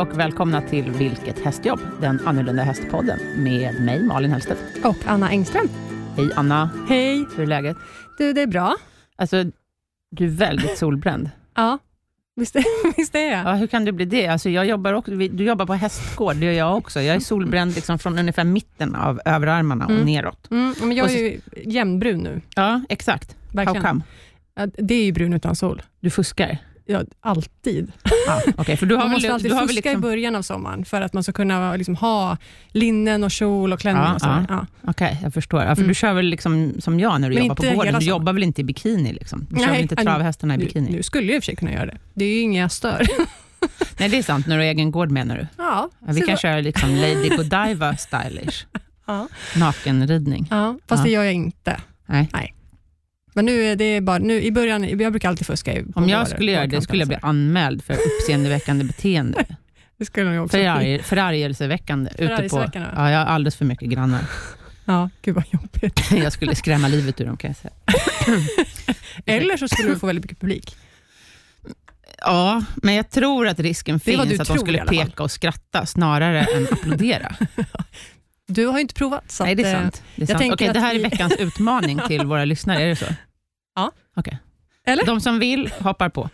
och 0.00 0.18
välkomna 0.18 0.62
till 0.62 0.90
Vilket 0.90 1.44
hästjobb? 1.44 1.80
Den 2.00 2.20
annorlunda 2.26 2.62
hästpodden 2.62 3.18
med 3.36 3.80
mig, 3.84 4.02
Malin 4.02 4.30
Hellstedt. 4.30 4.60
Och 4.84 4.96
Anna 5.06 5.30
Engström. 5.30 5.68
Hej 6.16 6.30
Anna, 6.36 6.70
Hej. 6.88 7.26
hur 7.36 7.42
är 7.42 7.46
läget? 7.46 7.76
Du, 8.18 8.32
det 8.32 8.42
är 8.42 8.46
bra. 8.46 8.76
Alltså, 9.16 9.44
du 10.10 10.24
är 10.24 10.28
väldigt 10.28 10.78
solbränd. 10.78 11.30
Ja, 11.54 11.78
visst, 12.36 12.56
visst 12.96 13.14
är 13.14 13.30
jag. 13.32 13.46
Ja, 13.46 13.52
hur 13.54 13.66
kan 13.66 13.84
du 13.84 13.92
bli 13.92 14.04
det? 14.04 14.26
Alltså, 14.26 14.50
jag 14.50 14.66
jobbar 14.66 14.92
också, 14.92 15.10
du 15.10 15.44
jobbar 15.44 15.66
på 15.66 15.74
hästgård, 15.74 16.36
det 16.36 16.46
gör 16.46 16.52
jag 16.52 16.76
också. 16.76 17.00
Jag 17.00 17.16
är 17.16 17.20
solbränd 17.20 17.74
liksom 17.74 17.98
från 17.98 18.18
ungefär 18.18 18.44
mitten 18.44 18.94
av 18.94 19.20
överarmarna 19.24 19.84
och 19.84 19.90
Mm. 19.90 20.04
neråt. 20.06 20.50
Mm, 20.50 20.74
men 20.80 20.92
jag 20.92 21.04
är 21.10 21.14
så- 21.14 21.18
ju 21.18 21.40
jämnbrun 21.72 22.18
nu. 22.18 22.40
Ja, 22.56 22.82
exakt. 22.88 23.36
Verkligen. 23.52 23.82
How 23.84 23.90
come? 23.90 24.02
Ja, 24.54 24.66
Det 24.66 24.94
är 24.94 25.04
ju 25.04 25.12
brun 25.12 25.32
utan 25.32 25.56
sol. 25.56 25.82
Du 26.00 26.10
fuskar? 26.10 26.58
Ja, 26.86 27.02
alltid. 27.20 27.92
Ja, 28.26 28.42
Okej, 28.56 28.76
för 28.76 28.86
du 28.86 28.94
har 28.94 29.02
man 29.02 29.08
väl, 29.10 29.16
måste 29.16 29.32
alltid 29.34 29.50
du 29.50 29.56
fuska 29.58 29.72
liksom, 29.74 29.92
i 29.92 29.96
början 29.96 30.36
av 30.36 30.42
sommaren 30.42 30.84
för 30.84 31.00
att 31.00 31.12
man 31.12 31.22
ska 31.22 31.32
kunna 31.32 31.76
liksom 31.76 31.94
ha 31.96 32.36
linnen 32.72 33.24
och 33.24 33.30
kjol 33.30 33.72
och 33.72 33.80
klänning. 33.80 34.02
Ja, 34.02 34.14
och 34.14 34.20
så. 34.20 34.26
ja. 34.26 34.44
Ja. 34.48 34.66
Okej, 34.90 35.18
jag 35.22 35.34
förstår. 35.34 35.62
Ja, 35.62 35.74
för 35.74 35.82
Mm. 35.82 35.88
Du 35.88 35.94
kör 35.94 36.12
väl 36.12 36.26
liksom 36.26 36.74
som 36.78 37.00
jag 37.00 37.20
när 37.20 37.28
du 37.30 37.34
Men 37.34 37.44
jobbar 37.46 37.54
på 37.70 37.76
gården? 37.76 37.94
Du 38.00 38.06
jobbar 38.06 38.32
väl 38.32 38.42
inte 38.42 38.60
i 38.60 38.64
bikini? 38.64 39.12
Liksom? 39.12 39.46
Du 39.50 39.56
kör 39.56 39.62
Nej, 39.66 39.72
väl 39.72 39.80
inte 39.82 39.96
travhästarna 39.96 40.54
i 40.54 40.56
Nu, 40.56 40.64
bikini? 40.64 40.90
nu 40.90 41.02
skulle 41.02 41.26
jag 41.26 41.36
i 41.36 41.38
och 41.38 41.42
för 41.42 41.46
sig 41.46 41.56
kunna 41.56 41.72
göra 41.72 41.86
det. 41.86 41.96
Det 42.14 42.24
är 42.24 42.34
ju 42.34 42.40
inga 42.40 42.68
stör. 42.68 43.06
Nej, 43.98 44.08
det 44.08 44.18
är 44.18 44.22
sant. 44.22 44.46
När 44.46 44.56
du 44.56 44.62
har 44.62 44.68
egen 44.70 44.90
gård 44.90 45.10
menar 45.10 45.36
du? 45.36 45.46
Ja, 45.58 45.90
vi 46.08 46.20
så- 46.20 46.26
kan 46.26 46.36
köra 46.36 46.60
liksom 46.60 46.94
Lady 46.94 47.28
Godiva 47.28 47.96
stylish. 47.96 48.66
ja. 49.06 49.28
Nakenridning. 49.56 50.46
ja, 50.50 50.78
fast 50.88 51.00
Ja. 51.00 51.04
det 51.04 51.10
gör 51.10 51.24
jag 51.24 51.34
inte. 51.34 51.76
Nej. 52.06 52.54
Men 53.32 53.44
nu 53.44 53.62
är 53.64 53.76
det 53.76 54.00
bara, 54.00 54.18
nu, 54.18 54.42
i 54.42 54.52
början, 54.52 54.98
jag 54.98 55.12
brukar 55.12 55.28
alltid 55.28 55.46
fuska. 55.46 55.72
i- 55.74 55.84
Om 55.94 56.08
jag 56.08 56.28
skulle 56.28 56.52
göra 56.52 56.66
det 56.66 56.82
skulle 56.82 56.98
jag 57.00 57.08
bli 57.08 57.18
anmäld 57.22 57.84
för 57.84 57.94
uppseendeväckande 58.20 58.84
beteende. 58.84 59.44
Det 59.98 60.04
skulle 60.06 60.34
jag 60.34 60.44
också. 60.44 60.56
Förarg, 60.56 61.02
förargelseväckande. 61.02 62.10
Ute 62.10 62.18
på, 62.20 62.26
Förargelseväckande, 62.26 62.88
ja. 62.94 63.02
ja, 63.02 63.10
jag 63.10 63.18
har 63.18 63.26
alldeles 63.26 63.56
för 63.56 63.64
mycket 63.64 63.88
grannar. 63.88 64.20
Ja, 64.84 65.10
gud 65.22 65.34
vad 65.34 65.44
jobbigt. 65.50 66.10
Jag 66.10 66.32
skulle 66.32 66.54
skrämma 66.54 66.88
livet 66.88 67.20
ur 67.20 67.26
dem 67.26 67.36
kan 67.36 67.50
jag 67.50 67.56
säga. 67.56 67.72
Eller 69.26 69.56
så 69.56 69.68
skulle 69.68 69.88
du 69.88 69.98
få 69.98 70.06
väldigt 70.06 70.24
mycket 70.24 70.40
publik. 70.40 70.76
Ja, 72.18 72.64
men 72.76 72.94
jag 72.94 73.10
tror 73.10 73.48
att 73.48 73.60
risken 73.60 74.00
finns 74.00 74.20
att 74.22 74.28
de 74.28 74.44
tror 74.44 74.56
skulle 74.56 74.84
peka 74.84 75.22
och 75.22 75.30
skratta 75.30 75.86
snarare 75.86 76.40
än 76.40 76.66
applådera. 76.70 77.36
Du 78.50 78.66
har 78.66 78.74
ju 78.74 78.80
inte 78.80 78.94
provat. 78.94 79.30
Så 79.30 79.44
Nej, 79.44 79.54
det 79.54 79.62
är 79.62 79.74
eh, 79.74 79.80
sant. 79.80 80.02
Det, 80.16 80.22
är 80.22 80.22
jag 80.22 80.28
sant. 80.28 80.38
tänker 80.38 80.54
Okej, 80.54 80.70
det 80.72 80.80
här 80.80 80.94
är 80.94 80.98
vi- 80.98 81.02
veckans 81.04 81.32
utmaning 81.38 82.00
till 82.08 82.26
våra 82.26 82.44
lyssnare. 82.44 82.82
Är 82.82 82.88
det 82.88 82.96
så? 82.96 83.04
Ja. 83.74 83.90
Okej. 84.16 84.38
Eller? 84.86 85.06
De 85.06 85.20
som 85.20 85.38
vill 85.38 85.70
hoppar 85.80 86.08
på. 86.08 86.30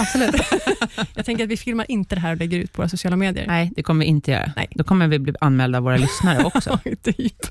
Absolut. 0.00 0.34
jag 1.14 1.24
tänker 1.24 1.44
att 1.44 1.50
vi 1.50 1.56
filmar 1.56 1.86
inte 1.90 2.14
det 2.14 2.20
här 2.20 2.30
och 2.32 2.36
lägger 2.36 2.58
ut 2.58 2.72
på 2.72 2.82
våra 2.82 2.88
sociala 2.88 3.16
medier. 3.16 3.46
Nej, 3.46 3.72
det 3.76 3.82
kommer 3.82 4.04
vi 4.04 4.10
inte 4.10 4.30
göra. 4.30 4.52
Nej. 4.56 4.68
Då 4.70 4.84
kommer 4.84 5.08
vi 5.08 5.18
bli 5.18 5.34
anmälda 5.40 5.78
av 5.78 5.84
våra 5.84 5.96
lyssnare 5.96 6.44
också. 6.54 6.78
typ. 7.02 7.46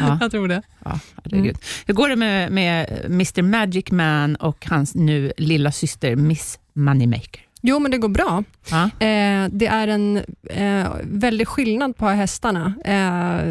Ja. 0.00 0.18
Jag 0.20 0.30
tror 0.30 0.48
det. 0.48 0.62
Ja. 0.84 0.98
Mm. 1.32 1.54
Hur 1.86 1.94
går 1.94 2.08
det 2.08 2.16
med, 2.16 2.52
med 2.52 3.00
Mr 3.04 3.42
Magic 3.42 3.90
Man 3.90 4.36
och 4.36 4.66
hans 4.66 4.94
nu 4.94 5.32
lilla 5.36 5.72
syster 5.72 6.16
Miss 6.16 6.58
Moneymaker? 6.72 7.40
Jo, 7.66 7.78
men 7.78 7.90
det 7.90 7.98
går 7.98 8.08
bra. 8.08 8.44
Ja. 8.70 8.84
Eh, 8.84 9.48
det 9.50 9.66
är 9.66 9.88
en 9.88 10.16
eh, 10.50 10.86
väldig 11.02 11.48
skillnad 11.48 11.96
på 11.96 12.06
hästarna 12.08 12.74
eh, 12.84 13.46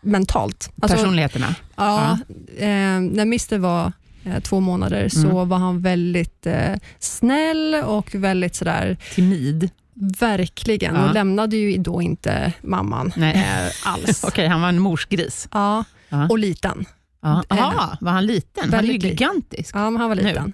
mentalt. 0.00 0.70
Alltså, 0.82 0.96
Personligheterna? 0.98 1.54
ja, 1.76 2.18
eh, 2.58 2.66
när 3.00 3.22
Mr 3.22 3.58
var 3.58 3.92
eh, 4.24 4.40
två 4.40 4.60
månader 4.60 5.08
så 5.08 5.28
Mm. 5.30 5.48
var 5.48 5.58
han 5.58 5.80
väldigt 5.82 6.46
eh, 6.46 6.74
snäll 6.98 7.74
och 7.74 8.14
väldigt 8.14 8.54
sådär, 8.56 8.96
Timid? 9.14 9.70
verkligen, 10.18 10.94
Ja. 10.94 11.08
och 11.08 11.14
lämnade 11.14 11.56
ju 11.56 11.76
då 11.78 12.02
inte 12.02 12.52
mamman 12.62 13.12
Nej. 13.16 13.46
alls. 13.84 14.24
Okej, 14.24 14.46
han 14.48 14.60
var 14.60 14.68
en 14.68 14.78
morsgris. 14.78 15.48
Ja, 15.52 15.84
Ja. 16.08 16.26
och 16.28 16.38
liten. 16.38 16.84
Ja. 17.22 17.42
Eh, 17.50 17.58
Aha, 17.64 17.96
var 18.00 18.12
han 18.12 18.26
liten? 18.26 18.70
Han 18.74 18.84
är 18.84 18.88
ju 18.88 18.92
gigantisk. 18.98 19.74
Ja, 19.76 19.90
men 19.90 20.00
han 20.00 20.08
var 20.08 20.16
Nu? 20.16 20.22
liten. 20.22 20.52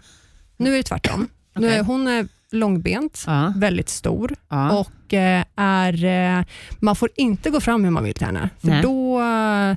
Nu, 0.57 0.73
är 0.73 0.77
det 0.77 0.83
tvärtom. 0.83 1.29
Är, 1.55 1.83
hon 1.83 2.09
är 2.09 2.29
långbent, 2.53 3.25
Ja. 3.27 3.53
väldigt 3.57 3.89
stor 3.89 4.35
Ja. 4.49 4.79
och 4.79 5.15
eh, 5.15 5.45
är, 5.57 6.05
eh, 6.39 6.45
man 6.81 6.97
får 6.97 7.09
inte 7.17 7.51
gå 7.51 7.61
fram 7.61 7.85
hur 7.85 7.91
man 7.91 8.05
vill 8.05 8.15
till 8.15 8.27
henne, 8.27 8.51
för 8.61 8.69
Nej. 8.69 8.83
då 8.83 9.21
eh, 9.21 9.75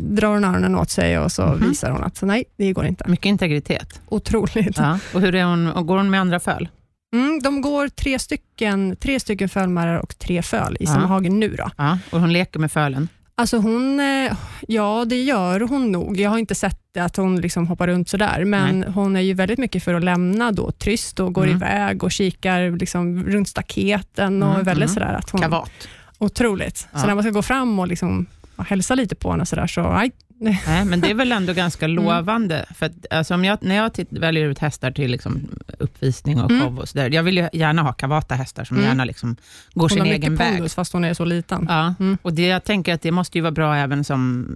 drar 0.00 0.34
hon 0.34 0.44
öronen 0.44 0.76
åt 0.76 0.90
sig 0.90 1.18
och 1.18 1.32
så 1.32 1.46
Mhm. 1.46 1.68
visar 1.68 1.90
hon 1.90 2.02
att 2.04 2.16
så 2.16 2.26
nej, 2.26 2.44
det 2.56 2.72
går 2.72 2.86
inte. 2.86 3.08
Mycket 3.08 3.26
integritet. 3.26 4.00
Otroligt. 4.08 4.78
Ja. 4.78 4.98
Och 5.14 5.20
hur 5.20 5.34
är 5.34 5.44
hon, 5.44 5.66
och 5.72 5.86
går 5.86 5.96
hon 5.96 6.10
med 6.10 6.20
andra 6.20 6.40
föl? 6.40 6.68
Mm, 7.14 7.40
de 7.42 7.60
går 7.60 7.88
tre 7.88 8.18
stycken, 8.18 8.96
tre 8.96 9.20
stycken 9.20 9.48
fölmärrar 9.48 9.96
och 9.98 10.18
tre 10.18 10.42
föl 10.42 10.76
i 10.80 10.86
samma 10.86 11.06
hage 11.06 11.28
nu. 11.30 11.56
Då. 11.56 11.70
Och 12.10 12.20
hon 12.20 12.32
leker 12.32 12.60
med 12.60 12.72
fölen? 12.72 13.08
Alltså 13.40 13.58
hon, 13.58 14.00
eh, 14.00 14.32
ja 14.68 15.04
det 15.08 15.22
gör 15.22 15.60
hon 15.60 15.92
nog. 15.92 16.20
Jag 16.20 16.30
har 16.30 16.38
inte 16.38 16.54
sett 16.54 16.96
att 16.98 17.16
hon 17.16 17.40
liksom 17.40 17.66
hoppar 17.66 17.86
runt 17.88 18.08
sådär, 18.08 18.44
men 18.44 18.82
hon 18.82 19.16
är 19.16 19.20
ju 19.20 19.34
väldigt 19.34 19.58
mycket 19.58 19.84
för 19.84 19.94
att 19.94 20.04
lämna 20.04 20.52
då 20.52 20.70
tryst 20.70 21.20
och 21.20 21.32
går 21.32 21.44
Mm. 21.44 21.56
iväg 21.56 22.04
och 22.04 22.10
kikar 22.12 22.70
liksom 22.78 23.24
runt 23.24 23.48
staketen 23.48 24.42
och 24.42 24.50
Mm, 24.54 24.64
väldigt 24.64 24.88
mm. 24.90 24.94
sådär 24.94 25.14
att 25.14 25.30
hon... 25.30 25.40
Kavat? 25.40 25.70
Otroligt. 26.18 26.88
Ja. 26.92 26.98
Så 26.98 27.06
när 27.06 27.14
man 27.14 27.24
ska 27.24 27.30
gå 27.30 27.42
fram 27.42 27.78
och 27.78 27.88
liksom 27.88 28.26
och 28.60 28.66
hälsa 28.66 28.94
lite 28.94 29.14
på 29.14 29.30
henne 29.30 29.46
sådär, 29.46 29.66
så 29.66 29.82
nej. 29.92 30.12
Nej, 30.66 30.84
men 30.84 31.00
det 31.00 31.10
är 31.10 31.14
väl 31.14 31.32
ändå 31.32 31.52
ganska 31.52 31.84
Mm. 31.86 32.04
lovande. 32.04 32.64
För 32.74 32.86
att, 32.86 32.92
alltså, 33.10 33.34
om 33.34 33.44
jag, 33.44 33.58
när 33.62 33.74
jag 33.74 33.94
titt, 33.94 34.08
väljer 34.10 34.44
ut 34.48 34.58
hästar 34.58 34.90
till 34.90 35.10
liksom, 35.10 35.48
uppvisning 35.78 36.40
och 36.40 36.50
Mm. 36.50 36.62
show, 36.62 36.78
och 36.78 36.88
så 36.88 36.98
där, 36.98 37.10
jag 37.10 37.22
vill 37.22 37.36
ju 37.36 37.48
gärna 37.52 37.82
ha 37.82 37.92
kavata 37.92 38.34
hästar 38.34 38.64
som 38.64 38.76
Mm. 38.76 38.88
gärna 38.88 39.04
liksom, 39.04 39.36
går 39.74 39.82
Hon 39.82 39.90
sin 39.90 40.04
egen 40.06 40.36
väg. 40.36 40.52
pondus 40.52 40.74
fast 40.74 40.92
hon 40.92 41.04
är 41.04 41.14
så 41.14 41.24
liten. 41.24 41.66
Ja. 41.68 41.94
Mm. 42.00 42.18
Och 42.22 42.32
det, 42.32 42.46
jag 42.46 42.64
tänker 42.64 42.94
att 42.94 43.02
det 43.02 43.10
måste 43.12 43.38
ju 43.38 43.42
vara 43.42 43.52
bra 43.52 43.76
även 43.76 44.04
som, 44.04 44.48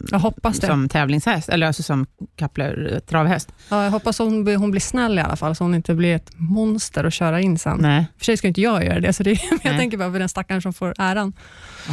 som 0.52 0.88
tävlingshäst, 0.88 1.48
eller 1.48 1.66
alltså 1.66 1.82
som 1.82 2.06
kappler, 2.36 3.00
travhäst. 3.06 3.52
Ja, 3.68 3.84
jag 3.84 3.90
hoppas 3.90 4.18
hon, 4.18 4.56
hon 4.56 4.70
blir 4.70 4.80
snäll 4.80 5.18
i 5.18 5.22
alla 5.22 5.36
fall, 5.36 5.54
så 5.56 5.64
hon 5.64 5.74
inte 5.74 5.94
blir 5.94 6.14
ett 6.16 6.30
monster 6.36 7.04
att 7.04 7.14
köra 7.14 7.40
in 7.40 7.58
sen. 7.58 7.78
Nej. 7.80 8.06
För 8.18 8.24
sig 8.24 8.36
ska 8.36 8.48
inte 8.48 8.60
jag 8.60 8.84
göra 8.84 9.00
det, 9.00 9.12
så 9.12 9.22
det 9.22 9.30
jag 9.50 9.78
tänker 9.78 9.96
bara 9.98 10.12
för 10.12 10.18
den 10.18 10.28
stackaren 10.28 10.62
som 10.62 10.72
får 10.72 10.94
äran. 10.98 11.32
Så. 11.86 11.92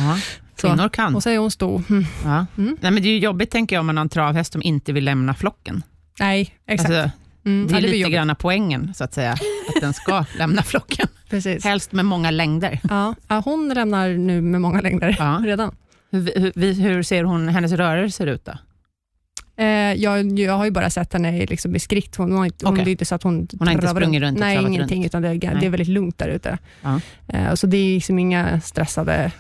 Kvinnor 0.62 0.90
kan. 0.90 1.16
Och 1.16 1.24
så 1.24 1.30
är 1.30 1.38
hon 1.38 1.52
stor. 1.52 1.84
Mm. 1.90 2.06
Ja. 2.24 2.46
Mm. 2.58 2.78
Nej, 2.82 2.92
men 2.92 3.04
det 3.04 3.10
är 3.10 3.14
ju 3.14 3.20
jobbigt 3.20 3.52
tänker 3.52 3.76
jag 3.76 3.80
om 3.80 3.86
man 3.86 3.98
har 3.98 4.02
en 4.02 4.10
travhäst 4.10 4.54
som 4.54 4.62
inte 4.62 4.94
vill 4.94 5.06
lämna 5.06 5.34
flocken. 5.34 5.84
Nej, 6.20 6.56
exakt. 6.68 6.90
Alltså, 6.90 7.12
mm. 7.46 7.68
det 7.68 7.74
ja, 7.74 7.78
är 7.78 7.82
blir 7.82 7.90
lite 7.90 7.98
jobbigt. 7.98 8.16
grann 8.16 8.36
poängen, 8.40 8.94
så 8.94 9.04
att 9.04 9.14
säga, 9.14 9.32
att 9.32 9.82
den 9.82 9.94
ska 9.94 10.26
lämna 10.38 10.64
flocken. 10.64 11.08
Precis. 11.30 11.64
Helst 11.64 11.92
med 11.92 12.06
många 12.06 12.32
längder. 12.32 12.80
Ja. 12.90 13.16
Ja, 13.28 13.42
hon 13.46 13.70
lämnar 13.70 14.10
nu 14.10 14.42
med 14.42 14.62
många 14.62 14.82
längder 14.82 15.16
Ja. 15.20 15.38
redan. 15.46 15.76
Hur, 16.12 16.52
hur, 16.56 16.74
hur 16.74 17.04
ser 17.04 17.24
hon, 17.24 17.48
hennes 17.48 17.72
rörelser 17.72 18.28
ut 18.28 18.46
då? 18.46 18.54
Eh, 19.58 19.94
jag, 19.94 20.40
jag 20.40 20.54
har 20.54 20.66
ju 20.66 20.72
bara 20.72 20.90
sett 20.90 21.14
henne 21.14 21.46
liksom 21.46 21.76
i 21.76 21.80
skritt. 21.80 22.16
Hon, 22.16 22.32
har 22.32 22.46
inte, 22.46 22.66
hon, 22.66 22.76
det 22.76 22.82
är 22.82 22.88
inte 22.88 23.06
så 23.06 23.16
att 23.16 23.24
hon 23.24 23.48
Hon 23.60 23.68
har 23.68 23.74
inte 23.76 23.88
sprungit 23.88 24.22
runt 24.22 24.40
Nej, 24.40 24.58
ingenting, 24.58 25.02
runt? 25.02 25.06
utan 25.06 25.22
det 25.22 25.30
är, 25.30 25.60
det 25.60 25.66
är 25.66 25.70
väldigt 25.70 25.88
lugnt 25.88 26.18
där 26.18 26.28
ute. 26.28 26.58
Ja. 26.82 27.00
Eh, 27.28 27.54
så 27.54 27.68
det 27.68 27.78
är 27.78 27.94
liksom 27.94 28.20
inga 28.20 28.62
stressade 28.62 29.32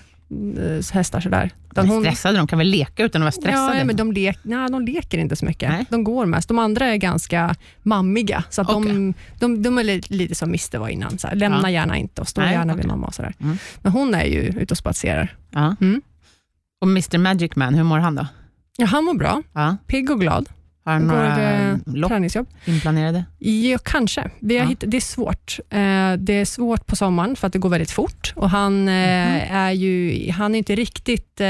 hästar 0.93 1.19
sådär. 1.19 1.49
Utan 1.71 1.87
hon- 1.87 2.01
stressade, 2.03 2.37
de 2.37 2.47
kan 2.47 2.57
väl 2.59 2.67
leka 2.67 3.03
utan 3.03 3.21
att 3.21 3.23
vara 3.23 3.31
stressade? 3.31 3.77
Ja, 3.77 3.85
men 3.85 3.95
de, 3.95 4.11
lek, 4.13 4.39
nej, 4.43 4.69
de 4.69 4.81
leker 4.85 5.17
inte 5.17 5.35
så 5.35 5.45
mycket. 5.45 5.69
Nej. 5.69 5.85
De 5.89 6.03
går 6.03 6.25
mest. 6.25 6.47
De 6.47 6.59
andra 6.59 6.85
är 6.85 6.95
ganska 6.97 7.55
mammiga, 7.83 8.43
så 8.49 8.61
att 8.61 8.67
de, 8.67 8.83
Okej. 8.83 9.13
de, 9.39 9.61
de 9.63 9.77
är 9.77 9.83
li- 9.83 10.01
lite 10.07 10.35
som 10.35 10.49
Mr 10.49 10.77
var 10.77 10.89
innan. 10.89 11.17
Så 11.17 11.27
här, 11.27 11.35
lämna 11.35 11.61
Ja. 11.61 11.69
gärna 11.69 11.97
inte 11.97 12.21
och 12.21 12.27
stå 12.27 12.41
Nej, 12.41 12.51
gärna 12.53 12.73
okej. 12.73 12.81
vid 12.81 12.87
mamma. 12.91 13.07
Och 13.07 13.13
så 13.15 13.21
där. 13.21 13.33
Mm. 13.39 13.57
Men 13.81 13.91
hon 13.91 14.13
är 14.13 14.23
ju 14.25 14.39
ute 14.41 14.73
och 14.73 14.77
spatserar. 14.77 15.35
Ja. 15.51 15.75
Mm. 15.81 16.01
Och 16.81 16.87
Mr 16.87 17.17
Magic 17.17 17.55
Man, 17.55 17.73
hur 17.73 17.83
mår 17.83 17.97
han 17.99 18.15
då? 18.15 18.27
Ja, 18.77 18.85
han 18.85 19.03
mår 19.05 19.13
bra, 19.13 19.41
Ja. 19.53 19.77
pigg 19.87 20.11
och 20.11 20.19
glad. 20.19 20.49
Har 20.83 20.99
Går 20.99 21.05
några 21.05 21.79
lopp 21.85 22.09
träningsjobb. 22.09 22.47
inplanerade? 22.66 23.25
Ja, 23.39 23.78
kanske. 23.83 24.29
Vi 24.39 24.57
har 24.57 24.63
Ja. 24.66 24.69
hitt- 24.69 24.83
det 24.87 24.97
är 24.97 25.01
svårt. 25.01 25.59
Eh, 25.69 26.13
det 26.17 26.33
är 26.33 26.45
svårt 26.45 26.85
på 26.87 26.95
sommaren 26.95 27.35
för 27.35 27.47
att 27.47 27.53
det 27.53 27.59
går 27.59 27.69
väldigt 27.69 27.91
fort. 27.91 28.33
Och 28.35 28.49
han, 28.49 28.81
Mhm. 28.81 28.89
är 29.51 29.72
ju, 29.72 30.31
han 30.31 30.55
är 30.55 30.57
inte 30.59 30.75
riktigt 30.75 31.41
eh, 31.41 31.47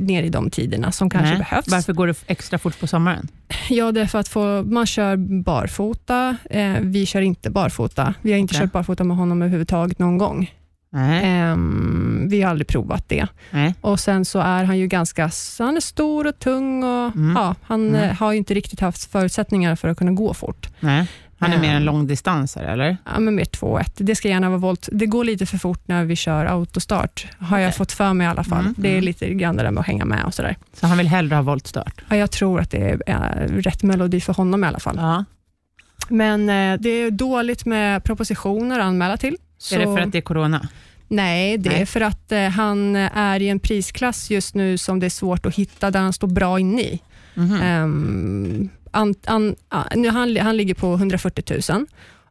ner 0.00 0.22
i 0.22 0.28
de 0.28 0.50
tiderna 0.50 0.92
som 0.92 1.10
kanske 1.10 1.28
Nej. 1.30 1.38
behövs. 1.38 1.68
Varför 1.68 1.92
går 1.92 2.06
det 2.06 2.14
extra 2.26 2.58
fort 2.58 2.80
på 2.80 2.86
sommaren? 2.86 3.28
Ja, 3.68 3.92
det 3.92 4.00
är 4.00 4.06
för 4.06 4.18
att 4.18 4.28
få, 4.28 4.62
man 4.62 4.86
kör 4.86 5.16
barfota. 5.42 6.36
Vi 6.80 7.06
kör 7.06 7.20
inte 7.20 7.50
barfota. 7.50 8.14
Vi 8.22 8.32
har 8.32 8.38
inte 8.38 8.52
Okej. 8.54 8.60
kört 8.66 8.72
barfota 8.72 9.04
med 9.04 9.16
honom 9.16 9.42
överhuvudtaget 9.42 9.98
någon 9.98 10.18
gång. 10.18 10.50
Ehm, 10.94 12.26
vi 12.30 12.42
har 12.42 12.50
aldrig 12.50 12.66
provat 12.68 13.08
det. 13.08 13.26
Nej. 13.50 13.74
Och 13.80 14.00
Sen 14.00 14.24
så 14.24 14.38
är 14.38 14.64
han 14.64 14.78
ju 14.78 14.86
ganska 14.86 15.30
han 15.58 15.76
är 15.76 15.80
stor 15.80 16.26
och 16.26 16.38
tung 16.38 16.84
och 16.84 17.14
Mm. 17.16 17.32
ja, 17.36 17.54
han 17.62 17.88
Mm. 17.88 18.02
eh, 18.10 18.16
har 18.16 18.32
ju 18.32 18.38
inte 18.38 18.54
riktigt 18.54 18.80
haft 18.80 19.04
förutsättningar 19.12 19.76
för 19.76 19.88
att 19.88 19.98
kunna 19.98 20.12
gå 20.12 20.34
fort. 20.34 20.68
Han 21.38 21.52
är 21.52 21.58
mer 21.60 21.68
en 21.70 21.76
Ehm. 21.76 21.82
långdistansare, 21.82 22.66
eller? 22.72 22.96
Ja, 23.14 23.20
men 23.20 23.34
mer 23.34 23.44
2-1. 23.44 23.92
Det 24.04 24.14
ska 24.14 24.28
gärna 24.28 24.48
vara 24.48 24.58
volt. 24.58 24.88
Det 24.92 25.06
går 25.06 25.24
lite 25.24 25.46
för 25.46 25.58
fort 25.58 25.88
när 25.88 26.04
vi 26.04 26.16
kör 26.16 26.44
autostart, 26.46 27.26
har 27.38 27.58
jag 27.58 27.76
fått 27.76 27.92
för 27.92 28.12
mig 28.14 28.24
i 28.26 28.30
alla 28.30 28.44
fall. 28.44 28.60
Mm, 28.60 28.74
Det 28.78 28.88
är 28.88 28.92
mm. 28.92 29.04
lite 29.04 29.34
grann 29.34 29.56
det 29.56 29.62
där 29.62 29.70
med 29.70 29.80
att 29.80 29.86
hänga 29.86 30.04
med 30.04 30.24
och 30.24 30.34
sådär. 30.34 30.56
Så 30.72 30.86
han 30.86 30.98
vill 30.98 31.08
hellre 31.08 31.34
ha 31.34 31.42
voltstart? 31.42 32.00
Ja, 32.08 32.16
jag 32.16 32.30
tror 32.30 32.60
att 32.60 32.70
det 32.70 32.78
är 32.90 33.00
eh, 33.06 33.48
rätt 33.56 33.82
melodi 33.82 34.20
för 34.20 34.32
honom 34.34 34.64
i 34.64 34.66
alla 34.66 34.80
fall. 34.80 34.96
Ja. 34.98 35.24
Men 36.08 36.48
eh, 36.48 36.80
det 36.80 36.88
är 36.90 37.10
dåligt 37.10 37.64
med 37.66 38.04
propositioner 38.04 38.78
att 38.80 38.84
anmäla 38.86 39.16
till, 39.16 39.36
Så, 39.62 39.74
Är 39.74 39.78
det 39.78 39.84
för 39.86 39.98
att 39.98 40.12
det 40.12 40.18
är 40.18 40.22
corona? 40.22 40.68
Nej, 41.08 41.58
det 41.58 41.70
Nej. 41.70 41.82
är 41.82 41.86
för 41.86 42.00
att 42.00 42.32
eh, 42.32 42.48
han 42.48 42.96
är 42.96 43.42
i 43.42 43.48
en 43.48 43.60
prisklass 43.60 44.30
just 44.30 44.54
nu 44.54 44.78
som 44.78 45.00
det 45.00 45.06
är 45.06 45.10
svårt 45.10 45.46
att 45.46 45.54
hitta 45.54 45.90
där 45.90 46.00
han 46.00 46.12
står 46.12 46.28
bra 46.28 46.58
inne 46.60 46.82
i. 46.82 47.00
Mhm. 47.34 47.60
Ehm, 47.62 48.68
an, 48.90 49.14
an, 49.26 49.56
a- 49.68 49.84
nu 49.96 50.08
han, 50.08 50.36
han 50.36 50.56
ligger 50.56 50.74
på 50.74 50.94
140 50.94 51.60
000. 51.72 51.86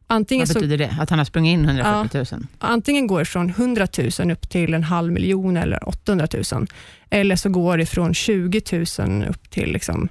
Antingen, 0.06 0.40
Vad 0.40 0.48
så, 0.48 0.54
betyder 0.54 0.78
det? 0.78 0.96
Att 1.00 1.10
han 1.10 1.18
har 1.18 1.24
sprungit 1.26 1.52
in 1.54 1.64
140 1.64 2.24
000? 2.36 2.46
antingen 2.58 3.06
går 3.06 3.18
det 3.18 3.24
från 3.24 3.48
100 3.50 3.86
000 4.18 4.30
upp 4.30 4.48
till 4.50 4.74
en 4.74 4.82
halv 4.84 5.12
miljon 5.12 5.56
eller 5.56 5.88
800 5.88 6.26
000. 6.52 6.66
Eller 7.10 7.36
så 7.36 7.48
går 7.48 7.76
det 7.78 7.86
från 7.86 8.14
20 8.14 8.62
000 8.98 9.24
upp 9.28 9.50
till 9.50 9.72
liksom, 9.72 10.08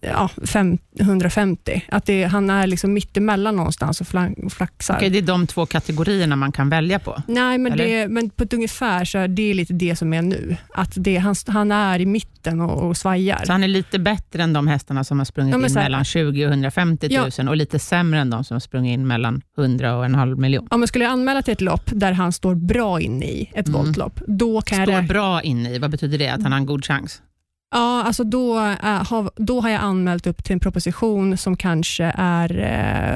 ja, 0.00 0.30
fem, 0.46 0.78
150. 1.00 1.82
Att 1.88 2.06
det, 2.06 2.24
han 2.24 2.50
är 2.50 2.66
liksom 2.66 2.92
mittemellan 2.92 3.56
någonstans 3.56 4.00
och 4.00 4.06
flaxar. 4.52 4.96
Okej, 4.96 5.10
det 5.10 5.18
är 5.18 5.22
de 5.22 5.46
två 5.46 5.66
kategorierna 5.66 6.36
man 6.36 6.52
kan 6.52 6.68
välja 6.68 6.98
på. 6.98 7.22
Nej, 7.28 7.58
men, 7.58 7.72
Eller? 7.72 7.84
det, 7.86 8.08
men 8.08 8.30
på 8.30 8.44
ett 8.44 8.52
ungefär 8.52 9.04
så 9.04 9.18
är 9.18 9.28
det 9.28 9.54
lite 9.54 9.72
det 9.72 9.96
som 9.96 10.12
är 10.12 10.22
nu. 10.22 10.56
Att 10.74 10.92
det, 10.96 11.16
han, 11.16 11.34
han 11.46 11.72
är 11.72 12.00
i 12.00 12.06
mitten 12.06 12.60
och, 12.60 12.88
och 12.88 12.96
svajar. 12.96 13.42
Så 13.46 13.52
han 13.52 13.64
är 13.64 13.68
lite 13.68 13.98
bättre 13.98 14.42
än 14.42 14.52
de 14.52 14.66
hästarna 14.66 15.04
som 15.04 15.18
har 15.18 15.24
sprungit 15.24 15.52
Ja, 15.54 15.66
in 15.66 15.76
här- 15.76 15.82
mellan 15.82 16.04
20 16.04 16.46
och 16.46 16.50
150 16.52 17.18
000 17.38 17.48
och 17.48 17.56
lite 17.56 17.78
sämre 17.78 18.20
än 18.20 18.30
de 18.30 18.44
som 18.44 18.54
har 18.54 18.60
sprungit 18.60 18.94
in 18.94 19.06
mellan 19.06 19.42
100 19.58 19.96
och 19.96 20.04
en 20.04 20.14
halv 20.14 20.38
miljon. 20.38 20.66
Om 20.70 20.80
jag 20.82 20.88
skulle 20.88 21.08
anmäla 21.08 21.42
till 21.42 21.52
ett 21.52 21.60
lopp 21.60 21.90
där 21.92 22.12
han 22.12 22.32
står 22.32 22.54
bra 22.54 23.00
inne 23.00 23.24
i, 23.26 23.50
ett 23.54 23.68
Mm. 23.68 23.80
voltlopp, 23.80 24.20
då 24.26 24.60
kan 24.60 24.78
jag 24.78 24.88
Står 24.88 25.02
bra 25.02 25.42
inne 25.42 25.74
i, 25.74 25.78
vad 25.78 25.90
betyder 25.90 26.18
det? 26.18 26.28
Att 26.28 26.42
han 26.42 26.52
har 26.52 26.58
en 26.58 26.66
god 26.66 26.84
chans? 26.84 27.22
Ja, 27.70 28.02
alltså 28.02 28.24
då, 28.24 28.58
har, 28.82 29.30
då 29.36 29.60
har 29.60 29.68
jag 29.70 29.80
anmält 29.82 30.26
upp 30.26 30.44
till 30.44 30.52
en 30.52 30.60
proposition 30.60 31.36
som 31.36 31.56
kanske 31.56 32.12
är 32.16 32.58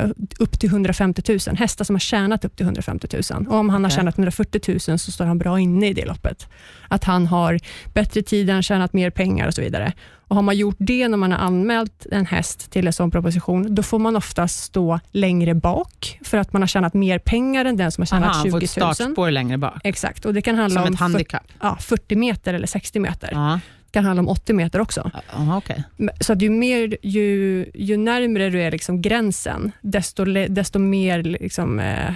eh, 0.05 0.11
upp 0.39 0.61
till 0.61 0.69
150 0.69 1.23
000. 1.49 1.56
Hästar 1.56 1.85
som 1.85 1.95
har 1.95 2.00
tjänat 2.00 2.45
upp 2.45 2.56
till 2.56 2.67
150 2.67 3.09
000. 3.33 3.47
Och 3.49 3.55
om 3.56 3.69
han 3.71 3.85
har 3.85 3.91
tjänat 3.91 4.15
140 4.19 4.61
000 4.89 4.99
så 4.99 5.12
står 5.12 5.25
han 5.25 5.39
bra 5.39 5.61
inne 5.61 5.89
i 5.89 5.93
det 5.93 6.05
loppet. 6.06 6.49
Att 6.89 7.05
han 7.05 7.27
har 7.27 7.59
bättre 7.95 8.23
tid, 8.23 8.50
han 8.50 8.62
tjänat 8.62 8.93
mer 8.93 9.11
pengar 9.11 9.47
och 9.47 9.55
så 9.55 9.61
vidare. 9.61 9.93
Och 10.29 10.37
Har 10.37 10.43
man 10.43 10.56
gjort 10.56 10.77
det 10.79 11.09
när 11.09 11.17
man 11.17 11.33
har 11.33 11.39
anmält 11.39 12.06
en 12.11 12.27
häst 12.27 12.71
till 12.71 12.87
en 12.87 12.93
sån 12.93 13.11
proposition, 13.11 13.75
då 13.75 13.83
får 13.83 13.99
man 13.99 14.17
oftast 14.17 14.62
stå 14.62 15.00
längre 15.11 15.55
bak, 15.55 16.19
för 16.25 16.39
att 16.39 16.53
man 16.53 16.62
har 16.62 16.67
tjänat 16.67 16.95
mer 16.95 17.19
pengar 17.19 17.65
än 17.65 17.77
den 17.77 17.93
som 17.93 18.03
har 18.03 18.06
tjänat 18.06 18.25
Aha, 18.29 18.35
han 18.35 18.45
20 18.45 18.50
får 18.50 18.56
000. 18.59 18.65
ett 18.65 18.71
startspår 18.71 19.31
längre 19.31 19.59
bak. 19.59 19.81
Exakt, 19.85 20.25
och 20.25 20.35
det 20.35 20.43
kan 20.43 20.55
handla 20.56 20.81
Som 20.81 20.89
om 20.89 20.95
ett 20.95 21.00
handikapp. 21.00 21.47
ja, 21.61 21.77
40 21.81 22.17
meter 22.17 22.55
eller 22.55 22.67
60 22.67 23.00
meter. 23.00 23.29
Ja. 23.33 23.61
Kan 23.90 24.05
handla 24.05 24.20
om 24.20 24.29
80 24.29 24.52
meter 24.52 24.81
också. 24.81 25.11
Aha, 25.32 25.56
okej. 25.58 25.85
Så 26.20 26.32
att 26.32 26.43
ju, 26.43 26.50
mer, 26.50 26.96
ju, 27.02 27.67
ju 27.75 27.96
närmare 27.96 28.50
du 28.50 28.62
är 28.62 28.70
liksom 28.70 29.02
gränsen, 29.02 29.73
desto, 29.81 30.25
desto 30.49 30.79
mer 30.79 31.23
liksom, 31.23 31.79
eh, 31.81 32.08
eh, 32.08 32.14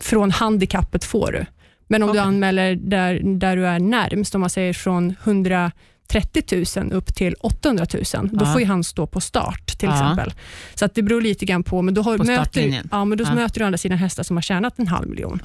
från 0.00 0.30
handikappet 0.30 1.04
får 1.04 1.32
du. 1.32 1.46
Men 1.88 2.02
om 2.02 2.06
du 2.06 2.10
Okej. 2.12 2.28
anmäler 2.28 2.74
där, 2.76 3.20
där 3.38 3.56
du 3.56 3.66
är 3.66 3.78
närmst, 3.78 4.34
om 4.34 4.40
man 4.40 4.50
säger 4.50 4.72
från 4.72 5.14
130 5.24 6.64
000 6.76 6.92
upp 6.92 7.14
till 7.14 7.34
800 7.40 7.86
000, 8.14 8.28
då 8.32 8.44
Ja. 8.44 8.52
får 8.52 8.60
ju 8.60 8.66
han 8.66 8.84
stå 8.84 9.06
på 9.06 9.20
start 9.20 9.66
till 9.78 9.88
Ja. 9.88 9.94
exempel. 9.94 10.32
Så 10.74 10.84
att 10.84 10.94
det 10.94 11.02
beror 11.02 11.20
lite 11.20 11.44
grann 11.44 11.62
på, 11.62 11.82
men 11.82 11.94
då 11.94 12.02
har, 12.02 12.18
På 12.18 12.24
möter, 12.24 12.62
du- 12.62 12.82
ja, 12.90 13.04
men 13.04 13.18
då 13.18 13.24
Ja. 13.24 13.34
möter 13.34 13.58
du 13.58 13.64
å 13.64 13.66
andra 13.66 13.78
sidan 13.78 13.98
hästar 13.98 14.22
som 14.22 14.36
har 14.36 14.42
tjänat 14.42 14.78
en 14.78 14.86
halv 14.86 15.08
miljon. 15.08 15.40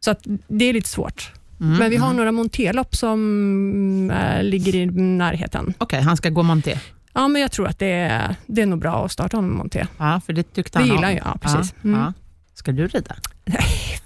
Så 0.00 0.10
att 0.10 0.20
det 0.48 0.64
är 0.64 0.72
lite 0.72 0.88
svårt. 0.88 1.32
Mm, 1.60 1.78
Men 1.78 1.90
vi 1.90 1.96
har 1.96 2.06
mm. 2.06 2.16
några 2.16 2.32
monterlopp 2.32 2.96
som 2.96 4.10
äh, 4.10 4.42
ligger 4.42 4.74
i 4.74 4.86
närheten. 4.86 5.74
Okej, 5.78 6.00
han 6.00 6.16
ska 6.16 6.30
gå 6.30 6.42
monté. 6.42 6.78
Ja, 7.14 7.28
men 7.28 7.42
jag 7.42 7.52
tror 7.52 7.66
att 7.68 7.78
det 7.78 7.86
är, 7.92 8.36
det 8.46 8.62
är 8.62 8.66
nog 8.66 8.78
bra 8.78 9.04
att 9.04 9.12
starta 9.12 9.36
honom 9.36 9.56
monté. 9.56 9.86
Ja, 9.98 10.20
för 10.26 10.32
det 10.32 10.42
tyckte 10.54 10.78
Det 10.78 10.82
han 10.82 10.90
om. 10.90 10.96
gillar 10.96 11.10
jag, 11.10 11.26
ja, 11.26 11.38
precis. 11.40 11.74
Ja, 11.82 11.88
Mm. 11.88 12.00
ja. 12.00 12.12
Ska 12.54 12.72
du 12.72 12.86
rida? 12.86 13.16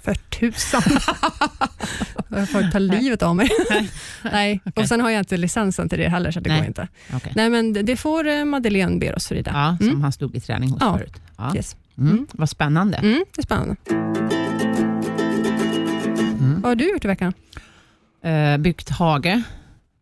För 0.03 0.13
tusan. 0.15 0.81
jag 2.29 2.49
får 2.49 2.71
ta 2.71 2.79
livet 2.79 3.23
av 3.23 3.35
mig. 3.35 3.49
Nej, 4.31 4.61
Okej. 4.65 4.81
och 4.83 4.87
sen 4.87 5.01
har 5.01 5.09
jag 5.09 5.19
inte 5.21 5.37
licensen 5.37 5.89
till 5.89 5.99
det 5.99 6.09
heller, 6.09 6.31
så 6.31 6.39
det 6.39 6.49
Nej. 6.49 6.59
går 6.59 6.67
inte. 6.67 6.87
Okej. 7.13 7.31
Nej, 7.35 7.49
men 7.49 7.73
det- 7.73 7.81
det 7.81 7.95
får 7.97 8.27
eh, 8.27 8.45
Madeleine 8.45 8.99
ber 8.99 9.15
oss 9.15 9.31
rida. 9.31 9.51
Ja, 9.53 9.77
som 9.79 9.87
Mm. 9.89 10.01
han 10.01 10.11
stod 10.11 10.35
i 10.35 10.39
träning 10.39 10.69
hos 10.69 10.81
Ja. 10.81 10.97
förut. 10.97 11.13
Ja. 11.37 11.55
Yes. 11.55 11.75
Mm. 11.97 12.11
Mm. 12.11 12.27
Vad 12.31 12.49
spännande. 12.49 12.97
Mm, 12.97 13.23
det 13.35 13.41
är 13.41 13.43
spännande. 13.43 13.75
Vad 16.63 16.69
har 16.71 16.75
du 16.75 16.89
gjort 16.91 17.05
i 17.05 17.07
veckan? 17.07 17.33
Eh, 18.23 18.57
byggt 18.57 18.89
hage 18.89 19.43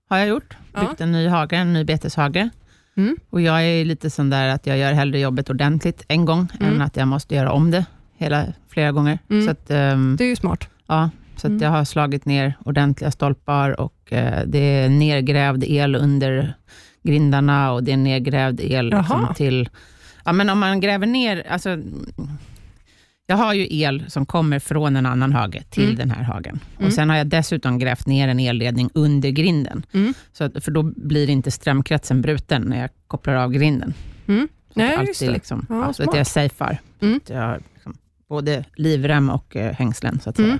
har 0.09 0.17
jag 0.17 0.27
gjort. 0.27 0.57
Ja. 0.73 0.79
Byggt 0.81 1.01
en 1.01 1.11
ny 1.11 1.27
hage, 1.27 1.55
en 1.57 1.73
ny 1.73 1.83
beteshage. 1.83 2.49
Mm. 2.97 3.15
Och 3.29 3.41
jag 3.41 3.63
är 3.63 3.85
lite 3.85 4.09
sån 4.09 4.29
där 4.29 4.47
att 4.47 4.67
jag 4.67 4.77
gör 4.77 4.93
hellre 4.93 5.19
jobbet 5.19 5.49
ordentligt 5.49 6.03
en 6.07 6.25
gång, 6.25 6.47
Mm. 6.59 6.73
än 6.75 6.81
att 6.81 6.97
jag 6.97 7.07
måste 7.07 7.35
göra 7.35 7.51
om 7.51 7.71
det 7.71 7.85
hela, 8.17 8.45
flera 8.69 8.91
gånger. 8.91 9.19
Mm. 9.29 9.45
Så, 9.45 9.51
att, 9.51 9.71
ehm, 9.71 10.15
Det 10.17 10.23
är 10.23 10.27
ju 10.27 10.35
smart. 10.35 10.69
ja, 10.87 11.09
så 11.35 11.47
Mm. 11.47 11.59
jag 11.61 11.69
har 11.69 11.85
slagit 11.85 12.25
ner 12.25 12.53
ordentliga 12.65 13.11
stolpar 13.11 13.79
och 13.79 14.13
eh, 14.13 14.43
det 14.45 14.59
är 14.59 14.89
nergrävd 14.89 15.63
el 15.63 15.95
under 15.95 16.53
grindarna 17.03 17.71
och 17.71 17.83
det 17.83 17.91
är 17.91 17.97
nergrävd 17.97 18.59
el 18.61 18.85
liksom, 18.89 19.33
till... 19.35 19.69
Ja, 20.25 20.31
men 20.33 20.49
om 20.49 20.59
man 20.59 20.79
gräver 20.79 21.07
ner... 21.07 21.47
Alltså, 21.49 21.77
jag 23.31 23.37
har 23.37 23.53
ju 23.53 23.67
el 23.69 24.03
som 24.09 24.25
kommer 24.25 24.59
från 24.59 24.95
en 24.95 25.05
annan 25.05 25.33
hage 25.33 25.63
till 25.69 25.83
Mm. 25.83 25.95
den 25.95 26.11
här 26.11 26.23
hagen. 26.23 26.59
Mm. 26.77 26.87
Och 26.87 26.93
Sen 26.93 27.09
har 27.09 27.17
jag 27.17 27.27
dessutom 27.27 27.79
grävt 27.79 28.05
ner 28.07 28.27
en 28.27 28.39
elledning 28.39 28.89
under 28.93 29.29
grinden. 29.29 29.85
Mm. 29.93 30.13
Så 30.33 30.43
att, 30.43 30.63
för 30.63 30.71
då 30.71 30.83
blir 30.83 31.29
inte 31.29 31.51
strömkretsen 31.51 32.21
bruten 32.21 32.61
när 32.61 32.81
jag 32.81 32.89
kopplar 33.07 33.33
av 33.35 33.51
grinden. 33.51 33.93
Mm. 34.27 34.47
Så 34.73 34.79
Nej, 34.79 34.97
det 34.97 35.03
just 35.03 35.09
alltid 35.21 35.29
det. 35.29 35.33
Liksom, 35.33 35.65
Ja, 35.69 35.75
ja, 35.87 35.93
så 35.93 36.03
att 36.09 36.15
jag 36.17 36.27
safear. 36.27 36.77
Mm. 37.01 37.15
Att 37.23 37.29
jag 37.29 37.41
har 37.41 37.61
liksom, 37.73 37.93
både 38.29 38.65
livrem 38.75 39.29
och 39.29 39.55
eh, 39.55 39.73
hängslen, 39.73 40.19
så 40.19 40.29
att 40.29 40.37
Mm. 40.39 40.49
säga. 40.51 40.59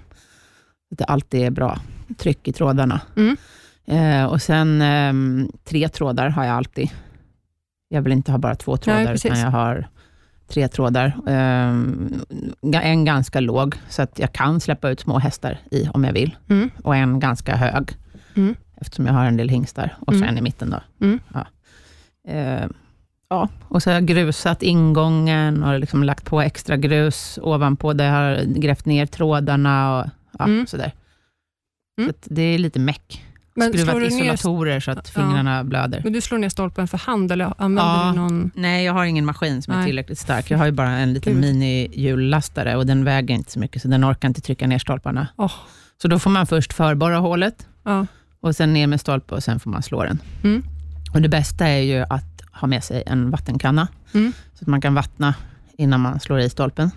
Så 0.89 0.94
att 0.94 0.97
det 0.97 1.06
alltid 1.06 1.41
är 1.41 1.51
bra 1.51 1.79
tryck 2.18 2.47
i 2.47 2.53
trådarna. 2.53 3.01
Mm. 3.15 3.38
Eh, 3.85 4.25
och 4.25 4.41
sen 4.41 4.81
ehm, 4.81 5.51
tre 5.65 5.89
trådar 5.89 6.29
har 6.29 6.45
jag 6.45 6.56
alltid. 6.56 6.89
Jag 7.89 8.01
vill 8.01 8.13
inte 8.13 8.31
ha 8.31 8.38
bara 8.38 8.56
två 8.56 8.77
trådar, 8.77 9.06
precis. 9.06 9.25
utan 9.25 9.39
jag 9.39 9.51
har 9.51 9.88
tre 10.51 10.68
trådar. 10.68 11.18
Ehm, 11.27 12.21
en 12.74 13.06
ganska 13.06 13.39
låg, 13.39 13.75
så 13.89 14.01
att 14.01 14.19
jag 14.19 14.33
kan 14.33 14.59
släppa 14.59 14.89
ut 14.89 15.00
små 15.00 15.19
hästar 15.19 15.57
i 15.71 15.88
om 15.94 16.03
jag 16.03 16.13
vill. 16.13 16.36
Mm. 16.50 16.69
Och 16.83 16.95
en 16.95 17.19
ganska 17.19 17.56
hög, 17.56 17.92
Mm. 18.36 18.56
eftersom 18.75 19.06
jag 19.06 19.13
har 19.13 19.25
en 19.25 19.38
del 19.38 19.50
hingstar. 19.50 19.95
Och 20.00 20.13
Mm. 20.13 20.30
en 20.30 20.38
i 20.38 20.42
mitten. 20.42 20.69
Då. 20.69 21.06
Mm. 21.06 21.19
Ja. 21.33 21.45
Eh, 22.27 22.65
ja. 23.30 23.49
Och 23.68 23.83
så 23.83 23.90
har 23.90 23.94
jag 23.95 24.06
grusat 24.06 24.64
ingången 24.64 25.64
och 25.64 25.80
liksom 25.80 26.04
lagt 26.04 26.26
på 26.26 26.42
extra 26.42 26.78
grus 26.78 27.40
ovanpå, 27.42 27.94
där 27.94 28.06
jag 28.06 28.14
har 28.14 28.44
grävt 28.59 28.85
ner 28.85 29.06
trådarna 29.06 29.99
och 29.99 30.06
ja, 30.40 30.45
Mm. 30.45 30.68
sådär. 30.68 30.92
Mm. 32.02 32.14
Så 32.23 32.33
det 32.33 32.42
är 32.42 32.57
lite 32.57 32.80
meck. 32.80 33.26
Men 33.63 33.73
Skruvat 33.73 33.95
du 33.95 34.01
ner, 34.01 34.33
isolatorer 34.33 34.80
så 34.80 34.91
att 34.91 35.11
Ja. 35.15 35.21
fingrarna 35.21 35.63
blöder. 35.63 36.01
men 36.03 36.13
du 36.13 36.21
slår 36.21 36.37
ner 36.37 36.49
stolpen 36.49 36.87
för 36.87 36.97
hand 36.97 37.31
eller 37.31 37.53
använder 37.57 37.83
Ja. 38.06 38.11
du 38.15 38.19
någon... 38.19 38.51
Nej, 38.56 38.85
jag 38.85 38.94
har 38.94 39.06
ingen 39.06 39.25
maskin 39.25 39.61
som 39.61 39.73
är 39.73 39.77
Nej. 39.77 39.85
tillräckligt 39.85 40.19
stark. 40.19 40.51
Jag 40.51 40.57
har 40.57 40.65
ju 40.65 40.71
bara 40.71 40.89
en 40.89 41.13
liten 41.13 41.39
mini-hjullastare 41.39 42.75
och 42.75 42.85
den 42.85 43.03
väger 43.03 43.35
inte 43.35 43.51
så 43.51 43.59
mycket, 43.59 43.81
så 43.81 43.87
den 43.87 44.06
orkar 44.06 44.27
inte 44.27 44.41
trycka 44.41 44.68
ner 44.68 44.80
stolparna. 44.80 45.27
Åh. 45.37 45.51
Så 46.01 46.07
då 46.07 46.19
får 46.19 46.30
man 46.30 46.47
först 46.47 46.73
förborra 46.73 47.18
hålet 47.18 47.68
Ja. 47.83 48.06
och 48.41 48.56
sen 48.56 48.73
ner 48.73 48.87
med 48.87 48.99
stolpe 49.01 49.35
och 49.35 49.44
sen 49.44 49.59
får 49.59 49.71
man 49.71 49.81
slå 49.83 50.03
den. 50.03 50.19
Mm. 50.44 50.63
Och 51.13 51.21
Det 51.21 51.30
bästa 51.30 51.68
är 51.68 51.80
ju 51.81 52.06
att 52.09 52.41
ha 52.51 52.68
med 52.68 52.83
sig 52.83 53.03
en 53.06 53.30
vattenkanna, 53.31 53.87
Mm. 54.13 54.33
så 54.53 54.63
att 54.63 54.68
man 54.68 54.81
kan 54.81 54.94
vattna 54.94 55.33
innan 55.77 55.99
man 56.01 56.19
slår 56.19 56.39
i 56.39 56.49
stolpen. 56.49 56.91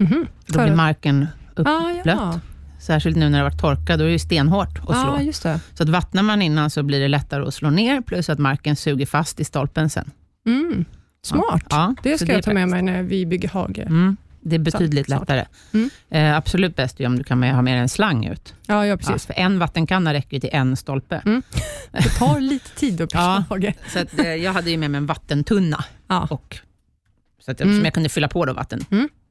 Mhm. 0.00 0.26
Då 0.46 0.62
blir 0.64 0.74
marken 0.74 1.26
upp, 1.56 1.66
Ah, 1.66 1.90
ja. 2.04 2.40
Särskilt 2.80 3.16
nu 3.16 3.28
när 3.28 3.38
det 3.38 3.44
varit 3.44 3.60
torka, 3.60 3.96
då 3.96 4.04
är 4.04 4.08
det 4.08 4.18
stenhårt 4.18 4.78
att 4.78 4.84
slå. 4.84 4.92
Ja, 5.16 5.20
just 5.22 5.42
det. 5.42 5.60
Så 5.74 5.82
att 5.82 5.88
vattnar 5.88 6.22
man 6.22 6.42
innan 6.42 6.70
så 6.70 6.82
blir 6.82 7.00
det 7.00 7.08
lättare 7.08 7.42
att 7.44 7.54
slå 7.54 7.70
ner, 7.70 8.00
plus 8.00 8.28
att 8.30 8.38
marken 8.38 8.76
suger 8.76 9.06
fast 9.06 9.40
i 9.40 9.44
stolpen 9.44 9.90
sen. 9.90 10.10
Mm. 10.46 10.84
Smart. 11.22 11.64
Ja, 11.70 11.94
Det 12.02 12.18
ska 12.18 12.32
är 12.32 12.34
jag 12.36 12.44
ta 12.44 12.52
med 12.52 12.68
mig 12.68 12.82
när 12.82 13.02
vi 13.02 13.26
bygger 13.26 13.48
hage. 13.48 13.82
Mm, 13.82 14.16
det 14.40 14.54
är 14.56 14.60
betydligt 14.60 15.06
Snart. 15.06 15.20
lättare. 15.20 15.44
Mm. 15.74 15.90
Eh, 16.10 16.36
absolut 16.36 16.76
bäst 16.76 17.00
är 17.00 17.06
om 17.06 17.18
du 17.18 17.24
kan 17.24 17.38
med, 17.38 17.54
ha 17.54 17.62
med 17.62 17.80
en 17.82 17.88
slang 17.88 18.26
ut. 18.26 18.54
Ja, 18.66 18.74
ja 18.74 18.86
Ja, 18.86 18.96
precis. 18.96 19.26
för 19.26 19.34
en 19.38 19.58
vattenkanna 19.58 20.14
räcker 20.14 20.40
till 20.40 20.50
en 20.52 20.76
stolpe. 20.76 21.22
Mm. 21.26 21.42
Det 21.92 22.08
tar 22.18 22.40
lite 22.40 22.70
tid 22.70 23.00
att 23.00 23.14
Ja. 23.14 23.44
hage. 23.48 23.74
Så 23.88 23.98
att, 23.98 24.18
eh, 24.18 24.34
jag 24.34 24.52
hade 24.52 24.70
ju 24.70 24.76
med 24.76 24.90
mig 24.90 24.98
en 24.98 25.06
vattentunna, 25.06 25.84
Ja. 26.08 26.26
och, 26.30 26.58
så 27.44 27.50
att 27.50 27.60
jag, 27.60 27.66
Mm. 27.66 27.78
som 27.78 27.84
jag 27.84 27.94
kunde 27.94 28.08
fylla 28.08 28.28
på 28.28 28.44
då 28.44 28.52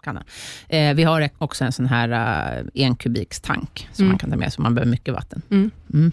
Mm. 0.07 0.23
Eh, 0.69 0.93
vi 0.95 1.03
har 1.03 1.29
också 1.37 1.65
en 1.65 1.71
sån 1.71 1.85
här 1.85 2.09
uh, 2.61 2.67
enkubikstank 2.75 3.87
som 3.93 4.03
Mm. 4.03 4.11
man 4.11 4.19
kan 4.19 4.29
ta 4.31 4.37
med, 4.37 4.53
så 4.53 4.61
man 4.61 4.75
behöver 4.75 4.91
mycket 4.91 5.13
vatten. 5.13 5.41
Mm. 5.51 5.71
Mm. 5.93 6.11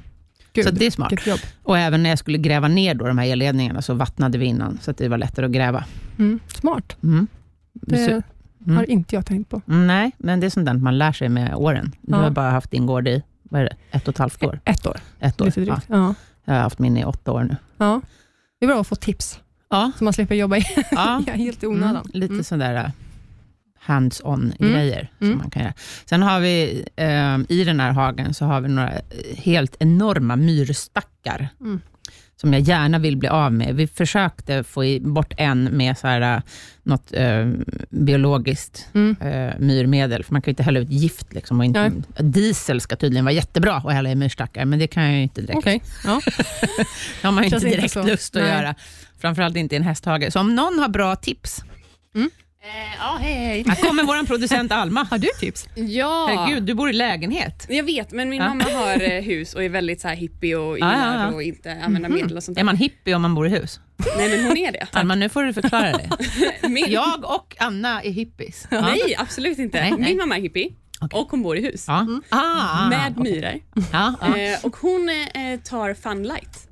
Gud, 0.53 0.65
Så 0.65 0.71
det 0.71 0.87
är 0.87 0.91
smart. 0.91 1.13
Och 1.63 1.79
även 1.79 2.03
när 2.03 2.11
jag 2.11 2.19
skulle 2.19 2.39
gräva 2.39 2.69
ner 2.69 2.95
då 2.95 3.07
de 3.07 3.19
här 3.19 3.27
elledningarna, 3.27 3.83
så 3.83 3.95
vattnade 3.95 4.39
vi 4.39 4.47
innan, 4.47 4.79
så 4.83 4.91
att 4.91 4.97
det 4.99 5.09
var 5.09 5.19
lättare 5.19 5.47
att 5.47 5.53
gräva. 5.53 5.85
Mm. 6.19 6.41
Smart. 6.47 6.97
Mm. 7.03 7.27
Det 7.73 7.97
Så- 8.05 8.11
mm. 8.67 8.77
har 8.77 8.91
inte 8.91 9.15
jag 9.15 9.27
tänkt 9.27 9.51
på. 9.51 9.63
Nej, 9.65 10.11
men 10.19 10.41
det 10.41 10.47
är 10.47 10.51
sånt 10.51 10.67
där 10.67 10.75
man 10.75 10.99
lär 10.99 11.13
sig 11.13 11.29
med 11.29 11.55
åren. 11.55 11.93
Du 12.01 12.13
Ja. 12.13 12.19
har 12.23 12.31
bara 12.31 12.51
haft 12.51 12.71
din 12.71 12.87
gård 12.87 13.09
i 13.09 13.23
vad 13.43 13.61
är 13.61 13.65
det, 13.65 13.77
ett 13.97 14.09
och 14.09 14.15
ett 14.15 14.19
halvt 14.19 14.43
år. 14.45 14.61
Ett 14.65 14.87
år. 14.87 14.97
Ett 15.21 15.41
år. 15.41 15.45
Lite 15.47 15.61
Ja, 15.61 15.65
drygt. 15.67 15.87
Ja. 15.89 16.15
jag 16.45 16.55
har 16.55 16.61
haft 16.61 16.79
min 16.79 16.97
i 16.97 17.05
åtta 17.05 17.33
år 17.33 17.43
nu. 17.45 17.57
Ja. 17.79 18.01
Det 18.61 18.67
är 18.67 18.69
bra 18.69 18.81
att 18.81 18.87
få 18.87 18.95
tips, 18.97 19.41
Ja, 19.71 19.93
så 19.99 20.05
man 20.05 20.13
slipper 20.13 20.35
jobba 20.35 20.57
i 20.57 20.65
ja. 20.91 21.23
helt 21.35 21.63
i 21.63 21.67
onödan. 21.67 22.07
Lite 22.13 22.33
Mm. 22.33 22.45
sådär, 22.45 22.75
äh, 22.75 22.91
hands-on 23.81 24.53
Mm. 24.61 24.73
grejer 24.73 25.11
som 25.19 25.27
Mm. 25.27 25.39
man 25.39 25.51
kan 25.51 25.63
göra. 25.63 25.75
Sen 26.05 26.23
har 26.23 26.41
vi 26.41 26.85
eh, 26.97 27.39
i 27.49 27.65
den 27.65 27.81
här 27.81 27.91
hagen 27.93 28.35
så 28.35 28.45
har 28.45 28.61
vi 28.61 28.69
några 28.69 28.93
helt 29.37 29.77
enorma 29.79 30.37
myrstackar 30.37 31.49
Mm. 31.61 31.81
som 32.41 32.53
jag 32.53 32.63
gärna 32.63 32.99
vill 32.99 33.17
bli 33.17 33.29
av 33.29 33.53
med. 33.53 33.75
Vi 33.75 33.87
försökte 33.87 34.65
få 34.65 34.99
bort 35.01 35.35
en 35.37 35.65
med 35.65 35.99
så 35.99 36.07
här, 36.07 36.37
eh, 36.37 36.43
något 36.83 37.13
eh, 37.13 37.47
biologiskt 37.91 38.89
Mm. 38.95 39.17
eh, 39.21 39.55
myrmedel, 39.59 40.25
för 40.25 40.33
man 40.33 40.43
kan 40.43 40.51
ju 40.51 40.53
inte 40.53 40.63
hälla 40.63 40.79
ut 40.81 40.91
gift. 40.91 41.33
Liksom, 41.35 41.59
och 41.61 41.65
inte, 41.65 41.93
diesel 42.19 42.81
ska 42.81 42.97
tydligen 42.97 43.25
vara 43.25 43.35
jättebra 43.35 43.75
att 43.77 43.93
hälla 43.93 44.11
i 44.11 44.15
myrstackar, 44.15 44.65
men 44.65 44.79
det 44.79 44.87
kan 44.87 45.03
jag 45.05 45.13
ju 45.15 45.23
inte 45.23 45.41
direkt. 45.41 45.59
Okej. 45.59 45.83
Ja. 46.05 46.21
Det 47.23 47.27
har 47.29 47.33
man 47.33 47.43
ju 47.43 47.47
inte 47.47 47.57
inte 47.57 47.77
direkt 47.77 47.93
så. 47.93 48.03
lust 48.03 48.37
att 48.37 48.43
Nej. 48.43 48.51
göra. 48.53 48.75
Framförallt 49.19 49.57
inte 49.57 49.75
i 49.75 49.77
en 49.77 49.83
hästhage. 49.83 50.33
Så 50.33 50.41
om 50.41 50.55
någon 50.55 50.79
har 50.79 50.89
bra 50.89 51.17
tips. 51.17 51.63
Mm. 52.67 52.77
Eh, 52.83 52.97
ja, 52.99 53.19
hej 53.21 53.35
hej. 53.35 53.65
Här 53.69 53.89
kommer 53.89 54.03
vår 54.05 54.27
producent 54.27 54.73
Alma. 54.73 55.07
Har 55.11 55.19
du 55.19 55.29
tips? 55.41 55.69
Ja, 55.75 56.27
Herregud, 56.31 56.63
du 56.63 56.75
bor 56.75 56.91
i 56.91 56.93
lägenhet. 56.93 57.67
jag 57.69 57.83
vet, 57.85 58.13
men 58.13 58.29
min 58.29 58.43
Ja. 58.43 58.49
mamma 58.49 58.65
har 58.65 59.03
eh, 59.13 59.23
hus 59.23 59.55
och 59.55 59.65
är 59.65 59.69
väldigt 59.69 60.01
så 60.01 60.09
här 60.09 60.15
hippie 60.17 60.57
och 60.57 60.77
gillar 60.79 61.17
ja, 61.17 61.23
ja. 61.31 61.35
och 61.35 61.43
inte 61.43 61.73
använda 61.85 62.09
medel 62.09 62.37
och 62.37 62.43
sånt 62.43 62.57
Är 62.59 62.61
där. 62.61 62.65
man 62.65 62.77
hippie 62.77 63.15
om 63.15 63.23
man 63.23 63.35
bor 63.35 63.47
i 63.47 63.51
hus? 63.51 63.81
Nej, 64.17 64.29
men 64.37 64.47
hon 64.47 64.57
är 64.57 64.73
det. 64.73 64.87
Alma, 64.93 65.15
nu 65.15 65.29
får 65.29 65.43
du 65.43 65.53
förklara 65.53 65.93
det. 65.93 66.11
Min, 66.69 66.85
Jag 66.89 67.25
och 67.25 67.57
Anna 67.59 68.03
är 68.03 68.11
hippies. 68.11 68.67
Ja. 68.71 68.81
Nej, 68.81 69.17
absolut 69.19 69.59
inte. 69.59 69.81
Nej, 69.81 69.91
nej. 69.91 70.01
Min 70.09 70.17
mamma 70.17 70.37
är 70.37 70.41
hippie 70.41 70.69
Okej. 71.01 71.21
och 71.21 71.31
hon 71.31 71.43
bor 71.43 71.57
i 71.57 71.63
hus. 71.63 71.85
Ja. 71.89 72.07
Ah, 72.29 72.89
med 72.89 73.15
okej. 73.19 73.33
myror. 73.33 73.61
Ja, 73.93 74.15
ja. 74.21 74.37
Eh, 74.39 74.59
och 74.63 74.77
hon 74.77 75.09
eh, 75.09 75.61
tar 75.61 75.95
Funlight. 75.95 76.69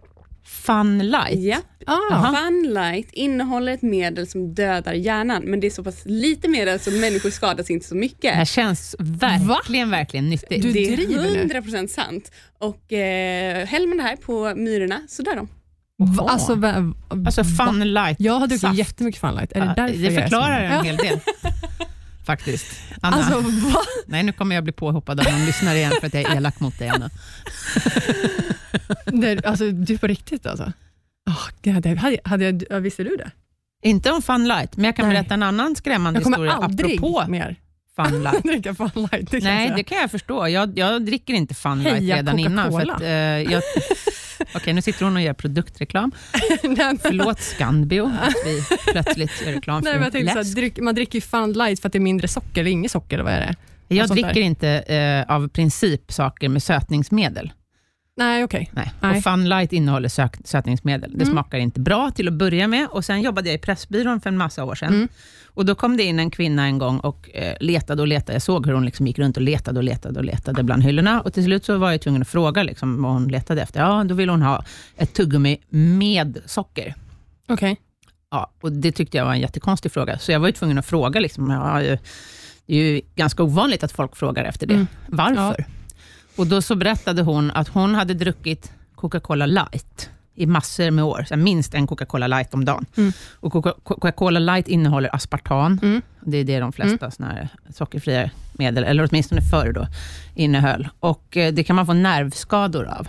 Fun 0.47 0.99
light. 1.11 1.39
Ja. 1.45 1.57
Ah. 1.87 2.33
Funlight 2.37 3.09
innehåller 3.13 3.73
ett 3.73 3.83
medel 3.83 4.27
som 4.27 4.55
dödar 4.55 4.93
hjärnan, 4.93 5.43
men 5.43 5.61
det 5.61 5.67
är 5.67 5.71
så 5.71 5.85
pass 5.85 6.03
lite 6.05 6.49
medel 6.49 6.81
så 6.81 6.91
människor 6.91 7.31
skadas 7.31 7.71
inte 7.71 7.87
så 7.87 7.95
Det 7.95 8.01
här 8.01 8.01
mycket. 8.01 8.49
känns 8.49 8.97
verkligen, 8.99 9.91
verkligen 9.91 10.31
nyttigt. 10.31 10.63
Du 10.63 10.73
det 10.73 10.97
nu. 11.09 11.41
är 11.41 11.61
100% 11.61 11.87
sant. 11.87 12.31
Och 12.59 12.93
eh, 12.93 13.67
häller 13.67 13.87
man 13.87 13.97
det 13.97 14.03
här 14.03 14.17
på 14.17 14.55
myrorna 14.57 15.01
så 15.09 15.23
dör 15.23 15.37
de. 15.37 15.49
Va? 15.97 16.27
Alltså, 16.31 16.55
va, 16.55 16.93
Alltså 17.27 17.43
va? 17.43 17.67
fun 17.67 17.93
light. 17.95 18.17
Jag 18.21 18.33
har 18.33 18.47
druckit 18.47 18.61
saft. 18.61 18.79
jättemycket 18.79 19.21
Funlight. 19.21 19.53
Är 19.53 19.61
det 19.61 19.93
Ja, 19.93 20.11
så- 20.11 20.21
förklarar 20.23 20.61
en 20.61 20.85
hel 20.85 20.97
del. 20.97 21.19
Faktiskt. 22.27 22.67
Anna, 23.01 23.17
Alltså, 23.17 23.41
va? 23.41 23.81
nej 24.07 24.23
nu 24.23 24.33
kommer 24.33 24.55
jag 24.55 24.65
bli 24.65 24.73
påhoppad 24.73 25.21
av 25.21 25.33
någon 25.33 25.47
lyssnare 25.47 25.77
igen 25.79 25.93
för 26.01 26.07
att 26.07 26.15
jag 26.15 26.23
är 26.23 26.37
elak 26.37 26.61
mot 26.61 26.79
dig. 26.79 26.89
Anna. 26.89 27.11
Det, 29.07 29.45
alltså, 29.47 29.71
du 29.71 29.99
på 29.99 30.07
riktigt 30.07 30.47
alltså? 30.47 30.73
Oh, 31.31 31.73
hade, 31.75 32.21
hade 32.25 32.45
jag, 32.45 32.65
ja, 32.71 32.79
visste 32.79 33.05
du 33.05 33.17
det? 33.17 33.31
Inte 33.83 34.11
om 34.11 34.23
fun 34.23 34.49
light, 34.49 34.77
men 34.77 34.85
jag 34.85 34.97
kan 34.97 35.09
Nej. 35.09 35.15
berätta 35.17 35.35
en 35.35 35.43
annan 35.43 35.77
skrämmande 35.77 36.19
Jag 36.21 36.25
kommer 36.25 36.37
historia 36.37 36.53
aldrig 36.53 36.97
apropå 36.99 37.25
mer 37.29 37.57
fun 37.97 38.23
light. 38.23 38.43
dricka 38.45 38.75
Funlight. 38.75 39.31
Det 39.31 39.45
Nej, 39.45 39.69
jag 39.69 39.77
det 39.77 39.85
kan 39.85 39.99
jag 39.99 40.11
förstå. 40.11 40.49
Jag, 40.49 40.79
jag 40.79 41.03
dricker 41.07 41.35
inte 41.35 41.55
Fun 41.55 41.83
Light 41.83 41.95
Heja 41.95 42.17
redan 42.17 42.39
innan. 42.39 42.73
För 42.73 42.93
att, 42.93 43.01
eh, 43.01 43.09
jag, 43.09 43.63
Okej, 44.55 44.73
nu 44.73 44.83
sitter 44.83 45.05
hon 45.05 45.17
och 45.17 45.23
gör 45.23 45.33
produktreklam. 45.33 46.13
Nej, 46.63 46.99
Förlåt 47.03 47.41
Scandio 47.41 48.13
att 48.23 48.35
vi 48.47 48.63
plötsligt 48.93 49.43
gör 49.47 49.53
reklam 49.53 49.81
Nej, 49.85 49.93
för 49.93 49.99
men 49.99 50.05
jag 50.05 50.13
tänkte 50.13 50.33
så 50.33 50.39
här, 50.39 50.45
läsk. 50.45 50.57
dryck, 50.57 50.79
man 50.79 50.95
dricker 50.95 51.15
ju 51.15 51.21
Funlight 51.21 51.81
för 51.81 51.89
att 51.89 51.93
det 51.93 51.99
är 51.99 52.01
mindre 52.01 52.29
socker, 52.29 52.61
eller 52.61 52.71
inget 52.71 52.91
socker, 52.91 53.19
vad 53.19 53.33
är 53.33 53.41
det? 53.41 53.55
Jag 53.89 54.09
dricker 54.09 54.35
där. 54.35 54.41
inte 54.41 54.69
eh, 54.69 55.35
av 55.37 55.49
princip 55.49 56.13
saker 56.13 56.49
med 56.49 56.63
sötningsmedel. 56.63 57.53
Nej, 58.17 58.45
okej. 58.45 58.71
Nej. 58.73 58.93
Nej. 59.01 59.17
Och 59.17 59.23
Fun 59.25 59.49
Light 59.49 59.73
innehåller 59.73 60.09
sök, 60.09 60.37
sötningsmedel. 60.45 61.11
Det 61.15 61.23
Mm. 61.23 61.33
smakar 61.35 61.59
inte 61.59 61.81
bra 61.81 62.11
till 62.11 62.29
att 62.29 62.35
börja 62.35 62.69
med. 62.69 62.89
Och 62.91 63.05
Sen 63.05 63.23
jobbade 63.23 63.49
jag 63.49 63.55
i 63.55 63.59
Pressbyrån 63.59 64.21
för 64.21 64.29
en 64.31 64.37
massa 64.37 64.65
år 64.65 64.75
sedan. 64.75 64.95
Mm. 64.95 65.09
Och 65.47 65.65
Då 65.67 65.75
kom 65.75 65.97
det 65.97 66.03
in 66.03 66.19
en 66.19 66.31
kvinna 66.31 66.65
en 66.67 66.79
gång 66.79 66.99
och 66.99 67.31
eh, 67.35 67.57
letade 67.61 68.03
och 68.03 68.09
letade. 68.09 68.33
Jag 68.33 68.43
såg 68.43 68.67
hur 68.67 68.73
hon 68.75 68.85
liksom 68.85 69.07
gick 69.07 69.19
runt 69.19 69.37
och 69.37 69.43
letade 69.43 69.79
och 69.79 69.85
letade 69.85 70.19
och 70.19 70.25
letade 70.25 70.63
bland 70.63 70.83
hyllorna. 70.83 71.21
Och 71.21 71.35
Till 71.35 71.45
slut 71.45 71.65
så 71.65 71.79
var 71.79 71.91
jag 71.91 72.01
tvungen 72.01 72.23
att 72.23 72.29
fråga 72.29 72.63
liksom, 72.63 73.03
vad 73.03 73.13
hon 73.13 73.29
letade 73.29 73.63
efter. 73.63 73.81
Ja, 73.81 74.05
då 74.05 74.15
ville 74.15 74.33
hon 74.33 74.43
ha 74.43 74.65
ett 74.97 75.15
tuggummi 75.15 75.59
med 75.69 76.39
socker. 76.47 76.95
Okej. 77.49 77.77
Ja, 78.31 78.51
och 78.61 78.73
Det 78.73 78.93
tyckte 78.93 79.17
jag 79.17 79.25
var 79.25 79.33
en 79.33 79.41
jättekonstig 79.41 79.93
fråga, 79.93 80.19
så 80.19 80.33
jag 80.33 80.41
var 80.41 80.47
ju 80.47 80.53
tvungen 80.53 80.79
att 80.79 80.87
fråga. 80.87 81.21
Liksom, 81.21 81.51
ja, 81.51 81.81
det 82.67 82.75
är 82.75 82.83
ju 82.93 83.01
ganska 83.15 83.43
ovanligt 83.43 83.85
att 83.85 83.93
folk 83.93 84.17
frågar 84.17 84.45
efter 84.45 84.67
det. 84.67 84.75
Mm. 84.75 84.87
Varför? 85.09 85.65
Och 86.37 86.47
Då 86.47 86.63
så 86.63 86.75
berättade 86.77 87.23
hon 87.23 87.51
att 87.51 87.69
hon 87.69 87.95
hade 87.95 88.15
druckit 88.15 88.73
Coca-Cola 88.95 89.47
light 89.47 90.11
i 90.35 90.47
massor 90.47 90.91
med 90.91 91.05
år, 91.05 91.25
så 91.29 91.37
minst 91.37 91.75
en 91.75 91.87
Coca-Cola 91.87 92.27
light 92.27 92.55
om 92.55 92.65
dagen. 92.65 92.87
Mm. 92.97 93.13
Och 93.41 93.53
Coca- 93.53 93.75
Coca-Cola 93.83 94.39
light 94.39 94.69
innehåller 94.69 95.15
aspartam. 95.15 95.79
Mm. 95.83 96.03
Det 96.21 96.37
är 96.39 96.45
det 96.45 96.61
de 96.61 96.73
flesta 96.73 97.11
såna 97.11 97.29
här 97.29 97.49
sockerfria 97.75 98.31
medel, 98.53 98.85
eller 98.85 99.09
åtminstone 99.11 99.41
förr 99.43 99.73
då, 99.73 99.87
innehöll. 100.35 100.89
Och 101.01 101.37
eh, 101.37 101.53
Det 101.55 101.65
kan 101.65 101.77
man 101.77 101.87
få 101.87 101.93
nervskador 101.93 102.85
av. 102.85 103.09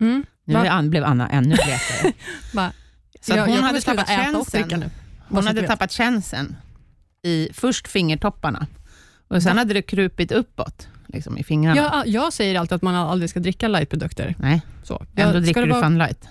Mm. 0.00 0.24
Nu 0.44 0.54
Va? 0.54 0.68
Ann- 0.70 0.90
blev 0.90 1.04
Anna 1.04 1.28
ännu 1.28 1.54
blekare. 1.54 2.12
Va? 2.54 2.72
Så 3.20 3.32
att 3.32 3.36
jag, 3.38 3.46
hon 3.46 3.54
jag 3.56 3.62
hade 3.62 3.80
tappat 3.80 4.08
känseln. 4.08 4.84
Hon 5.28 5.46
hade 5.46 5.66
tappat 5.66 5.92
känseln 5.92 6.56
i 7.22 7.48
först 7.52 7.88
fingertopparna 7.88 8.66
och 9.28 9.42
sen 9.42 9.58
hade 9.58 9.74
det 9.74 9.82
krupit 9.82 10.32
uppåt 10.32 10.88
liksom, 11.06 11.38
i 11.38 11.44
fingrarna. 11.44 11.76
Jag, 11.80 12.06
jag 12.06 12.32
säger 12.32 12.60
alltid 12.60 12.76
att 12.76 12.82
man 12.82 12.94
aldrig 12.94 13.30
ska 13.30 13.40
dricka 13.40 13.68
lightprodukter. 13.68 14.34
Nej, 14.38 14.62
Så. 14.82 14.94
ändå 15.16 15.22
Jag- 15.22 15.30
ska 15.30 15.40
dricker 15.40 15.62
du 15.66 15.72
vara, 15.72 15.82
Fun 15.82 15.98
Light. 15.98 16.28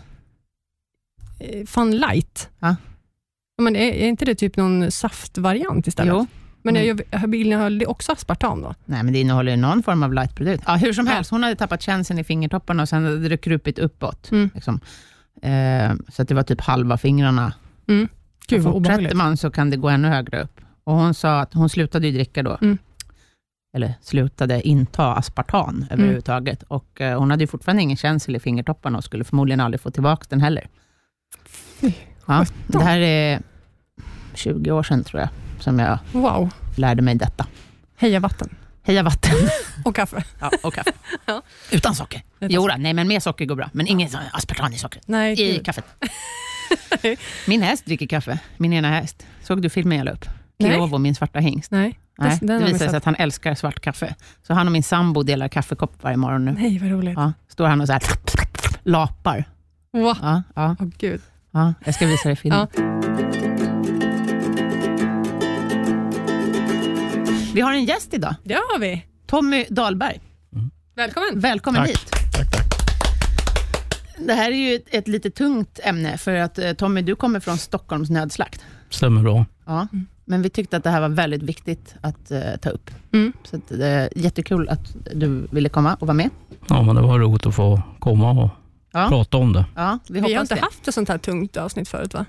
eh, 1.40 1.66
Fun 1.66 1.98
light? 1.98 2.50
Ja. 2.60 2.76
Men 3.62 3.76
är, 3.76 3.92
är 3.94 4.08
inte 4.08 4.26
det 4.26 4.36
typ 4.36 4.58
någon 4.58 4.92
saftvariant 4.92 5.88
istället? 5.88 6.14
Jo. 6.14 6.28
Men 6.66 6.76
Mm. 6.78 7.00
jag, 7.12 7.36
innehöll 7.36 7.84
också 7.88 8.12
aspartam 8.12 8.62
då? 8.62 8.74
Nej, 8.86 9.04
men 9.04 9.14
det 9.14 9.20
innehåller 9.20 9.52
ju 9.52 9.58
någon 9.58 9.84
form 9.84 10.04
av 10.04 10.14
lightprodukt. 10.14 10.64
Ja, 10.68 10.76
hur 10.76 10.94
som 10.94 11.08
Ja. 11.08 11.14
helst, 11.14 11.32
hon 11.32 11.44
hade 11.44 11.56
tappat 11.56 11.82
känseln 11.82 12.20
i 12.20 12.24
fingertopparna 12.24 12.82
och 12.84 12.90
sen 12.90 13.04
hade 13.06 13.30
det 13.30 13.38
krupit 13.38 13.80
uppåt. 13.80 14.32
Mm. 14.32 14.50
Liksom. 14.56 14.80
Eh, 15.42 15.94
så 16.14 16.22
att 16.22 16.28
det 16.28 16.36
var 16.36 16.44
typ 16.44 16.62
halva 16.62 16.98
fingrarna. 16.98 17.54
Mm. 17.88 18.08
Gud 18.48 18.64
fortsätter 18.64 19.16
man 19.16 19.38
så 19.38 19.52
kan 19.52 19.70
det 19.70 19.78
gå 19.78 19.90
ännu 19.90 20.08
högre 20.08 20.42
upp. 20.44 20.62
Och 20.84 20.94
Hon 20.94 21.14
sa 21.14 21.40
att 21.40 21.54
hon 21.54 21.70
slutade 21.70 22.08
ju 22.08 22.14
dricka 22.14 22.44
då. 22.44 22.58
Mm. 22.62 22.78
Eller 23.76 23.94
slutade 24.02 24.62
inta 24.68 25.14
aspartam 25.14 25.86
överhuvudtaget. 25.90 26.64
Och 26.64 27.02
eh, 27.02 27.20
hon 27.20 27.32
hade 27.32 27.44
ju 27.44 27.48
fortfarande 27.48 27.82
ingen 27.84 27.98
känsel 27.98 28.36
i 28.36 28.40
fingertopparna 28.40 28.98
och 28.98 29.04
skulle 29.04 29.24
förmodligen 29.24 29.60
aldrig 29.60 29.82
få 29.82 29.92
tillbaka 29.92 30.26
den 30.30 30.42
heller. 30.42 30.68
Ja, 32.26 32.46
det 32.68 32.84
här 32.84 32.98
är 33.00 33.42
20 34.34 34.72
år 34.72 34.84
sedan 34.84 35.04
tror 35.04 35.20
jag, 35.22 35.30
som 35.60 35.80
jag 35.80 35.98
Wow. 36.12 36.50
lärde 36.78 37.02
mig 37.02 37.16
detta. 37.16 37.48
Heja 37.98 38.20
vatten. 38.20 38.50
Heja 38.84 39.04
vatten 39.04 39.32
Och 39.86 39.96
kaffe. 39.96 40.24
ja, 40.40 40.52
och 40.64 40.74
kaffe. 40.74 40.92
Ja. 41.26 41.42
Utan 41.72 41.96
socker. 41.96 42.24
Jo, 42.40 42.68
då, 42.68 42.76
nej, 42.78 42.94
men 42.94 43.08
med 43.08 43.24
socker 43.24 43.46
går 43.46 43.56
bra. 43.56 43.70
Men 43.74 43.88
ingen 43.88 44.10
aspartam 44.32 44.74
i 44.74 44.78
sockret. 44.78 45.08
Nej, 45.08 45.32
I 45.34 45.36
gud. 45.54 45.66
kaffet. 45.66 45.86
Min 47.48 47.62
häst 47.62 47.86
dricker 47.86 48.08
kaffe. 48.08 48.40
Min 48.58 48.74
ena 48.74 48.90
häst. 48.90 49.26
Såg 49.44 49.62
du 49.62 49.70
filmen 49.70 49.98
jag 49.98 50.06
la 50.06 50.12
upp? 50.12 50.26
Kiovo, 50.62 50.98
min 50.98 51.16
svarta 51.16 51.40
hingst. 51.40 51.72
Nej. 51.72 52.00
Nej, 52.18 52.40
det 52.42 52.58
vi 52.58 52.64
visar 52.64 52.88
sig 52.88 52.98
att 52.98 53.06
han 53.06 53.16
älskar 53.16 53.56
svart 53.56 53.80
kaffe. 53.80 54.16
Så 54.48 54.54
han 54.54 54.68
och 54.68 54.72
min 54.74 54.84
sambo 54.84 55.24
delar 55.24 55.48
kaffekopp 55.48 56.04
varje 56.04 56.18
morgon 56.18 56.46
nu. 56.46 56.52
Nej, 56.52 56.80
vad 56.80 56.90
roligt. 56.92 57.14
Ja, 57.18 57.34
står 57.48 57.68
han 57.68 57.82
och 57.82 57.88
så 57.88 57.94
här 57.94 58.02
lapar. 58.84 59.46
Wow. 59.94 60.18
Ja, 60.22 60.44
ja, 60.56 60.76
Åh, 60.80 60.88
gud. 60.98 61.22
ja, 61.52 61.74
jag 61.86 61.96
ska 61.96 62.06
visa 62.08 62.30
dig 62.30 62.36
filmen. 62.36 62.68
Ja. 62.76 62.84
Vi 67.54 67.62
har 67.62 67.74
en 67.74 67.86
gäst 67.86 68.14
idag. 68.14 68.36
Det 68.44 68.54
har 68.54 68.80
vi. 68.80 69.06
Tommy 69.28 69.66
Dahlberg. 69.70 70.20
Välkommen. 70.96 71.30
Välkommen 71.40 71.82
Tack. 71.82 71.90
hit. 71.90 72.12
Tack, 72.34 72.52
tack. 72.52 72.64
Det 74.18 74.34
här 74.34 74.52
är 74.52 74.56
ju 74.56 74.76
ett, 74.76 74.86
ett 74.90 75.08
lite 75.08 75.30
tungt 75.32 75.80
ämne, 75.84 76.18
för 76.18 76.36
att 76.36 76.60
eh, 76.60 76.74
Tommy, 76.74 77.02
du 77.02 77.16
kommer 77.16 77.40
från 77.40 77.58
Stockholms 77.58 78.10
nödslakt. 78.10 78.66
Stämmer 78.90 79.22
bra. 79.22 79.46
Ja. 79.66 79.88
Men 80.26 80.42
vi 80.42 80.50
tyckte 80.50 80.78
att 80.78 80.84
det 80.84 80.90
här 80.90 81.02
var 81.02 81.10
väldigt 81.10 81.44
viktigt 81.44 81.96
att 82.02 82.32
eh, 82.32 82.40
ta 82.62 82.70
upp. 82.70 82.92
Mm. 83.14 83.34
Så 83.44 83.56
att, 83.58 83.68
det 83.68 83.88
är 83.88 84.10
jättekul 84.16 84.70
att 84.70 84.96
du 85.14 85.48
ville 85.52 85.70
komma 85.70 85.94
och 86.00 86.08
vara 86.08 86.14
med. 86.18 86.30
Ja, 86.70 86.82
men 86.82 86.96
det 86.96 87.02
var 87.02 87.20
roligt 87.20 87.46
att 87.46 87.56
få 87.56 87.82
komma 88.00 88.32
och 88.32 88.50
Ja, 88.96 89.06
prata 89.10 89.38
om 89.38 89.54
det. 89.54 89.66
ja 89.76 90.00
vi 90.08 90.14
Vi 90.14 90.20
hoppas 90.20 90.34
har 90.36 90.42
inte 90.42 90.56
det. 90.56 90.62
haft 90.62 90.88
ett 90.88 90.94
sånt 90.94 91.10
här 91.10 91.18
tungt 91.18 91.58
avsnitt 91.58 91.88
förut 91.90 92.14
va? 92.14 92.26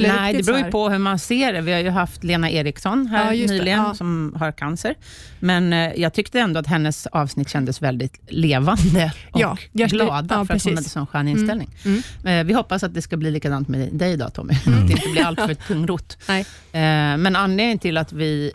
Nej, 0.00 0.34
det 0.34 0.46
beror 0.46 0.58
ju 0.58 0.64
på 0.64 0.88
hur 0.88 0.98
man 0.98 1.18
ser 1.18 1.52
det. 1.52 1.60
Vi 1.60 1.72
har 1.72 1.80
ju 1.80 1.90
haft 1.90 2.24
Lena 2.24 2.50
Eriksson 2.50 3.06
här 3.06 3.32
Ja, 3.32 3.46
nyligen, 3.46 3.78
ja. 3.78 3.94
som 3.94 4.34
har 4.38 4.52
cancer. 4.52 4.94
Men 5.40 5.72
eh, 5.72 5.92
jag 5.96 6.12
tyckte 6.14 6.40
ändå 6.40 6.60
att 6.60 6.66
hennes 6.66 7.06
avsnitt 7.06 7.48
kändes 7.48 7.82
väldigt 7.82 8.20
levande 8.28 9.12
och 9.32 9.40
Ja, 9.40 9.56
glada, 9.72 10.34
ja, 10.34 10.44
för 10.44 10.54
att 10.54 10.64
hon 10.64 10.74
hade 10.74 10.88
sån 10.88 11.06
skön 11.06 11.28
inställning. 11.28 11.70
Mm. 11.84 12.02
Eh, 12.40 12.46
Vi 12.46 12.52
hoppas 12.52 12.82
att 12.82 12.94
det 12.94 13.02
ska 13.02 13.16
bli 13.16 13.30
likadant 13.30 13.68
med 13.68 13.88
dig 13.92 14.12
idag, 14.12 14.34
Tommy. 14.34 14.54
Mm. 14.66 14.78
Att 14.82 14.86
det 14.88 14.92
inte 14.92 15.08
blir 15.08 15.24
allt 15.24 15.40
för 15.40 15.54
tungrot. 15.68 16.18
Nej. 16.28 16.40
Eh, 16.72 17.16
Men 17.18 17.36
anledningen 17.36 17.78
till 17.78 17.98
att 17.98 18.12
vi 18.12 18.52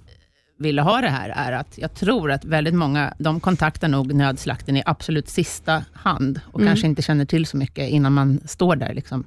ville 0.60 0.82
ha 0.82 1.02
det 1.02 1.10
här 1.10 1.30
är 1.30 1.52
att 1.52 1.74
jag 1.78 1.94
tror 1.96 2.32
att 2.32 2.46
väldigt 2.46 2.74
många, 2.74 3.14
de 3.20 3.40
kontaktar 3.40 3.88
nog 3.88 4.14
nödslakten 4.14 4.78
i 4.78 4.84
absolut 4.86 5.30
sista 5.30 5.84
hand 5.94 6.40
och 6.46 6.60
Mm. 6.60 6.72
kanske 6.72 6.88
inte 6.88 7.02
känner 7.02 7.26
till 7.26 7.46
så 7.46 7.58
mycket 7.58 7.90
innan 7.90 8.14
man 8.14 8.40
står 8.46 8.76
där 8.76 8.94
liksom, 8.94 9.26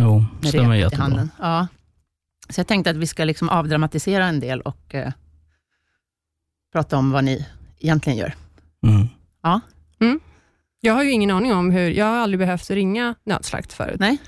Jo, 0.00 0.24
med 0.40 0.48
stämmer 0.48 0.74
i 0.74 0.80
jättebra. 0.80 1.02
handen. 1.02 1.30
Ja. 1.38 1.66
Så 2.48 2.60
jag 2.60 2.66
tänkte 2.66 2.90
att 2.90 2.96
vi 2.96 3.06
ska 3.06 3.24
liksom 3.24 3.48
avdramatisera 3.48 4.26
en 4.26 4.40
del 4.40 4.60
och 4.60 4.94
eh, 4.94 5.12
prata 6.72 6.96
om 6.96 7.10
vad 7.10 7.24
ni 7.24 7.46
egentligen 7.78 8.18
gör. 8.18 8.34
Mm. 10.00 10.20
Jag 10.80 10.94
har 10.94 11.02
ju 11.04 11.10
ingen 11.10 11.30
aning 11.30 11.52
om 11.54 11.70
hur, 11.70 11.90
jag 11.90 12.06
har 12.06 12.16
aldrig 12.16 12.38
behövt 12.38 12.70
ringa 12.70 13.14
nödslakt 13.24 13.72
förut. 13.72 14.00
Nej, 14.00 14.18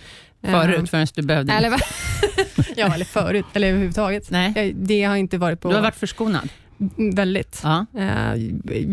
Eh, 0.43 0.53
Förut, 0.53 0.91
förrän 0.91 1.07
du 1.15 1.23
behövde 1.23 1.53
Eller, 1.53 1.71
ja, 2.77 2.95
eller 2.95 3.05
förut, 3.05 3.45
eller 3.53 3.69
överhuvudtaget. 3.69 4.31
Nej, 4.31 4.73
Det 4.77 5.03
har 5.05 5.17
inte 5.17 5.39
varit 5.39 5.61
på 5.61 5.69
du 5.69 5.75
har 5.75 5.83
varit 5.83 5.95
förskonad. 5.97 6.49
Mm, 6.80 7.14
väldigt. 7.14 7.61
Ja. 7.64 7.87
Eh, 7.99 8.35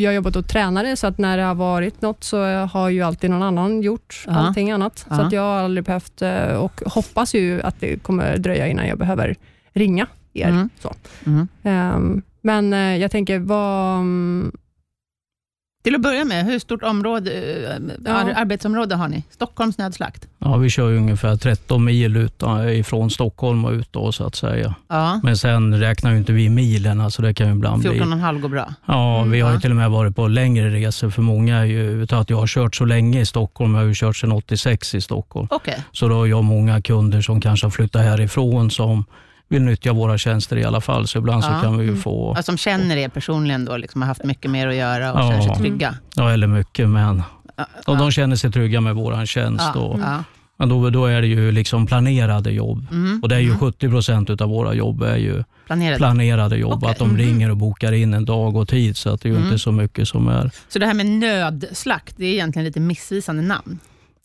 Jag 0.02 0.10
har 0.10 0.16
jobbat 0.16 0.36
åt 0.36 0.48
tränare, 0.48 0.96
så 0.96 1.08
att 1.08 1.18
när 1.18 1.38
det 1.38 1.44
har 1.44 1.56
varit 1.56 2.02
något 2.02 2.24
så 2.24 2.44
har 2.66 2.90
ju 2.90 3.02
alltid 3.02 3.30
någon 3.30 3.44
annan 3.44 3.82
gjort 3.82 4.24
Ja. 4.28 4.34
allting 4.34 4.72
annat. 4.72 5.06
Ja. 5.10 5.16
Så 5.16 5.22
att 5.22 5.32
jag 5.32 5.42
har 5.42 5.58
aldrig 5.64 5.84
behövt, 5.84 6.22
eh, 6.22 6.54
och 6.56 6.82
hoppas 6.86 7.34
ju 7.36 7.62
att 7.62 7.80
det 7.80 8.04
kommer 8.04 8.38
dröja 8.38 8.68
innan 8.68 8.88
jag 8.88 8.98
behöver 8.98 9.36
ringa 9.74 10.08
er. 10.34 10.50
Mm. 10.50 10.70
Så. 10.80 10.94
Mm. 11.26 11.48
Ehm, 11.64 12.22
Men 12.42 12.74
eh, 12.74 12.98
jag 12.98 13.12
tänker, 13.12 13.40
vad... 13.40 14.00
Till 15.84 15.96
att 15.96 16.02
börja 16.02 16.26
med, 16.26 16.46
hur 16.46 16.60
stort 16.60 16.84
område, 16.84 17.32
eh, 17.32 17.96
Ja. 18.06 18.12
ar- 18.12 18.34
arbetsområde 18.36 18.96
har 18.96 19.08
ni? 19.08 19.24
Stockholms 19.30 19.78
nödslakt? 19.78 20.28
Ja, 20.40 20.58
vi 20.58 20.70
kör 20.70 20.90
ju 20.90 20.98
ungefär 20.98 21.36
13 21.36 21.84
mil 21.86 22.18
ut, 22.18 22.44
ifrån 22.76 23.10
Stockholm 23.10 23.66
och 23.66 23.72
ut 23.72 23.88
då, 23.92 24.12
så 24.12 24.26
att 24.26 24.36
säga. 24.36 24.76
Ja, 24.90 25.20
Men 25.24 25.38
sen 25.38 25.80
räknar 25.80 26.12
ju 26.12 26.18
inte 26.18 26.32
vi 26.34 26.50
milen, 26.50 27.02
alltså 27.02 27.22
det 27.22 27.34
kan 27.34 27.48
ju 27.48 27.54
ibland 27.54 27.82
bli... 27.82 27.90
14,5 28.00 28.40
går 28.42 28.50
bra. 28.50 28.74
Ja, 28.86 29.18
Mm, 29.18 29.32
vi 29.32 29.42
har 29.42 29.54
ju 29.54 29.60
till 29.60 29.70
och 29.70 29.76
med 29.78 29.92
varit 29.92 30.16
på 30.16 30.28
längre 30.28 30.70
resor, 30.70 31.10
för 31.10 31.22
många 31.22 31.58
är 31.58 31.66
ju, 31.66 32.02
utan 32.04 32.20
att 32.20 32.30
jag 32.30 32.38
har 32.38 32.48
kört 32.48 32.76
så 32.76 32.86
länge 32.86 33.22
i 33.22 33.26
Stockholm, 33.26 33.74
jag 33.76 33.82
har 33.82 33.88
ju 33.88 33.94
kört 33.96 34.16
sedan 34.18 34.32
86 34.32 34.96
i 34.96 35.02
Stockholm. 35.02 35.48
Okej. 35.52 35.84
Så 35.92 36.08
då 36.08 36.16
har 36.16 36.26
jag 36.28 36.44
många 36.44 36.82
kunder 36.82 37.22
som 37.22 37.42
kanske 37.42 37.66
har 37.66 37.72
flyttat 37.72 38.02
härifrån 38.02 38.72
som 38.72 39.06
vill 39.54 39.62
nyttja 39.62 39.94
våra 39.94 40.18
tjänster 40.18 40.58
i 40.58 40.64
alla 40.64 40.82
fall, 40.82 41.08
så 41.08 41.18
ibland 41.18 41.44
Ja. 41.44 41.48
så 41.60 41.64
kan 41.66 41.78
vi 41.78 41.84
ju 41.84 41.90
Mm. 41.90 42.02
få, 42.02 42.34
Ja, 42.38 42.44
som 42.44 42.58
känner 42.58 42.98
er 42.98 43.10
personligen 43.10 43.66
då, 43.66 43.78
liksom 43.78 44.02
har 44.02 44.08
haft 44.08 44.24
mycket 44.24 44.52
mer 44.52 44.68
att 44.68 44.76
göra 44.76 45.14
och 45.14 45.20
Ja. 45.20 45.30
känner 45.32 45.42
sig 45.42 45.56
trygga. 45.56 45.96
ja 46.16 46.32
eller 46.32 46.48
mycket, 46.48 46.90
men 46.90 47.24
och 47.88 47.98
de 47.98 48.12
känner 48.12 48.36
sig 48.36 48.52
trygga 48.52 48.82
med 48.82 48.96
våran 48.96 49.28
tjänst. 49.28 49.76
Och, 49.76 50.00
men 50.58 50.70
då, 50.70 50.90
då 50.90 51.06
är 51.06 51.22
det 51.22 51.28
ju 51.28 51.52
liksom 51.52 51.86
planerade 51.88 52.52
jobb. 52.52 52.86
Mm, 52.92 53.20
Och 53.24 53.30
det 53.30 53.36
är 53.36 53.40
ju 53.40 53.48
mm. 53.48 53.60
70 53.60 53.90
procent 53.90 54.42
av 54.42 54.50
våra 54.50 54.74
jobb 54.74 55.02
är 55.04 55.18
ju 55.18 55.44
Planerade. 55.66 55.98
planerade 55.98 56.58
jobb. 56.58 56.74
Okej. 56.74 56.90
Att 56.92 56.98
de 56.98 57.08
Mhm. 57.10 57.18
ringer 57.18 57.50
och 57.52 57.58
bokar 57.58 57.92
in 57.92 58.14
en 58.14 58.26
dag 58.26 58.56
och 58.56 58.68
tid, 58.68 58.98
så 58.98 59.10
att 59.10 59.22
det 59.22 59.28
är 59.28 59.32
ju 59.32 59.36
Mm. 59.36 59.48
inte 59.48 59.60
så 59.60 59.72
mycket 59.72 60.08
som 60.08 60.28
är... 60.28 60.52
Så 60.70 60.80
det 60.80 60.86
här 60.86 60.94
med 60.94 61.06
nödslakt, 61.06 62.14
det 62.18 62.26
är 62.26 62.34
egentligen 62.34 62.66
lite 62.66 62.80
missvisande 62.80 63.42
namn. 63.42 63.80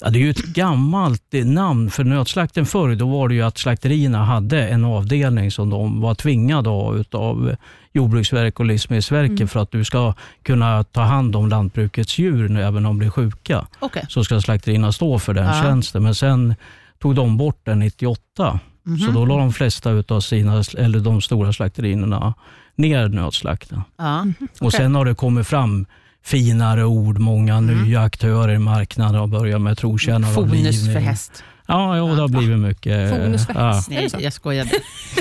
Ja, 0.05 0.11
det 0.11 0.19
är 0.19 0.21
ju 0.21 0.31
ett 0.31 0.45
gammalt 0.45 1.35
eh, 1.35 1.45
namn 1.47 1.91
för 1.91 2.05
nötslakten 2.05 2.67
förr. 2.67 2.95
Då 2.95 3.09
var 3.09 3.29
det 3.29 3.35
ju 3.35 3.43
att 3.43 3.59
slakterierna 3.59 4.25
hade 4.25 4.69
en 4.69 4.85
avdelning 4.85 5.51
som 5.51 5.71
de 5.71 6.01
var 6.01 6.15
tvingade 6.15 6.71
av 6.71 6.99
utav 6.99 7.57
Jordbruksverket 7.93 8.59
och 8.61 8.65
Livsmedelsverket 8.67 9.31
Mm. 9.39 9.49
för 9.49 9.61
att 9.61 9.71
du 9.73 9.85
ska 9.85 10.15
kunna 10.43 10.85
ta 10.85 11.01
hand 11.03 11.37
om 11.37 11.49
lantbrukets 11.49 12.19
djur 12.19 12.49
nu, 12.49 12.63
även 12.63 12.77
om 12.77 12.83
de 12.85 12.99
blir 12.99 13.11
sjuka. 13.11 13.67
Okej. 13.79 14.07
Så 14.09 14.25
ska 14.25 14.41
slakterierna 14.41 14.93
stå 14.93 15.19
för 15.19 15.35
den 15.35 15.47
Ja. 15.47 15.63
tjänsten. 15.63 16.03
Men 16.03 16.15
sen 16.15 16.55
tog 16.99 17.15
de 17.15 17.37
bort 17.37 17.61
den 17.65 17.79
98. 17.79 18.61
Mhm. 18.83 18.99
Så 18.99 19.11
då 19.13 19.25
la 19.25 19.37
de 19.39 19.53
flesta 19.53 19.91
utav 19.91 20.21
sina, 20.21 20.63
eller 20.79 21.01
de 21.01 21.21
stora 21.21 21.53
slakterierna 21.53 22.35
ner 22.77 23.09
nötslakten. 23.09 23.83
Ja. 23.99 24.27
Och 24.61 24.67
Okej. 24.67 24.71
sen 24.81 24.95
har 24.95 25.05
det 25.05 25.15
kommit 25.15 25.47
fram 25.47 25.87
finare 26.29 26.85
ord, 26.85 27.19
många 27.19 27.55
Mm. 27.57 27.83
nya 27.83 28.03
aktörer 28.03 28.55
i 28.55 28.59
marknaden 28.59 29.21
och 29.21 29.29
börjat 29.29 29.61
med 29.61 29.79
trotjänare 29.79 30.31
och 30.37 30.49
Fonus 30.49 30.85
för 30.87 31.01
häst. 31.01 31.43
Ja, 31.67 31.97
jo, 31.97 32.15
det 32.15 32.21
har 32.21 32.29
blivit 32.29 32.59
mycket. 32.59 33.11
Fonus 33.11 33.47
för 33.47 33.55
ja, 33.55 33.73
häst. 33.73 33.91
Är 33.91 33.95
Nej, 33.95 34.09
jag 34.19 34.33
skojade. 34.33 34.71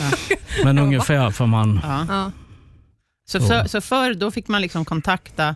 Men 0.63 0.79
ungefär 0.79 1.31
för 1.31 1.45
man... 1.45 1.79
Ja. 1.83 2.05
Ja. 2.09 2.31
Så, 3.29 3.39
Så. 3.39 3.47
för, 3.47 3.67
så 3.67 3.81
förr 3.81 4.13
då 4.13 4.31
fick 4.31 4.47
man 4.47 4.61
liksom 4.61 4.85
kontakta 4.85 5.55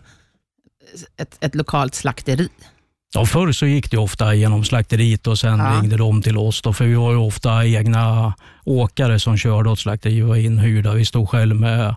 ett, 1.16 1.36
ett 1.40 1.54
lokalt 1.54 1.94
slakteri. 1.94 2.48
Ja, 3.14 3.26
förr 3.26 3.52
så 3.52 3.66
gick 3.66 3.90
det 3.90 3.98
ofta 3.98 4.34
genom 4.34 4.64
slakteriet 4.64 5.26
och 5.26 5.38
sen 5.38 5.58
Ja. 5.58 5.64
ringde 5.80 5.96
de 5.96 6.22
till 6.22 6.36
oss. 6.38 6.62
Då, 6.62 6.72
för 6.72 6.84
vi 6.84 6.94
var 6.94 7.10
ju 7.12 7.16
ofta 7.18 7.66
egna 7.66 8.34
åkare 8.64 9.18
som 9.20 9.36
körde 9.36 9.70
åt 9.70 9.86
var 9.86 10.36
inhyrda. 10.36 10.94
Vi 10.94 11.04
stod 11.04 11.28
själv 11.28 11.56
med 11.56 11.94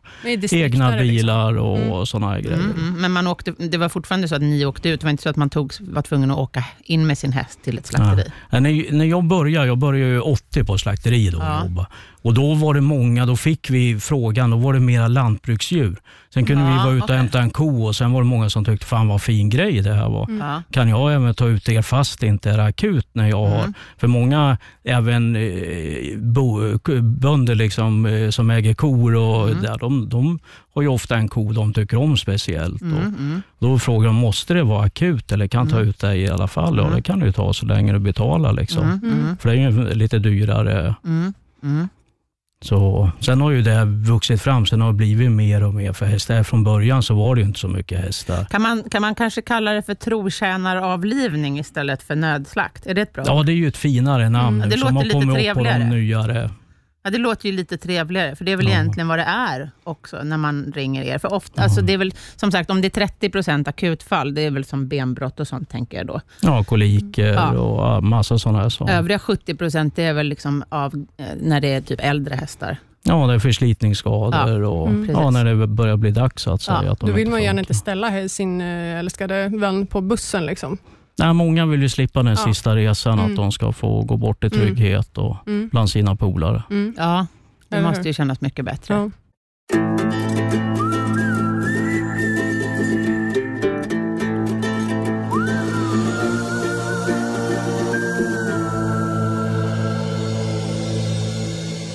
egna 0.51 0.89
liksom. 0.89 0.97
bilar 0.99 1.57
och 1.57 1.75
Mm. 1.79 2.05
sådana 2.05 2.39
grejer. 2.39 2.57
Mm, 2.57 2.71
mm. 2.71 3.01
Men 3.01 3.11
man 3.11 3.27
åkte, 3.27 3.53
det 3.57 3.77
var 3.77 3.89
fortfarande 3.89 4.27
så 4.27 4.35
att 4.35 4.41
ni 4.41 4.65
åkte 4.65 4.89
ut. 4.89 4.99
Det 4.99 5.05
var 5.05 5.11
inte 5.11 5.23
så 5.23 5.29
att 5.29 5.35
man 5.35 5.49
tog, 5.49 5.73
var 5.79 6.01
tvungen 6.01 6.31
att 6.31 6.37
åka 6.37 6.63
in 6.83 7.07
med 7.07 7.17
sin 7.17 7.31
häst 7.31 7.59
till 7.63 7.77
ett 7.77 7.87
slakteri. 7.87 8.31
Ja, 8.49 8.59
När, 8.59 8.91
när 8.93 9.05
jag 9.05 9.23
började, 9.23 9.67
jag 9.67 9.77
började 9.77 10.11
ju 10.11 10.19
80 10.19 10.63
på 10.63 10.77
slakteri 10.77 11.29
då 11.29 11.37
Ja. 11.37 11.59
och 11.59 11.65
jobba. 11.69 11.87
Och 12.21 12.33
då 12.33 12.53
var 12.53 12.73
det 12.73 12.81
många, 12.81 13.25
då 13.25 13.35
fick 13.35 13.69
vi 13.69 13.99
frågan, 13.99 14.49
då 14.49 14.57
var 14.57 14.73
det 14.73 14.79
mera 14.79 15.07
lantbruksdjur. 15.07 15.97
Sen 16.33 16.45
kunde 16.45 16.63
Ja, 16.63 16.69
vi 16.69 16.75
vara 16.77 16.87
ute 16.93 16.97
och 16.97 17.03
okej. 17.03 17.17
hämta 17.17 17.39
en 17.41 17.49
ko 17.49 17.85
och 17.85 17.95
sen 17.95 18.11
var 18.13 18.21
det 18.21 18.27
många 18.27 18.49
som 18.49 18.65
tyckte, 18.65 18.85
fan 18.85 19.07
vad 19.07 19.21
fin 19.21 19.49
grej 19.49 19.81
det 19.81 19.93
här 19.93 20.09
var. 20.09 20.29
Mm. 20.29 20.61
Kan 20.71 20.89
jag 20.89 21.13
även 21.13 21.33
ta 21.33 21.47
ut 21.47 21.69
er 21.69 21.81
fast 21.81 22.19
det 22.19 22.27
inte 22.27 22.51
är 22.51 22.57
akut 22.59 23.07
när 23.13 23.29
jag 23.29 23.45
har... 23.47 23.59
Mm. 23.59 23.73
För 23.97 24.07
många, 24.07 24.57
även 24.83 25.35
eh, 25.35 26.17
bo, 26.17 26.54
k- 26.83 27.01
bönder 27.01 27.55
liksom, 27.55 28.05
eh, 28.05 28.29
som 28.29 28.49
äger 28.49 28.73
kor, 28.73 29.15
och 29.15 29.49
Mm. 29.49 29.61
där, 29.63 29.77
de, 29.77 30.09
de 30.09 30.39
har 30.75 30.81
ju 30.81 30.87
ofta 30.87 31.15
en 31.17 31.27
ko 31.27 31.51
de 31.51 31.73
tycker 31.73 31.97
om 31.97 32.17
speciellt. 32.17 32.81
Mm, 32.81 32.97
mm. 32.97 33.41
då 33.59 33.79
frågar 33.79 34.07
de, 34.07 34.15
måste 34.15 34.53
det 34.53 34.63
vara 34.63 34.85
akut 34.85 35.31
eller 35.31 35.47
kan 35.47 35.67
ta 35.67 35.75
Mm. 35.75 35.89
ut 35.89 35.99
det 35.99 36.15
i 36.15 36.29
alla 36.29 36.47
fall? 36.47 36.77
Ja, 36.77 36.83
Mm. 36.83 36.95
det 36.95 37.01
kan 37.01 37.19
du 37.19 37.31
ta 37.31 37.53
så 37.53 37.65
länge 37.65 37.93
du 37.93 37.99
betalar. 37.99 38.53
Liksom. 38.53 38.83
Mm, 38.83 39.37
För 39.39 39.49
det 39.49 39.55
är 39.55 39.69
ju 39.71 39.93
lite 39.93 40.19
dyrare. 40.19 40.95
mm. 41.05 41.33
Så, 42.65 43.09
sen 43.19 43.41
har 43.41 43.51
ju 43.51 43.61
det 43.61 43.85
vuxit 43.85 44.41
fram, 44.41 44.65
sen 44.65 44.81
har 44.81 44.87
det 44.87 44.93
blivit 44.93 45.31
mer 45.31 45.63
och 45.63 45.73
mer 45.73 45.93
för 45.93 46.05
hästar. 46.05 46.43
Från 46.43 46.63
början 46.63 47.03
så 47.03 47.15
var 47.15 47.35
det 47.35 47.41
inte 47.41 47.59
så 47.59 47.67
mycket 47.67 47.99
hästar. 47.99 48.45
Kan, 48.45 48.61
man, 48.61 48.83
kan 48.91 49.01
man 49.01 49.15
kanske 49.15 49.41
kalla 49.41 49.71
det 49.71 49.81
för 49.81 49.93
trotjänaravlivning 49.95 51.59
istället 51.59 52.03
för 52.03 52.15
nödslakt? 52.15 52.85
Är 52.85 52.93
det 52.93 53.01
ett 53.01 53.13
bra 53.13 53.23
Ja, 53.27 53.43
det 53.43 53.51
är 53.51 53.55
ju 53.55 53.67
ett 53.67 53.77
finare 53.77 54.29
namn 54.29 54.55
Mm, 54.55 54.69
nu 54.69 54.75
det 54.75 54.79
som 54.81 54.93
låter 54.93 54.95
har 54.95 55.03
lite 55.03 55.13
kommit 55.13 55.47
upp 55.49 55.53
på 55.53 55.63
de 55.63 55.79
nyare. 55.79 56.49
Ja, 57.07 57.11
det 57.11 57.17
låter 57.17 57.49
ju 57.49 57.55
lite 57.55 57.77
trevligare, 57.77 58.35
för 58.35 58.45
det 58.45 58.51
är 58.51 58.57
väl 58.57 58.65
Ja. 58.65 58.71
egentligen 58.71 59.07
vad 59.07 59.19
det 59.19 59.23
är 59.23 59.71
också 59.83 60.23
när 60.23 60.37
man 60.37 60.71
ringer 60.75 61.03
er. 61.03 61.17
För 61.17 61.33
ofta, 61.33 61.61
alltså 61.63 61.81
det 61.81 61.93
är 61.93 61.97
väl, 61.97 62.13
som 62.35 62.51
sagt, 62.51 62.69
om 62.69 62.81
det 62.81 62.87
är 62.87 63.07
30 63.07 63.29
procent 63.29 63.67
akutfall, 63.67 64.33
det 64.33 64.41
är 64.41 64.51
väl 64.51 64.65
som 64.65 64.87
benbrott 64.87 65.39
och 65.39 65.47
sånt, 65.47 65.69
tänker 65.69 65.97
jag 65.97 66.07
då. 66.07 66.21
Ja, 66.41 66.63
koliker 66.63 67.33
Ja. 67.33 67.51
och 67.51 67.83
ja, 67.85 68.01
massa 68.01 68.39
sådana 68.39 68.61
här 68.61 68.69
saker. 68.69 68.93
Övriga 68.93 69.19
70 69.19 69.55
procent, 69.55 69.95
det 69.95 70.03
är 70.03 70.13
väl 70.13 70.27
liksom 70.27 70.63
av, 70.69 71.05
eh, 71.17 71.25
när 71.41 71.61
det 71.61 71.67
är 71.73 71.81
typ 71.81 71.99
äldre 72.03 72.35
hästar. 72.35 72.77
Ja, 73.03 73.27
det 73.27 73.33
är 73.33 73.39
förslitningsskador 73.39 74.61
och 74.63 74.87
Mm. 74.87 75.09
ja, 75.09 75.29
när 75.29 75.45
det 75.45 75.67
börjar 75.67 75.97
bli 75.97 76.11
dags 76.11 76.43
så 76.43 76.51
att 76.53 76.61
säga. 76.61 76.81
Ja, 76.85 76.91
att 76.91 76.99
de 76.99 77.05
Då 77.09 77.13
vill 77.15 77.29
man 77.29 77.43
gärna 77.43 77.59
inte 77.59 77.73
ställa 77.73 78.29
sin 78.29 78.61
eh, 78.61 78.99
älskade 78.99 79.47
vän 79.47 79.87
på 79.87 80.01
bussen. 80.01 80.45
Liksom. 80.45 80.77
Nej, 81.17 81.33
många 81.33 81.65
vill 81.65 81.81
ju 81.81 81.89
slippa 81.89 82.23
den 82.23 82.35
Ja. 82.37 82.43
sista 82.53 82.75
resan, 82.75 83.19
Mm. 83.19 83.31
att 83.31 83.35
de 83.35 83.51
ska 83.51 83.71
få 83.71 84.01
gå 84.03 84.17
bort 84.17 84.43
i 84.43 84.47
Mm. 84.47 84.59
trygghet 84.59 85.17
och 85.17 85.37
Mm. 85.47 85.69
bland 85.71 85.89
sina 85.89 86.15
polare. 86.15 86.63
Mm. 86.69 86.93
Ja, 86.97 87.27
det 87.69 87.81
måste 87.81 88.07
ju 88.07 88.13
kännas 88.13 88.41
mycket 88.41 88.65
bättre. 88.65 88.93
Ja. 88.93 89.11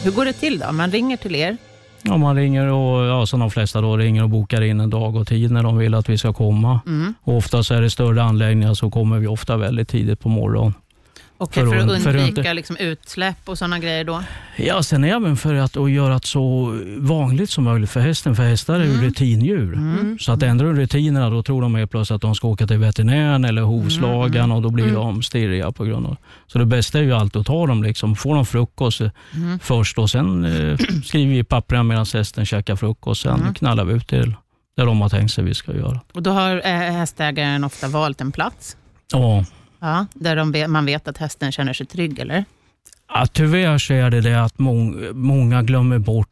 Hur 0.04 0.10
går 0.10 0.24
det 0.24 0.32
till 0.32 0.58
då? 0.58 0.72
Man 0.72 0.90
ringer 0.90 1.16
till 1.16 1.34
er. 1.36 1.56
Ja, 2.02 2.16
man 2.16 2.36
ringer 2.36 2.66
och, 2.66 3.06
ja, 3.06 3.26
som 3.26 3.40
de 3.40 3.50
flesta 3.50 3.80
då, 3.80 3.96
ringer 3.96 4.22
och 4.22 4.30
bokar 4.30 4.60
in 4.60 4.80
en 4.80 4.90
dag 4.90 5.16
och 5.16 5.26
tid 5.26 5.50
när 5.50 5.62
de 5.62 5.78
vill 5.78 5.94
att 5.94 6.08
vi 6.08 6.18
ska 6.18 6.32
komma. 6.32 6.80
Mm. 6.86 7.14
Och 7.22 7.36
oftast 7.36 7.70
är 7.70 7.82
det 7.82 7.90
större 7.90 8.22
anläggningar 8.22 8.74
så 8.74 8.90
kommer 8.90 9.18
vi 9.18 9.26
ofta 9.26 9.56
väldigt 9.56 9.88
tidigt 9.88 10.20
på 10.20 10.28
morgonen. 10.28 10.74
Och 11.40 11.54
För 11.54 11.66
för, 11.66 11.76
att- 11.76 11.82
att 11.90 12.02
för 12.02 12.10
att 12.10 12.16
undvika 12.16 12.40
inte- 12.40 12.54
liksom 12.54 12.76
utsläpp 12.76 13.36
och 13.44 13.58
sådana 13.58 13.78
grejer 13.78 14.04
då? 14.04 14.22
Ja, 14.56 14.82
sen 14.82 15.04
även 15.04 15.36
för 15.36 15.54
att, 15.54 15.76
att 15.76 15.90
göra 15.90 16.14
det 16.14 16.26
så 16.26 16.78
vanligt 16.96 17.50
som 17.50 17.64
möjligt 17.64 17.90
för 17.90 18.00
hästen, 18.00 18.36
för 18.36 18.42
hästar 18.42 18.74
är 18.74 18.84
ju 18.84 18.90
Mm. 18.90 19.04
rutindjur. 19.04 19.72
Mm. 19.74 20.18
Så 20.20 20.32
att 20.32 20.42
ändrar 20.42 20.72
du 20.72 20.80
rutinerna 20.80 21.30
då 21.30 21.42
tror 21.42 21.62
de 21.62 21.74
helt 21.74 21.90
plötsligt 21.90 22.14
att 22.14 22.22
de 22.22 22.34
ska 22.34 22.48
åka 22.48 22.66
till 22.66 22.78
veterinären 22.78 23.44
eller 23.44 23.62
hovslagaren 23.62 24.44
Mm, 24.44 24.56
och 24.56 24.62
då 24.62 24.70
blir 24.70 24.84
mm. 24.84 24.94
de 24.96 25.22
stirriga 25.22 25.72
på 25.72 25.84
grund 25.84 26.06
av 26.06 26.16
Så 26.46 26.58
det 26.58 26.66
bästa 26.66 26.98
är 26.98 27.02
ju 27.02 27.12
alltid 27.12 27.40
att 27.40 27.46
ta 27.46 27.66
dem, 27.66 27.82
liksom, 27.82 28.16
få 28.16 28.34
dem 28.34 28.46
frukost 28.46 29.00
Mm. 29.00 29.58
först 29.58 29.98
och 29.98 30.10
sen 30.10 30.44
eh, 30.44 30.78
skriver 31.04 31.32
vi 31.32 31.38
i 31.38 31.44
papperna 31.44 31.82
medan 31.82 32.06
hästen 32.12 32.46
käkar 32.46 32.76
frukost. 32.76 33.22
Sen 33.22 33.40
Mm. 33.40 33.54
knallar 33.54 33.84
vi 33.84 33.92
ut 33.94 34.06
till 34.08 34.34
där 34.76 34.86
de 34.86 35.00
har 35.00 35.08
tänkt 35.08 35.32
sig 35.32 35.44
vi 35.44 35.54
ska 35.54 35.72
göra. 35.76 36.00
Och 36.12 36.22
då 36.22 36.30
har 36.30 36.56
eh, 36.64 36.72
hästägaren 36.72 37.64
ofta 37.64 37.88
valt 37.88 38.20
en 38.20 38.32
plats 38.32 38.76
Ja 39.12 39.44
ja, 39.80 40.06
där 40.14 40.36
de 40.36 40.66
man 40.68 40.86
vet 40.86 41.08
att 41.08 41.18
hästen 41.18 41.52
känner 41.52 41.72
sig 41.72 41.86
trygg, 41.86 42.18
eller? 42.18 42.44
Ja, 43.08 43.26
tyvärr 43.32 43.78
så 43.78 43.94
är 43.94 44.10
det 44.10 44.20
det 44.20 44.44
att 44.44 44.58
mång, 44.58 45.08
många 45.12 45.62
glömmer 45.62 45.98
bort 45.98 46.29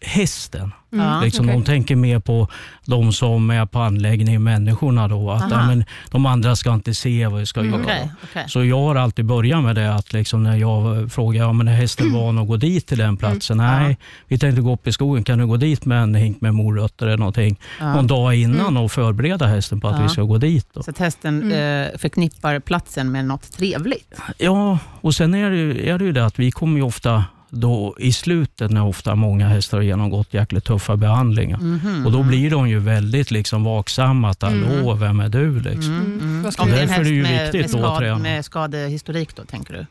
hästen. 0.00 0.72
Ja, 0.90 1.20
liksom, 1.20 1.44
okej. 1.46 1.56
De 1.58 1.64
tänker 1.64 1.96
mer 1.96 2.18
på 2.18 2.48
de 2.86 3.12
som 3.12 3.50
är 3.50 3.66
på 3.66 3.78
anläggningen, 3.78 4.44
människorna. 4.44 5.08
Då, 5.08 5.30
att 5.30 5.50
ja, 5.50 5.66
men, 5.66 5.84
de 6.10 6.26
andra 6.26 6.56
ska 6.56 6.74
inte 6.74 6.94
se 6.94 7.26
vad 7.26 7.40
vi 7.40 7.46
ska 7.46 7.64
göra. 7.64 7.82
Okej, 7.82 8.10
okej. 8.22 8.44
Så 8.48 8.64
jag 8.64 8.80
har 8.80 8.94
alltid 8.94 9.24
börjat 9.24 9.62
med 9.62 9.74
det 9.74 9.94
att 9.94 10.12
liksom 10.12 10.42
när 10.42 10.56
jag 10.56 11.12
frågar 11.12 11.42
ja, 11.42 11.52
men 11.52 11.68
är 11.68 11.72
hästen 11.72 12.12
van 12.12 12.38
att 12.38 12.46
gå 12.46 12.56
dit 12.56 12.86
till 12.86 12.98
den 12.98 13.16
platsen. 13.16 13.56
Nej, 13.56 13.96
vi 14.28 14.38
tänkte 14.38 14.62
gå 14.62 14.72
upp 14.72 14.86
i 14.86 14.92
skogen. 14.92 15.24
Kan 15.24 15.38
du 15.38 15.46
gå 15.46 15.56
dit 15.56 15.84
med 15.84 16.02
en 16.02 16.14
hink 16.14 16.40
med 16.40 16.54
morötter 16.54 17.06
eller 17.06 17.18
någonting 17.18 17.56
Ja. 17.80 17.94
någon 17.94 18.06
dag 18.06 18.34
innan 18.34 18.76
och 18.76 18.92
förbereda 18.92 19.46
hästen 19.46 19.80
på 19.80 19.88
att 19.88 20.04
vi 20.04 20.08
ska 20.08 20.22
gå 20.22 20.38
dit. 20.38 20.66
Då. 20.72 20.82
Så 20.82 20.90
att 20.90 20.98
hästen 20.98 21.52
eh, 21.52 21.88
förknippar 21.98 22.60
platsen 22.60 23.12
med 23.12 23.24
något 23.24 23.52
trevligt. 23.52 24.14
Ja, 24.38 24.78
och 25.00 25.14
sen 25.14 25.34
är 25.34 25.50
det, 25.50 25.88
är 25.88 25.98
det 25.98 26.04
ju 26.04 26.12
det 26.12 26.26
att 26.26 26.38
vi 26.38 26.50
kommer 26.50 26.76
ju 26.76 26.82
ofta 26.82 27.24
då 27.50 27.96
i 27.98 28.12
slutet 28.12 28.70
när 28.70 28.84
ofta 28.84 29.14
många 29.14 29.48
hästar 29.48 29.78
har 29.78 29.82
genomgått 29.84 30.34
jäkligt 30.34 30.64
tuffa 30.64 30.96
behandlingar. 30.96 31.58
Mhm. 31.58 32.06
Och 32.06 32.12
Då 32.12 32.22
blir 32.22 32.50
de 32.50 32.68
ju 32.68 32.78
väldigt 32.78 33.30
liksom 33.30 33.64
vaksamma. 33.64 34.30
Att, 34.30 34.42
Hallå, 34.42 34.94
vem 34.94 35.20
är 35.20 35.28
du? 35.28 35.60
Liksom. 35.60 35.94
Mm, 35.94 36.18
mm. 36.20 36.42
Vad 36.42 36.52
ska 36.52 36.62
Om 36.62 36.68
vi- 36.68 36.74
det 36.74 36.78
är 36.80 36.82
en 36.82 36.88
Därför 36.88 37.00
är 37.00 37.04
häst 37.04 37.10
det 37.10 37.14
ju 37.16 37.22
med, 37.22 37.52
viktigt 37.52 37.72
med, 37.72 37.82
då 37.82 37.86
att 37.86 37.92
skad, 37.94 37.98
träna. 38.00 38.18
med 38.18 38.44
skadehistorik 38.44 39.36
då, 39.36 39.42
tänker 39.44 39.74
du? 39.74 39.86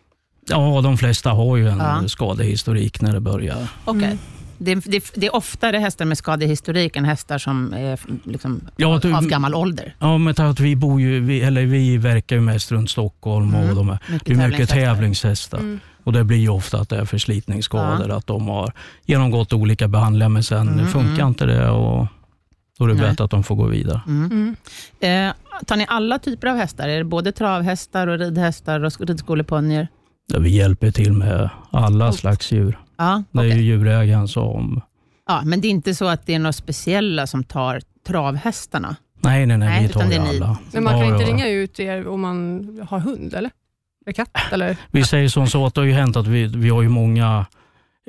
Ja, 0.49 0.81
de 0.83 0.97
flesta 0.97 1.29
har 1.29 1.57
ju 1.57 1.67
en 1.69 1.77
Ja. 1.77 2.07
skadehistorik 2.07 3.01
när 3.01 3.13
det 3.13 3.19
börjar. 3.19 3.67
Okej. 3.85 4.03
Mm. 4.05 4.17
Det, 4.57 4.75
det, 4.75 5.11
det 5.15 5.25
är 5.27 5.35
oftare 5.35 5.77
hästar 5.77 6.05
med 6.05 6.17
skadehistorik 6.17 6.95
än 6.95 7.05
hästar 7.05 7.37
som 7.37 7.73
är 7.73 7.99
liksom, 8.23 8.61
Ja, 8.77 8.99
du- 9.01 9.13
av 9.15 9.27
gammal 9.27 9.55
ålder. 9.55 9.95
Ja, 9.99 10.17
men 10.17 10.33
att 10.37 10.59
vi, 10.59 10.75
bor 10.75 11.01
ju, 11.01 11.19
vi, 11.19 11.41
eller 11.41 11.65
vi 11.65 11.97
verkar 11.97 12.35
ju 12.35 12.41
mest 12.41 12.71
runt 12.71 12.89
Stockholm 12.89 13.55
och 13.55 13.75
de 13.75 13.89
är, 13.89 13.99
Mycket 14.11 14.25
det 14.37 14.43
är 14.43 14.47
mycket 14.47 14.69
tävlingshästar. 14.69 14.75
tävlingshästar. 14.75 15.57
Mm. 15.57 15.79
Och 16.05 16.13
Det 16.13 16.23
blir 16.23 16.37
ju 16.37 16.49
ofta 16.49 16.77
att 16.79 16.89
det 16.89 16.97
är 16.97 17.05
förslitningsskador, 17.05 18.11
att 18.11 18.27
de 18.27 18.47
har 18.47 18.73
genomgått 19.05 19.53
olika 19.53 19.87
behandlingar 19.87 20.29
men 20.29 20.43
sen 20.43 20.67
Mm, 20.69 20.87
funkar 20.87 21.13
mm. 21.13 21.27
inte 21.27 21.45
det 21.45 21.69
och 21.69 22.07
då 22.77 22.83
är 22.85 22.87
det 22.87 22.93
Nej. 22.93 23.09
bättre 23.09 23.23
att 23.23 23.31
de 23.31 23.43
får 23.43 23.55
gå 23.55 23.65
vidare. 23.67 24.01
Mm. 24.07 24.55
Mm. 25.01 25.27
Eh, 25.29 25.33
tar 25.65 25.75
ni 25.75 25.85
alla 25.89 26.19
typer 26.19 26.47
av 26.47 26.55
hästar? 26.57 26.87
Är 26.89 26.97
det 26.97 27.03
både 27.03 27.31
travhästar 27.31 28.07
och 28.07 28.19
ridhästar 28.19 28.83
och 28.83 28.89
sk- 28.91 29.05
ridskoleponnyer? 29.07 29.87
Ja, 30.33 30.39
vi 30.39 30.49
hjälper 30.49 30.91
till 30.91 31.13
med 31.13 31.49
alla 31.71 32.11
slags 32.11 32.51
djur. 32.51 32.79
Ja, 32.97 33.23
Det 33.31 33.39
är 33.39 33.43
ju 33.45 33.61
djurägaren 33.61 34.27
som... 34.27 34.81
ja, 35.27 35.41
men 35.45 35.61
det 35.61 35.67
är 35.67 35.69
inte 35.69 35.95
så 35.95 36.07
att 36.07 36.25
det 36.25 36.33
är 36.33 36.39
några 36.39 36.53
speciella 36.53 37.27
som 37.27 37.43
tar 37.43 37.81
travhästarna? 38.07 38.95
Nej, 39.21 39.45
nej, 39.45 39.57
nej, 39.57 39.69
Nej, 39.69 39.87
vi 39.87 39.93
tar 39.93 40.11
ju 40.11 40.17
alla. 40.17 40.57
Men 40.73 40.83
man 40.83 40.93
kan 40.93 41.01
Ja, 41.01 41.07
inte 41.13 41.23
ja. 41.23 41.29
ringa 41.29 41.47
ut 41.49 41.79
er 41.79 42.07
om 42.07 42.21
man 42.21 42.69
har 42.89 42.99
hund, 42.99 43.33
eller? 43.33 43.51
Eller 44.05 44.13
katt? 44.13 44.29
Eller? 44.51 44.77
Vi 44.91 45.03
säger 45.03 45.27
som 45.29 45.47
så 45.47 45.65
att 45.65 45.75
det 45.75 45.81
har 45.81 45.85
ju 45.85 45.93
hänt 45.93 46.15
att 46.17 46.27
vi, 46.27 46.47
vi 46.47 46.69
har 46.69 46.81
ju 46.81 46.89
många 46.89 47.45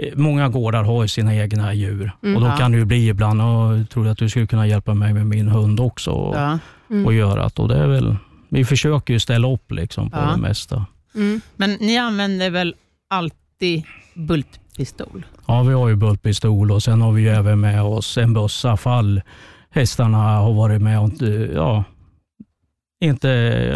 eh, 0.03 0.13
Många 0.17 0.49
gårdar 0.49 0.83
har 0.85 1.03
ju 1.03 1.09
sina 1.09 1.35
egna 1.37 1.75
djur 1.75 2.13
Mm. 2.23 2.35
och 2.37 2.41
då 2.43 2.47
Ja. 2.49 2.57
kan 2.57 2.73
det 2.73 2.79
ju 2.79 2.85
bli 2.85 3.09
ibland, 3.09 3.43
"Åh, 3.43 3.79
jag 3.79 3.91
tror 3.91 4.09
att 4.09 4.19
du 4.19 4.29
skulle 4.29 4.47
kunna 4.47 4.67
hjälpa 4.67 4.95
mig 4.95 5.13
med 5.15 5.27
min 5.27 5.49
hund 5.49 5.81
också 5.81 6.11
och, 6.11 6.37
Ja. 6.37 6.59
Mm. 6.91 7.07
och 7.07 7.15
göra 7.15 7.43
det. 7.49 7.63
Och 7.63 7.69
det 7.69 7.77
är 7.79 7.87
väl, 7.87 8.17
vi 8.49 8.65
försöker 8.65 9.13
ju 9.15 9.21
ställa 9.21 9.49
upp 9.53 9.71
liksom 9.73 10.11
på 10.11 10.19
Ja. 10.19 10.31
det 10.35 10.41
mesta. 10.43 10.87
Mm. 11.15 11.41
Men 11.57 11.71
ni 11.81 11.99
använder 11.99 12.51
väl 12.51 12.75
alltid 13.11 13.83
bultpistol? 14.15 15.27
Ja, 15.47 15.63
vi 15.63 15.75
har 15.75 15.89
ju 15.89 15.97
bultpistol 15.97 16.71
och 16.73 16.83
sen 16.83 17.01
har 17.03 17.13
vi 17.13 17.23
ju 17.23 17.29
även 17.29 17.61
med 17.61 17.83
oss 17.83 18.19
en 18.19 18.33
bössa 18.35 18.77
fall 18.77 19.23
hästarna 19.71 20.19
har 20.19 20.53
varit 20.53 20.83
med 20.83 21.01
och 21.01 21.11
ja, 21.55 21.85
inte 23.01 23.31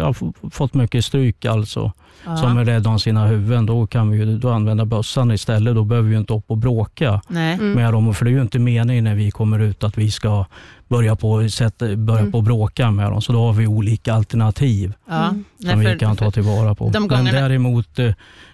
f- 0.09 0.51
fått 0.51 0.73
mycket 0.73 1.05
stryk 1.05 1.45
alltså. 1.45 1.91
Ja. 2.25 2.37
Som 2.37 2.57
är 2.57 2.65
rädda 2.65 2.89
om 2.89 2.99
sina 2.99 3.25
huvuden. 3.27 3.65
Då 3.65 3.87
kan 3.87 4.09
vi 4.09 4.17
ju 4.17 4.37
då 4.37 4.49
använda 4.49 4.85
bössan 4.85 5.31
istället. 5.31 5.75
Då 5.75 5.83
behöver 5.83 6.09
vi 6.09 6.15
inte 6.17 6.33
upp 6.33 6.43
och 6.47 6.57
bråka 6.57 7.21
Nej. 7.27 7.53
Mm. 7.53 7.73
med 7.73 7.93
dem. 7.93 8.13
För 8.13 8.25
det 8.25 8.31
är 8.31 8.33
ju 8.33 8.41
inte 8.41 8.59
meningen 8.59 9.03
när 9.03 9.15
vi 9.15 9.31
kommer 9.31 9.59
ut 9.59 9.83
att 9.83 9.97
vi 9.97 10.11
ska 10.11 10.45
börja 10.87 11.15
på, 11.15 11.49
sätta, 11.49 11.95
börja 11.95 12.19
Mm. 12.19 12.31
på 12.31 12.41
bråka 12.41 12.91
med 12.91 13.11
dem. 13.11 13.21
Så 13.21 13.33
då 13.33 13.45
har 13.45 13.53
vi 13.53 13.67
olika 13.67 14.13
alternativ 14.13 14.93
Ja. 15.09 15.23
Mm. 15.29 15.43
Nej, 15.57 15.71
som 15.73 15.81
för- 15.83 15.93
vi 15.93 15.99
kan 15.99 16.15
ta 16.15 16.31
tillvara 16.31 16.75
på. 16.75 16.91
Men 17.09 17.25
däremot, 17.25 17.99
eh, 17.99 18.11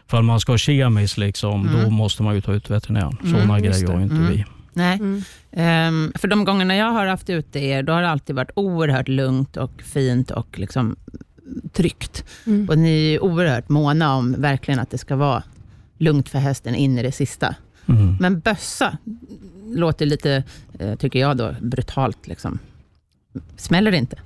för 0.07 0.21
man 0.21 0.39
ska 0.39 0.57
kemiskt, 0.57 1.17
liksom, 1.17 1.67
Mm. 1.67 1.83
då 1.83 1.89
måste 1.89 2.23
man 2.23 2.35
ju 2.35 2.41
ta 2.41 2.53
ut 2.53 2.69
veterinären. 2.69 3.17
Mm, 3.23 3.33
Sådana 3.33 3.59
grejer 3.59 3.87
har 3.87 4.01
inte 4.01 4.15
Mm. 4.15 4.27
vi. 4.31 4.45
Nej. 4.77 4.97
Mm. 4.97 5.23
Ehm, 5.51 6.11
för 6.15 6.27
de 6.27 6.45
gångerna 6.45 6.75
jag 6.75 6.91
har 6.91 7.05
haft 7.05 7.29
ute 7.29 7.59
er, 7.59 7.83
då 7.83 7.93
har 7.93 8.01
det 8.01 8.09
alltid 8.09 8.35
varit 8.35 8.51
oerhört 8.55 9.07
lugnt 9.07 9.57
och 9.57 9.81
fint 9.81 10.31
och 10.31 10.59
liksom 10.59 10.95
tryggt. 11.71 12.25
Mm. 12.45 12.69
Och 12.69 12.77
ni 12.77 13.13
är 13.13 13.23
oerhört 13.23 13.69
måna 13.69 14.15
om 14.15 14.35
verkligen 14.41 14.79
att 14.79 14.89
det 14.89 14.97
ska 14.97 15.15
vara 15.15 15.43
lugnt 15.97 16.29
för 16.29 16.39
hästen 16.39 16.75
in 16.75 16.97
i 16.97 17.03
det 17.03 17.11
sista. 17.11 17.55
Mm. 17.85 18.17
Men 18.19 18.39
bössa 18.39 18.97
låter 19.75 20.05
lite, 20.05 20.43
eh, 20.79 20.95
tycker 20.95 21.19
jag 21.19 21.37
då, 21.37 21.55
brutalt. 21.61 22.27
Liksom. 22.27 22.59
Smäller 23.57 23.91
det 23.91 23.97
inte? 23.97 24.17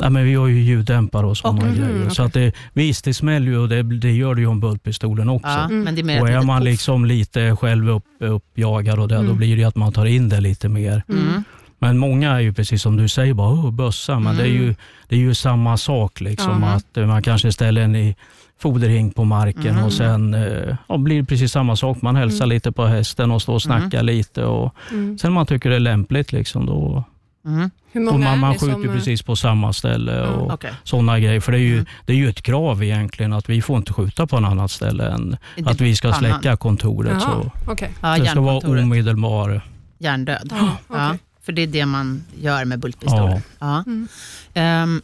Ja, 0.00 0.10
men 0.10 0.24
vi 0.24 0.34
har 0.34 0.46
ju 0.46 0.60
ljuddämpare 0.62 1.26
och 1.26 1.36
sådana 1.36 1.58
Okej. 1.58 1.72
grejer. 1.78 1.94
Mhm, 1.98 2.10
Så 2.10 2.22
att 2.22 2.32
det, 2.32 2.52
visst, 2.72 3.04
det 3.04 3.14
smäller 3.14 3.46
ju 3.46 3.58
och 3.58 3.68
det, 3.68 3.82
det 3.82 4.12
gör 4.12 4.34
det 4.34 4.40
ju 4.40 4.46
om 4.46 4.60
bultpistolen 4.60 5.28
också. 5.28 5.48
Ja, 5.48 5.64
Mm. 5.64 5.80
men 5.82 5.94
det 5.94 6.00
är 6.00 6.04
mer 6.04 6.20
Och 6.22 6.28
är 6.28 6.42
man 6.42 6.64
liksom 6.64 7.04
lite 7.04 7.56
själv 7.56 7.90
upp, 7.90 8.04
uppjagad 8.20 8.98
och 8.98 9.08
det, 9.08 9.14
då 9.14 9.20
Mm. 9.20 9.36
blir 9.36 9.56
det 9.56 9.64
att 9.64 9.76
man 9.76 9.92
tar 9.92 10.06
in 10.06 10.28
det 10.28 10.40
lite 10.40 10.68
mer. 10.68 11.02
Mm. 11.08 11.44
Men 11.78 11.98
många 11.98 12.32
är 12.32 12.40
ju 12.40 12.52
precis 12.52 12.82
som 12.82 12.96
du 12.96 13.08
säger, 13.08 13.34
bara 13.34 13.52
oh, 13.54 13.70
bössa. 13.70 14.18
Men 14.20 14.36
det, 14.36 14.42
är 14.42 14.46
ju, 14.46 14.62
Mm. 14.62 14.74
det 15.08 15.16
är 15.16 15.20
ju 15.20 15.34
samma 15.34 15.76
sak. 15.76 16.20
Liksom, 16.20 16.64
att 16.64 16.96
eh, 16.96 17.06
Man 17.06 17.22
kanske 17.22 17.52
ställer 17.52 17.82
en 17.82 17.96
i 17.96 18.14
foderhink 18.60 19.14
på 19.14 19.24
marken 19.24 19.66
Mm. 19.66 19.84
och 19.84 19.92
sen 19.92 20.34
eh, 20.34 20.76
ja, 20.88 20.96
blir 20.98 21.20
det 21.20 21.24
precis 21.26 21.52
samma 21.52 21.76
sak. 21.76 22.02
Man 22.02 22.16
hälsar 22.16 22.44
Mm. 22.44 22.54
lite 22.54 22.72
på 22.72 22.86
hästen 22.86 23.30
och 23.30 23.42
står 23.42 23.54
och 23.54 23.62
snackar 23.62 24.02
lite. 24.02 24.44
Och 24.44 24.74
Mm. 24.90 25.18
sen 25.18 25.28
om 25.28 25.34
man 25.34 25.46
tycker 25.46 25.70
det 25.70 25.76
är 25.76 25.80
lämpligt, 25.80 26.32
liksom, 26.32 26.66
då, 26.66 27.04
Mm. 27.46 27.70
Och 27.92 28.00
många 28.00 28.18
man, 28.24 28.32
är 28.34 28.36
man 28.36 28.52
ni 28.52 28.58
skjuter 28.58 28.72
som... 28.74 28.82
precis 28.82 29.22
på 29.22 29.36
samma 29.36 29.72
ställe. 29.72 30.12
Ja, 30.12 30.26
och 30.26 30.52
Okej. 30.54 30.72
sådana 30.84 31.18
grejer. 31.20 31.40
För 31.40 31.52
det 31.52 31.58
är, 31.58 31.62
ju, 31.62 31.72
Mm. 31.74 31.86
det 32.06 32.12
är 32.12 32.16
ju 32.16 32.28
ett 32.28 32.42
krav 32.42 32.82
egentligen 32.84 33.32
att 33.32 33.48
vi 33.48 33.62
får 33.62 33.76
inte 33.76 33.92
skjuta 33.92 34.26
på 34.26 34.40
något 34.40 34.50
annat 34.50 34.70
ställe 34.70 35.08
än 35.08 35.36
att 35.66 35.80
vi 35.80 35.96
ska 35.96 36.12
Pannan. 36.12 36.40
släcka 36.40 36.56
kontoret. 36.56 37.22
Så 37.22 37.50
okej. 37.66 37.90
Ja, 38.02 38.18
det 38.18 38.26
ska 38.26 38.40
vara 38.40 38.58
omedelbar. 38.68 39.60
Hjärndöd. 39.98 40.48
Ja, 40.50 40.76
Ja, 40.88 41.06
okej. 41.08 41.18
för 41.42 41.52
det 41.52 41.62
är 41.62 41.66
det 41.66 41.86
man 41.86 42.24
gör 42.40 42.64
med 42.64 42.78
bultpistoler. 42.78 43.42
Ja. 43.58 43.82
Mm. 43.86 44.08
Ehm, 44.54 45.02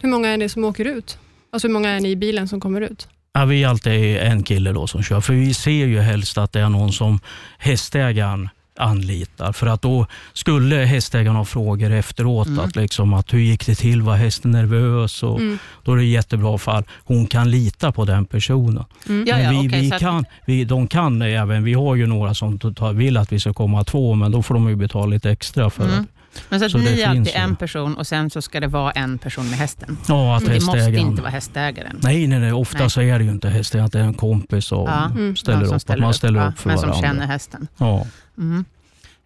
Hur 0.00 0.08
många 0.08 0.28
är 0.28 0.36
ni 0.36 0.48
som 0.48 0.64
åker 0.64 0.84
ut? 0.84 1.18
Alltså 1.52 1.68
hur 1.68 1.72
många 1.72 1.90
är 1.90 2.00
ni 2.00 2.10
i 2.10 2.16
bilen 2.16 2.48
som 2.48 2.60
kommer 2.60 2.80
ut? 2.80 3.08
Ja, 3.32 3.44
vi 3.44 3.62
är 3.62 3.68
alltid 3.68 4.16
en 4.16 4.42
kille 4.42 4.72
då 4.72 4.86
som 4.86 5.02
kör, 5.02 5.20
för 5.20 5.32
vi 5.34 5.54
ser 5.54 5.70
ju 5.86 6.00
helst 6.00 6.38
att 6.38 6.52
det 6.52 6.60
är 6.60 6.68
någon 6.68 6.92
som 6.92 7.20
hästägaren 7.58 8.48
anlitar. 8.78 9.52
För 9.52 9.66
att 9.66 9.82
då 9.82 10.06
skulle 10.32 10.76
hästägaren 10.76 11.36
ha 11.36 11.44
frågor 11.44 11.90
efteråt, 11.90 12.46
Mm. 12.46 12.60
att, 12.64 12.76
liksom, 12.76 13.14
att 13.14 13.34
hur 13.34 13.38
gick 13.38 13.66
det 13.66 13.74
till, 13.74 14.02
var 14.02 14.16
hästen 14.16 14.50
nervös? 14.50 15.22
Och 15.22 15.40
Mm. 15.40 15.58
Då 15.84 15.92
är 15.92 15.96
det 15.96 16.04
jättebra 16.04 16.58
fall. 16.58 16.84
Hon 17.04 17.26
kan 17.26 17.50
lita 17.50 17.92
på 17.92 18.04
den 18.04 18.24
personen. 18.24 18.84
Mm. 19.08 19.24
Ja, 19.28 19.36
Men 19.36 19.50
vi, 19.60 19.68
okej, 19.68 19.80
vi 19.80 19.90
kan, 19.90 20.24
vi, 20.46 20.64
de 20.64 20.86
kan 20.88 21.22
även, 21.22 21.64
vi 21.64 21.72
har 21.74 21.94
ju 21.94 22.06
några 22.06 22.34
som 22.34 22.58
vill 22.94 23.16
att 23.16 23.32
vi 23.32 23.40
ska 23.40 23.54
komma 23.54 23.84
två, 23.84 24.14
men 24.14 24.32
då 24.32 24.42
får 24.42 24.54
de 24.54 24.68
ju 24.68 24.76
betala 24.76 25.06
lite 25.06 25.30
extra 25.30 25.70
för 25.70 25.84
Mm. 25.84 26.00
att, 26.00 26.06
men 26.48 26.60
så 26.60 26.66
att 26.66 26.72
Så 26.72 26.78
ni 26.78 27.00
är 27.00 27.08
alltid 27.08 27.34
en 27.34 27.56
person 27.56 27.94
och 27.96 28.06
sen 28.06 28.30
så 28.30 28.42
ska 28.42 28.60
det 28.60 28.66
vara 28.66 28.90
en 28.90 29.18
person 29.18 29.50
med 29.50 29.58
hästen. 29.58 29.98
ja, 30.08 30.36
att 30.36 30.44
Det 30.46 30.64
måste 30.66 30.90
inte 30.90 31.22
vara 31.22 31.30
hästägaren. 31.32 32.00
Nej, 32.02 32.26
nej, 32.26 32.38
nej, 32.38 32.52
ofta 32.52 32.78
Nej. 32.78 32.90
så 32.90 33.00
är 33.02 33.18
det 33.18 33.24
ju 33.24 33.30
inte 33.30 33.48
hästägaren, 33.48 33.86
att 33.86 33.92
det 33.92 33.98
är 33.98 34.02
en 34.04 34.14
kompis 34.14 34.64
som 34.66 34.84
Ja. 34.84 35.04
Mm. 35.04 35.36
ställer 35.36 35.60
Ja, 35.60 35.66
som 35.66 35.76
upp. 35.76 35.90
att 35.90 35.98
man 35.98 36.14
ställer 36.14 36.48
upp 36.48 36.58
för 36.58 36.68
Men 36.68 36.78
som 36.78 36.88
varandra. 36.88 37.08
känner 37.08 37.26
hästen. 37.26 37.68
Ja. 37.76 38.06
Mm. 38.38 38.64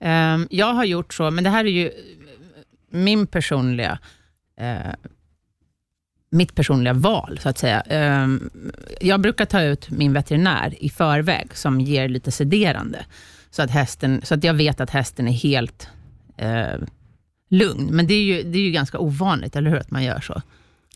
Ehm, 0.00 0.48
jag 0.50 0.72
har 0.74 0.84
gjort 0.84 1.14
så, 1.14 1.30
men 1.30 1.44
det 1.44 1.50
här 1.50 1.64
är 1.64 1.68
ju 1.70 1.90
min 2.90 3.26
personliga, 3.26 3.98
eh, 4.60 4.76
mitt 6.32 6.54
personliga 6.54 6.92
val, 6.92 7.38
så 7.42 7.48
att 7.48 7.58
säga. 7.58 7.80
Ehm, 7.80 8.50
jag 9.00 9.20
brukar 9.20 9.44
ta 9.44 9.62
ut 9.62 9.90
min 9.90 10.12
veterinär 10.12 10.74
i 10.80 10.90
förväg, 10.90 11.56
som 11.56 11.80
ger 11.80 12.08
lite 12.08 12.30
sederande, 12.30 13.04
så 13.50 13.62
att, 13.62 13.70
hästen, 13.70 14.20
så 14.24 14.34
att 14.34 14.44
jag 14.44 14.54
vet 14.54 14.80
att 14.80 14.90
hästen 14.90 15.28
är 15.28 15.32
helt 15.32 15.88
eh, 16.36 16.66
lugn. 17.50 17.88
Men 17.96 18.06
det 18.06 18.14
är, 18.14 18.22
ju, 18.22 18.42
det 18.42 18.58
är 18.58 18.62
ju 18.62 18.70
ganska 18.70 18.98
ovanligt, 18.98 19.56
eller 19.56 19.70
hur, 19.70 19.76
att 19.78 19.90
man 19.90 20.04
gör 20.04 20.20
så? 20.20 20.42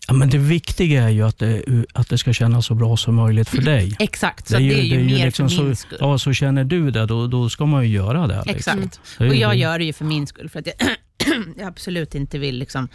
Ja, 0.08 0.14
men 0.14 0.30
det 0.30 0.38
viktiga 0.38 1.02
är 1.02 1.08
ju 1.08 1.22
att 1.26 1.38
det, 1.38 1.62
att 1.92 2.08
det 2.08 2.18
ska 2.18 2.32
kännas 2.32 2.66
så 2.66 2.74
bra 2.74 2.96
som 2.96 3.14
möjligt 3.14 3.48
för 3.48 3.62
dig. 3.62 3.96
Exakt, 3.98 4.48
så 4.48 4.56
det 4.56 4.62
är 4.62 4.82
ju, 4.82 5.04
mer 5.04 5.30
för 5.30 5.42
min 5.42 5.50
så, 5.50 5.74
skull. 5.74 5.98
ja, 6.00 6.18
så 6.18 6.32
känner 6.32 6.64
du 6.64 6.90
det, 6.90 7.06
då, 7.06 7.26
då 7.26 7.48
ska 7.50 7.66
man 7.66 7.82
ju 7.88 7.94
göra 7.94 8.26
det. 8.26 8.42
Liksom. 8.46 8.78
Exakt. 8.78 9.00
Det 9.18 9.24
är 9.24 9.28
Och 9.28 9.34
ju- 9.34 9.40
jag 9.40 9.56
gör 9.56 9.78
det 9.78 9.84
ju 9.84 9.92
för 9.92 10.04
min 10.04 10.26
skull, 10.26 10.48
för 10.48 10.60
att 10.60 10.66
jag, 10.66 10.74
jag 11.58 11.68
absolut 11.68 12.14
inte 12.14 12.38
vill 12.38 12.58
liksom 12.58 12.88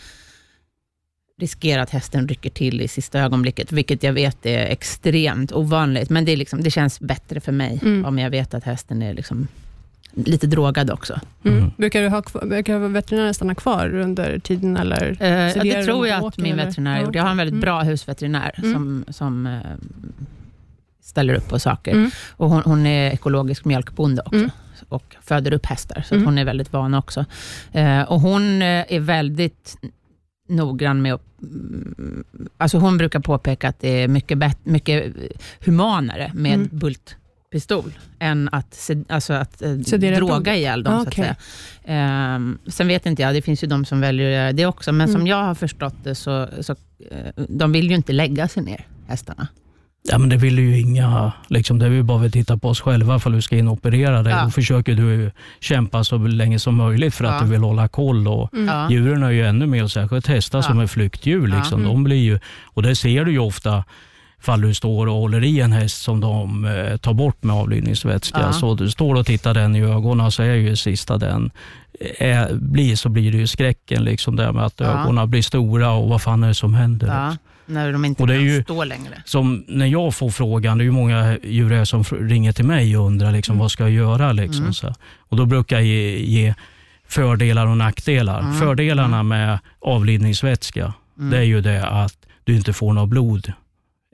riskera 1.41 1.81
att 1.81 1.89
hästen 1.89 2.27
rycker 2.27 2.49
till 2.49 2.81
i 2.81 2.87
sista 2.87 3.19
ögonblicket, 3.19 3.71
vilket 3.71 4.03
jag 4.03 4.13
vet 4.13 4.45
är 4.45 4.65
extremt 4.65 5.51
ovanligt. 5.51 6.09
Men 6.09 6.25
det, 6.25 6.31
är 6.31 6.37
liksom, 6.37 6.63
det 6.63 6.71
känns 6.71 6.99
bättre 6.99 7.39
för 7.39 7.51
mig 7.51 7.79
Mm. 7.81 8.05
om 8.05 8.19
jag 8.19 8.29
vet 8.29 8.53
att 8.53 8.63
hästen 8.63 9.01
är 9.01 9.13
liksom 9.13 9.47
lite 10.13 10.47
drogad 10.47 10.91
också. 10.91 11.19
Mm. 11.43 11.57
Mm. 11.57 11.71
Brukar, 11.77 12.01
du 12.01 12.07
ha, 12.09 12.23
brukar 12.41 12.79
veterinären 12.79 13.33
stanna 13.33 13.55
kvar 13.55 13.93
under 13.95 14.39
tiden? 14.39 14.77
Eller? 14.77 15.17
Eh, 15.19 15.29
ja, 15.29 15.63
det 15.63 15.83
tror 15.83 16.07
jag 16.07 16.25
att 16.25 16.37
min 16.37 16.53
eller? 16.53 16.65
veterinär 16.65 16.97
Ja, 16.97 17.03
gjorde. 17.05 17.17
Jag 17.17 17.23
har 17.23 17.31
en 17.31 17.37
väldigt 17.37 17.53
mm. 17.53 17.61
bra 17.61 17.81
husveterinär 17.81 18.55
Mm. 18.57 18.73
som, 18.73 19.05
som 19.13 19.45
eh, 19.47 19.53
ställer 21.03 21.33
upp 21.33 21.47
på 21.49 21.59
saker. 21.59 21.91
Mm. 21.91 22.11
Och 22.31 22.49
hon, 22.49 22.61
hon 22.65 22.85
är 22.85 23.11
ekologisk 23.11 23.65
mjölkbonde 23.65 24.21
också. 24.21 24.35
Mm. 24.35 24.49
och 24.89 25.15
föder 25.21 25.53
upp 25.53 25.65
hästar, 25.65 26.03
så 26.07 26.15
Mm. 26.15 26.25
hon 26.25 26.37
är 26.37 26.45
väldigt 26.45 26.73
van 26.73 26.93
också. 26.93 27.25
Eh, 27.71 28.01
och 28.01 28.19
hon 28.21 28.61
eh, 28.61 28.85
är 28.89 28.99
väldigt 28.99 29.77
noggrann 30.49 31.01
med 31.01 31.13
att... 31.13 31.21
Alltså 32.57 32.77
hon 32.77 32.97
brukar 32.97 33.19
påpeka 33.19 33.69
att 33.69 33.79
det 33.79 34.03
är 34.03 34.07
mycket, 34.07 34.37
bet- 34.37 34.59
mycket 34.65 35.13
humanare 35.65 36.31
med 36.35 36.53
Mm. 36.53 36.69
Bultpistol, 37.51 37.91
än 38.19 38.49
att, 38.51 38.89
alltså 39.09 39.33
att 39.33 39.61
eh, 39.61 39.79
Sedera 39.79 40.15
droga 40.15 40.55
ihjäl 40.55 40.83
dem. 40.83 40.93
Ah, 40.93 41.03
så 41.03 41.07
att 41.07 41.13
säga. 41.15 41.35
Ehm, 41.85 42.57
sen 42.67 42.87
vet 42.87 43.05
inte 43.05 43.21
jag, 43.21 43.33
det 43.35 43.41
finns 43.41 43.63
ju 43.63 43.67
de 43.67 43.85
som 43.85 44.01
väljer 44.01 44.27
att 44.29 44.33
göra 44.35 44.51
det 44.53 44.65
också, 44.65 44.91
men 44.91 45.07
som 45.07 45.15
Mm. 45.15 45.27
jag 45.27 45.43
har 45.43 45.55
förstått 45.55 45.95
det, 46.03 46.15
så, 46.15 46.47
så 46.61 46.75
eh, 47.11 47.43
de 47.49 47.71
vill 47.71 47.89
ju 47.89 47.95
inte 47.95 48.13
lägga 48.13 48.47
sig 48.47 48.63
ner, 48.63 48.85
hästarna. 49.07 49.47
Ja, 50.11 50.17
men 50.17 50.29
det 50.29 50.37
vill 50.37 50.59
ju 50.59 50.79
inga, 50.79 51.31
liksom, 51.47 51.79
det 51.79 51.85
är 51.85 51.89
ju 51.89 52.03
bara 52.03 52.25
att 52.25 52.33
titta 52.33 52.57
på 52.57 52.69
oss 52.69 52.81
själva 52.81 53.19
för 53.19 53.29
du 53.29 53.41
ska 53.41 53.57
in 53.57 53.67
och 53.67 53.73
operera 53.73 54.23
dig. 54.23 54.33
Ja. 54.33 54.43
Då 54.43 54.49
försöker 54.51 54.95
du 54.95 55.31
kämpa 55.59 56.03
så 56.03 56.17
länge 56.17 56.59
som 56.59 56.75
möjligt 56.75 57.13
för 57.15 57.25
att 57.25 57.33
Ja. 57.33 57.41
du 57.41 57.51
vill 57.51 57.61
hålla 57.61 57.87
koll. 57.87 58.27
Och 58.27 58.53
Mm. 58.53 58.91
Djuren 58.91 59.23
är 59.23 59.29
ju 59.29 59.45
ännu 59.45 59.65
mer, 59.65 59.87
särskilt 59.87 60.27
hästar 60.27 60.57
Ja. 60.59 60.63
som 60.63 60.79
är 60.79 60.87
flyktdjur. 60.87 61.47
Liksom, 61.47 61.81
Ja. 61.81 61.87
de 61.87 62.03
blir 62.03 62.17
ju, 62.17 62.39
och 62.65 62.83
det 62.83 62.95
ser 62.95 63.25
du 63.25 63.31
ju 63.31 63.39
ofta 63.39 63.83
fall 64.41 64.61
du 64.61 64.73
står 64.73 65.07
och 65.07 65.13
håller 65.15 65.43
i 65.43 65.59
en 65.59 65.71
häst 65.71 66.01
som 66.01 66.19
de 66.19 66.65
eh, 66.65 66.97
tar 66.97 67.13
bort 67.13 67.43
med 67.43 67.55
avlivningsvätska. 67.55 68.39
Ja. 68.39 68.53
Så 68.53 68.75
du 68.75 68.89
står 68.91 69.15
och 69.15 69.25
tittar 69.25 69.53
den 69.53 69.75
i 69.75 69.81
ögonen 69.81 70.31
så 70.31 70.43
är 70.43 70.53
ju 70.53 70.75
sista 70.75 71.17
den 71.17 71.51
är, 72.19 72.53
blir 72.53 72.95
så 72.95 73.09
blir 73.09 73.31
det 73.31 73.37
ju 73.37 73.47
skräcken 73.47 74.03
liksom 74.03 74.35
där 74.35 74.51
med 74.51 74.65
att 74.65 74.73
Ja. 74.79 74.85
ögonen 74.85 75.29
blir 75.29 75.41
stora 75.41 75.91
och 75.91 76.09
vad 76.09 76.21
fan 76.21 76.43
är 76.43 76.47
det 76.47 76.53
som 76.53 76.73
händer? 76.73 77.07
Ja, 77.07 77.35
när 77.65 77.91
de 77.93 78.05
inte 78.05 78.21
Och 78.23 78.27
det 78.27 78.33
är 78.33 78.37
kan 78.37 78.45
ju- 78.45 78.63
stå 78.63 78.83
längre. 78.83 79.21
som 79.25 79.65
när 79.67 79.85
jag 79.85 80.15
får 80.15 80.29
frågan, 80.29 80.77
det 80.77 80.81
är 80.81 80.85
ju 80.85 80.91
många 80.91 81.37
djurägare 81.43 81.85
som 81.85 82.03
ringer 82.03 82.51
till 82.51 82.65
mig 82.65 82.97
och 82.97 83.05
undrar 83.05 83.31
liksom, 83.31 83.53
Mm. 83.53 83.59
vad 83.61 83.71
ska 83.71 83.83
jag 83.83 83.91
göra. 83.91 84.31
Liksom, 84.31 84.61
Mm. 84.61 84.73
så. 84.73 84.93
Och 85.19 85.37
Då 85.37 85.45
brukar 85.45 85.75
jag 85.75 85.85
ge, 85.85 86.17
ge 86.25 86.53
fördelar 87.07 87.67
och 87.67 87.77
nackdelar. 87.77 88.39
Mm. 88.39 88.53
Fördelarna 88.53 89.23
med 89.23 89.59
avlidningsvätska 89.81 90.93
Mm. 91.17 91.29
det 91.31 91.37
är 91.37 91.43
ju 91.43 91.61
det 91.61 91.87
att 91.87 92.13
du 92.43 92.55
inte 92.55 92.73
får 92.73 92.93
något 92.93 93.09
blod 93.09 93.53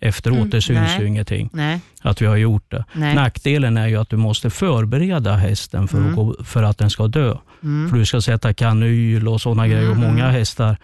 efteråt. 0.02 0.38
Mm. 0.38 0.50
Det 0.50 0.62
syns 0.62 0.80
Nej. 0.80 1.02
ju 1.02 1.08
ingenting 1.08 1.50
Nej, 1.54 1.80
att 2.02 2.22
vi 2.22 2.26
har 2.26 2.36
gjort 2.36 2.72
det. 2.72 2.86
nej. 2.94 3.16
Nackdelen 3.16 3.78
är 3.78 3.88
ju 3.88 3.96
att 3.98 4.10
du 4.10 4.18
måste 4.18 4.50
förbereda 4.50 5.36
hästen 5.36 5.88
för, 5.88 5.98
Mm. 5.98 6.10
att, 6.10 6.16
gå, 6.16 6.44
för 6.44 6.64
att 6.64 6.78
den 6.78 6.90
ska 6.90 7.08
dö. 7.08 7.38
Mm. 7.64 7.90
För 7.90 7.98
du 7.98 8.06
ska 8.06 8.22
sätta 8.22 8.54
kanyl 8.54 9.28
och 9.28 9.42
sådana 9.42 9.68
grejer. 9.68 9.90
Och 9.90 9.96
Mm. 9.96 10.08
många 10.10 10.30
hästar 10.30 10.78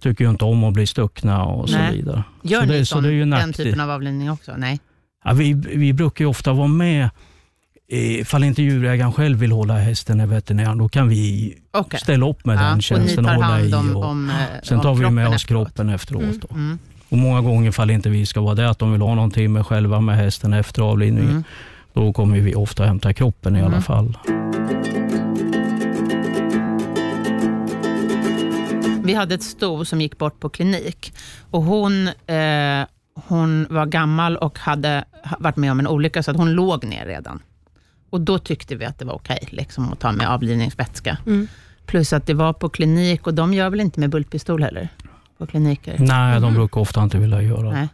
tycker 0.00 0.24
ju 0.24 0.30
inte 0.30 0.44
om 0.44 0.64
att 0.64 0.74
bli 0.74 0.86
stuckna 0.86 1.44
och 1.44 1.68
så 1.70 1.78
vidare. 1.92 2.22
Gör 2.42 2.60
så 2.60 2.66
ni 2.66 2.78
det- 2.78 2.86
så 2.86 2.94
sån, 2.94 3.02
det 3.02 3.12
är 3.12 3.26
den 3.26 3.52
typen 3.52 3.80
av 3.80 3.90
avlivning 3.90 4.30
också? 4.30 4.52
Nej. 4.56 4.80
Ja, 5.24 5.32
vi, 5.32 5.52
vi 5.74 5.92
brukar 5.92 6.24
ju 6.24 6.28
ofta 6.28 6.52
vara 6.52 6.68
med, 6.68 7.04
eh, 7.90 8.20
ifall 8.20 8.44
inte 8.44 8.62
djurägaren 8.62 9.12
själv 9.12 9.38
vill 9.38 9.52
hålla 9.52 9.78
hästen 9.78 10.20
i 10.20 10.26
veterinären, 10.26 10.78
då 10.78 10.88
kan 10.88 11.08
vi 11.08 11.54
Okej. 11.72 12.00
ställa 12.00 12.28
upp 12.28 12.44
med 12.46 12.56
Ja, 12.56 12.62
den 12.62 12.76
och 12.76 12.82
tjänsten 12.82 13.24
och 13.24 13.30
tar 13.30 13.34
hålla 13.34 13.60
i. 13.60 13.70
hand 13.72 13.96
om, 13.96 14.28
Och, 14.30 14.34
eh, 14.34 14.46
sen 14.62 14.80
tar 14.80 14.94
vi 14.94 15.10
med 15.10 15.28
oss 15.28 15.34
efteråt. 15.34 15.66
kroppen 15.68 15.88
efteråt. 15.88 16.22
Mm. 16.22 16.40
Då. 16.40 16.54
Mm. 16.54 16.78
Och 17.14 17.18
många 17.18 17.40
gånger, 17.40 17.68
ifall 17.68 17.90
inte 17.90 18.10
vi 18.10 18.26
ska 18.26 18.40
vara 18.40 18.54
det, 18.54 18.70
att 18.70 18.78
de 18.78 18.92
vill 18.92 19.00
ha 19.00 19.14
någon 19.14 19.30
timme 19.30 19.64
själva 19.64 20.00
med 20.00 20.16
hästen 20.16 20.52
efter 20.52 20.82
avlivningen, 20.82 21.30
Mm. 21.30 21.44
då 21.92 22.12
kommer 22.12 22.40
vi 22.40 22.54
ofta 22.54 22.84
hämta 22.84 23.12
kroppen 23.12 23.56
i 23.56 23.58
Mm. 23.58 23.72
alla 23.72 23.82
fall. 23.82 24.18
Vi 29.04 29.14
hade 29.14 29.34
ett 29.34 29.42
sto 29.42 29.84
som 29.84 30.00
gick 30.00 30.18
bort 30.18 30.40
på 30.40 30.48
klinik 30.48 31.12
och 31.50 31.62
hon, 31.62 32.08
eh, 32.08 32.86
hon 33.14 33.66
var 33.70 33.86
gammal 33.86 34.36
och 34.36 34.58
hade 34.58 35.04
ha- 35.24 35.36
varit 35.40 35.56
med 35.56 35.72
om 35.72 35.80
en 35.80 35.86
olycka, 35.88 36.22
så 36.22 36.30
att 36.30 36.36
hon 36.36 36.52
låg 36.52 36.84
ner 36.84 37.06
redan. 37.06 37.42
Och 38.10 38.20
då 38.20 38.38
tyckte 38.38 38.74
vi 38.76 38.84
att 38.84 38.98
det 38.98 39.04
var 39.04 39.14
okej 39.14 39.48
liksom, 39.50 39.92
att 39.92 40.00
ta 40.00 40.12
med 40.12 40.28
avlivningsvätska. 40.30 41.18
Mm. 41.26 41.48
Plus 41.86 42.12
att 42.12 42.26
det 42.26 42.34
var 42.34 42.52
på 42.52 42.68
klinik 42.68 43.26
och 43.26 43.34
de 43.34 43.54
gör 43.54 43.70
väl 43.70 43.80
inte 43.80 44.00
med 44.00 44.10
bultpistol 44.10 44.62
heller? 44.62 44.88
På 45.38 45.46
kliniker? 45.46 45.96
Nej, 45.98 46.40
de 46.40 46.54
brukar 46.54 46.80
ofta 46.80 47.02
inte 47.02 47.18
vilja 47.18 47.42
göra 47.42 47.62
det. 47.62 47.72
Nej. 47.72 47.88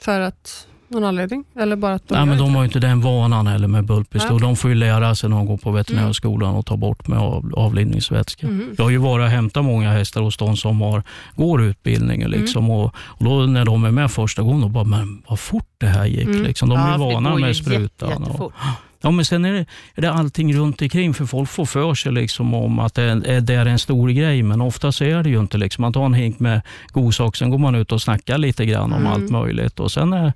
För 0.00 0.20
att 0.20 0.66
någon 0.88 1.04
anledning? 1.04 1.44
Eller 1.56 1.76
bara 1.76 1.94
att 1.94 2.08
de 2.08 2.14
Nej, 2.14 2.26
men 2.26 2.38
de 2.38 2.54
har 2.54 2.62
ju 2.62 2.66
inte 2.66 2.78
den 2.80 3.00
vanan 3.00 3.46
heller 3.46 3.68
med 3.68 3.84
bultpistol. 3.86 4.40
Ja. 4.40 4.46
De 4.46 4.56
får 4.56 4.70
ju 4.70 4.74
lära 4.76 5.14
sig 5.14 5.30
när 5.30 5.36
de 5.36 5.46
går 5.46 5.56
på 5.56 5.70
veterinärskolan 5.70 6.54
och 6.54 6.66
ta 6.66 6.76
bort 6.76 7.08
med 7.08 7.18
av, 7.18 7.52
avlivningsvätska. 7.56 8.46
det? 8.46 8.52
Mhm. 8.52 8.74
Jag 8.78 8.84
har 8.84 8.90
ju 8.90 8.96
varit 8.98 9.24
och 9.24 9.30
hämtat 9.30 9.64
många 9.64 9.92
hästar 9.92 10.20
hos 10.20 10.36
de 10.36 10.56
som 10.56 10.80
har, 10.80 11.02
går 11.36 11.62
utbildningen. 11.62 12.30
Liksom, 12.30 12.64
Mm. 12.64 12.76
och, 12.76 12.94
och 12.96 13.24
då 13.24 13.46
när 13.46 13.64
de 13.64 13.84
är 13.84 13.90
med 13.90 14.10
första 14.10 14.42
gången, 14.42 14.60
då 14.60 14.68
bara, 14.68 14.84
men 14.84 15.22
vad 15.28 15.38
fort 15.40 15.68
det 15.78 15.86
här 15.86 16.06
gick. 16.06 16.26
Mm. 16.28 16.42
Liksom. 16.42 16.68
De 16.68 16.78
är 16.78 16.90
Ja, 16.90 16.96
vana 16.96 17.30
går 17.30 17.38
ju 17.38 17.44
med 17.46 17.54
jätte- 17.56 17.64
sprutan. 17.70 18.12
Och, 18.12 18.20
jättefort. 18.26 18.52
ja, 19.02 19.10
men 19.10 19.24
sen 19.24 19.44
är 19.44 19.52
det, 19.52 19.66
är 19.94 20.02
det 20.02 20.12
allting 20.12 20.54
runt 20.54 20.82
omkring, 20.82 21.14
för 21.14 21.24
folk 21.26 21.48
får 21.48 21.64
för 21.64 21.94
sig 21.94 22.12
liksom 22.12 22.54
om 22.54 22.78
att 22.78 22.94
det 22.94 23.02
är, 23.02 23.40
det 23.40 23.54
är 23.54 23.66
en 23.66 23.78
stor 23.78 24.08
grej, 24.08 24.42
men 24.42 24.60
ofta 24.60 24.92
så 24.92 25.04
är 25.04 25.22
det 25.22 25.30
ju 25.30 25.40
inte. 25.40 25.58
Liksom. 25.58 25.82
Man 25.82 25.92
tar 25.92 26.04
en 26.06 26.14
hink 26.14 26.38
med 26.40 26.60
godsaker, 26.92 27.36
sen 27.38 27.50
går 27.50 27.58
man 27.58 27.74
ut 27.74 27.92
och 27.92 28.02
snackar 28.02 28.38
lite 28.38 28.66
grann 28.66 28.92
om 28.92 29.00
Mm. 29.00 29.12
allt 29.12 29.30
möjligt. 29.30 29.80
Och 29.80 29.92
sen 29.92 30.12
är 30.12 30.32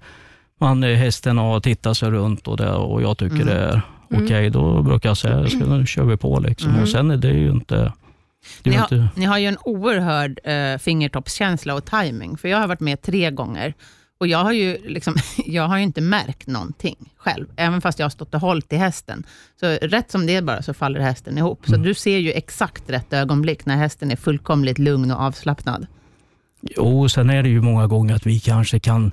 man 0.61 0.85
eh, 0.85 0.96
hästen 0.96 1.38
och 1.38 1.62
tittar 1.62 1.94
sig 1.94 2.11
runt 2.11 2.48
och, 2.48 2.57
det, 2.57 2.70
och 2.72 3.03
jag 3.03 3.18
tycker 3.18 3.35
Mm. 3.37 3.46
det 3.46 3.55
är 3.55 3.81
Mm. 4.11 4.24
okej, 4.24 4.50
då 4.50 4.83
brukar 4.83 5.09
jag 5.09 5.16
säga 5.16 5.48
ska, 5.48 5.59
nu 5.59 5.87
kör 5.87 6.05
vi 6.05 6.16
på. 6.16 6.40
Liksom. 6.40 6.70
Mm. 6.70 6.83
Och 6.83 6.88
sen 6.88 7.11
är 7.11 7.16
det 7.16 7.29
ju 7.33 7.50
inte... 7.50 7.92
Ni 8.62 8.74
har, 8.74 8.83
inte 8.85 9.09
ni 9.16 9.24
har 9.24 9.38
ju 9.38 9.46
en 9.46 9.57
oerhörd 9.64 10.40
eh, 10.44 10.79
fingertoppskänsla 10.79 11.74
och 11.74 11.85
timing, 11.85 12.37
för 12.37 12.48
jag 12.48 12.59
har 12.59 12.66
varit 12.68 12.81
med 12.81 13.03
tre 13.03 13.31
gånger 13.31 13.74
och 14.24 14.28
jag 14.28 14.38
har 14.38 14.52
ju 14.52 14.78
liksom, 14.88 15.14
jag 15.46 15.68
har 15.68 15.78
inte 15.78 16.00
märkt 16.00 16.46
någonting 16.46 17.12
själv, 17.16 17.46
även 17.56 17.80
fast 17.80 17.98
jag 17.98 18.04
har 18.04 18.10
stått 18.10 18.34
och 18.34 18.40
hållit 18.40 18.72
i 18.72 18.76
hästen. 18.76 19.24
Så 19.60 19.66
rätt 19.66 20.10
som 20.10 20.26
det 20.26 20.37
är 20.37 20.42
bara 20.42 20.62
så 20.62 20.74
faller 20.74 21.00
hästen 21.00 21.38
ihop. 21.38 21.60
Så 21.66 21.74
Mm. 21.74 21.87
du 21.87 21.94
ser 21.94 22.18
ju 22.18 22.32
exakt 22.32 22.90
rätt 22.90 23.12
ögonblick 23.12 23.66
när 23.66 23.76
hästen 23.76 24.10
är 24.10 24.16
fullkomligt 24.16 24.78
lugn 24.78 25.10
och 25.10 25.20
avslappnad. 25.20 25.87
Jo, 26.60 27.08
sen 27.08 27.30
är 27.30 27.42
det 27.42 27.48
ju 27.48 27.60
många 27.60 27.87
gånger 27.87 28.14
att 28.14 28.26
vi 28.26 28.40
kanske 28.40 28.80
kan 28.80 29.12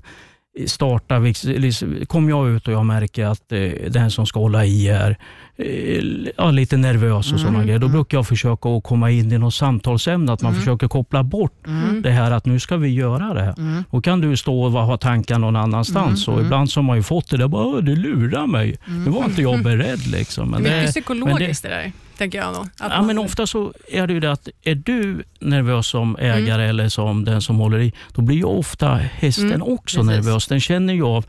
starta, 0.68 1.20
liksom, 1.44 1.96
kommer 2.08 2.30
jag 2.30 2.50
ut 2.50 2.68
och 2.68 2.74
jag 2.74 2.86
märker 2.86 3.26
att 3.26 3.52
eh, 3.52 3.60
den 3.90 4.12
som 4.12 4.26
ska 4.26 4.40
hålla 4.40 4.66
i 4.66 4.88
är 4.88 5.18
eh, 5.58 6.04
ja, 6.38 6.52
lite 6.52 6.78
nervös 6.78 7.26
och 7.32 7.38
Mm, 7.40 7.40
sådana 7.40 7.64
grejer. 7.66 7.80
Då 7.80 7.86
mm. 7.88 7.96
brukar 7.98 8.18
jag 8.18 8.28
försöka 8.28 8.70
att 8.70 8.84
komma 8.84 9.12
in 9.12 9.32
i 9.32 9.38
något 9.38 9.54
samtalsämne, 9.54 10.34
att 10.34 10.42
man 10.42 10.52
Mm. 10.52 10.62
försöker 10.62 10.88
koppla 10.88 11.24
bort 11.24 11.68
Mm. 11.68 12.02
det 12.02 12.12
här 12.12 12.32
att 12.32 12.46
nu 12.46 12.60
ska 12.60 12.78
vi 12.78 12.90
göra 12.90 13.34
det 13.34 13.42
här. 13.44 13.54
Mm. 13.58 13.84
Då 13.92 14.02
kan 14.02 14.22
du 14.22 14.38
stå 14.38 14.62
och 14.64 14.72
ha 14.72 14.98
tankar 14.98 15.40
någon 15.40 15.56
annanstans. 15.56 16.28
Mm, 16.28 16.34
och 16.34 16.40
mm. 16.40 16.46
Ibland 16.46 16.70
så 16.70 16.80
har 16.80 16.84
man 16.86 16.98
ju 16.98 17.04
fått 17.04 17.30
det 17.30 17.38
där, 17.38 17.48
bara, 17.48 17.66
"Åh, 17.66 17.78
du 17.82 17.96
lurar 17.96 18.48
mig. 18.48 18.78
Mm. 18.88 19.04
Nu 19.04 19.12
var 19.12 19.26
inte 19.26 19.42
jag 19.42 19.64
beredd. 19.64 20.08
Liksom. 20.08 20.50
Men 20.52 20.64
Det 20.64 20.70
är 20.70 20.74
mycket 20.74 20.86
det, 20.88 20.92
psykologiskt 21.02 21.64
det, 21.64 21.70
där, 21.70 21.92
tänker 22.22 22.38
jag 22.38 22.54
nog. 22.54 22.64
Att 22.66 22.72
Ja, 22.80 22.98
man- 22.98 23.08
men 23.08 23.18
ofta 23.18 23.48
så 23.48 23.74
är 23.92 24.08
det 24.08 24.14
ju 24.14 24.20
det 24.20 24.32
att 24.32 24.48
är 24.64 24.76
du 24.76 25.24
nervös 25.40 25.88
som 25.88 26.16
ägare 26.20 26.68
eller 26.70 26.90
som 26.90 27.26
den 27.26 27.42
som 27.42 27.56
håller 27.58 27.80
i, 27.80 27.94
då 28.14 28.22
blir 28.22 28.38
ju 28.38 28.44
ofta 28.44 28.96
hästen 28.96 29.46
Mm, 29.54 29.62
också 29.64 29.98
precis. 29.98 30.26
nervös. 30.26 30.48
Den 30.48 30.60
känner 30.60 30.94
ju 30.94 31.04
av 31.04 31.26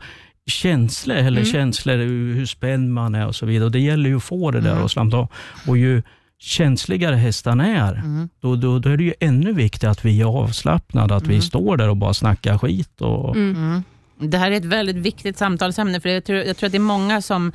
känslor, 0.47 1.15
eller 1.17 1.41
Mm. 1.41 1.51
känslor 1.53 1.97
hur 1.97 2.45
spänd 2.45 2.89
man 2.93 3.15
är 3.15 3.27
och 3.27 3.35
så 3.35 3.45
vidare. 3.45 3.65
Och 3.65 3.71
det 3.71 3.79
gäller 3.79 4.09
ju 4.09 4.15
att 4.17 4.23
få 4.23 4.51
det 4.51 4.59
där 4.61 4.71
Mm. 4.71 4.83
och 4.83 4.91
slamta 4.91 5.17
av. 5.17 5.27
Och 5.67 5.77
ju 5.77 6.01
känsligare 6.39 7.15
hästarna 7.15 7.67
är, 7.67 7.93
Mm. 7.93 8.29
då, 8.41 8.55
då, 8.55 8.79
då 8.79 8.89
är 8.89 8.97
det 8.97 9.03
ju 9.03 9.13
ännu 9.19 9.53
viktigare 9.53 9.91
att 9.91 10.05
vi 10.05 10.21
är 10.21 10.25
avslappnade, 10.25 11.15
att 11.15 11.23
vi 11.27 11.33
Mm. 11.33 11.41
står 11.41 11.77
där 11.77 11.89
och 11.89 11.97
bara 11.97 12.13
snackar 12.13 12.57
skit. 12.57 13.01
Och, 13.01 13.35
Mm. 13.35 13.55
Mm. 13.55 13.83
Det 14.31 14.37
här 14.37 14.51
är 14.51 14.55
ett 14.55 14.65
väldigt 14.65 14.95
viktigt 14.95 15.37
samtalsämne, 15.37 15.99
för 15.99 16.09
jag 16.09 16.25
tror, 16.25 16.39
jag 16.39 16.57
tror 16.57 16.67
att 16.67 16.71
det 16.71 16.77
är 16.77 16.79
många 16.79 17.21
som 17.21 17.51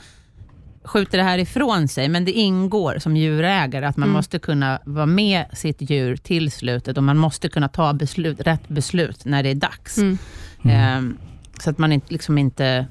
skjuter 0.88 1.18
det 1.18 1.24
här 1.24 1.38
ifrån 1.38 1.88
sig, 1.88 2.08
men 2.08 2.24
det 2.24 2.32
ingår 2.32 2.98
som 2.98 3.16
djurägare 3.16 3.86
att 3.86 3.96
man 3.96 4.08
Mm. 4.08 4.16
måste 4.16 4.38
kunna 4.38 4.80
vara 4.84 5.06
med 5.06 5.44
sitt 5.52 5.90
djur 5.90 6.16
till 6.16 6.50
slutet 6.52 6.96
och 6.96 7.04
man 7.04 7.16
måste 7.16 7.48
kunna 7.48 7.68
ta 7.68 7.92
beslut, 7.92 8.40
rätt 8.40 8.68
beslut 8.68 9.24
när 9.24 9.42
det 9.42 9.48
är 9.48 9.54
dags. 9.54 9.98
Mm. 9.98 10.18
Mm. 10.64 10.76
Ehm, 10.76 11.18
så 11.60 11.70
att 11.70 11.78
man 11.78 11.92
inte, 11.92 12.12
liksom 12.12 12.38
inte... 12.38 12.86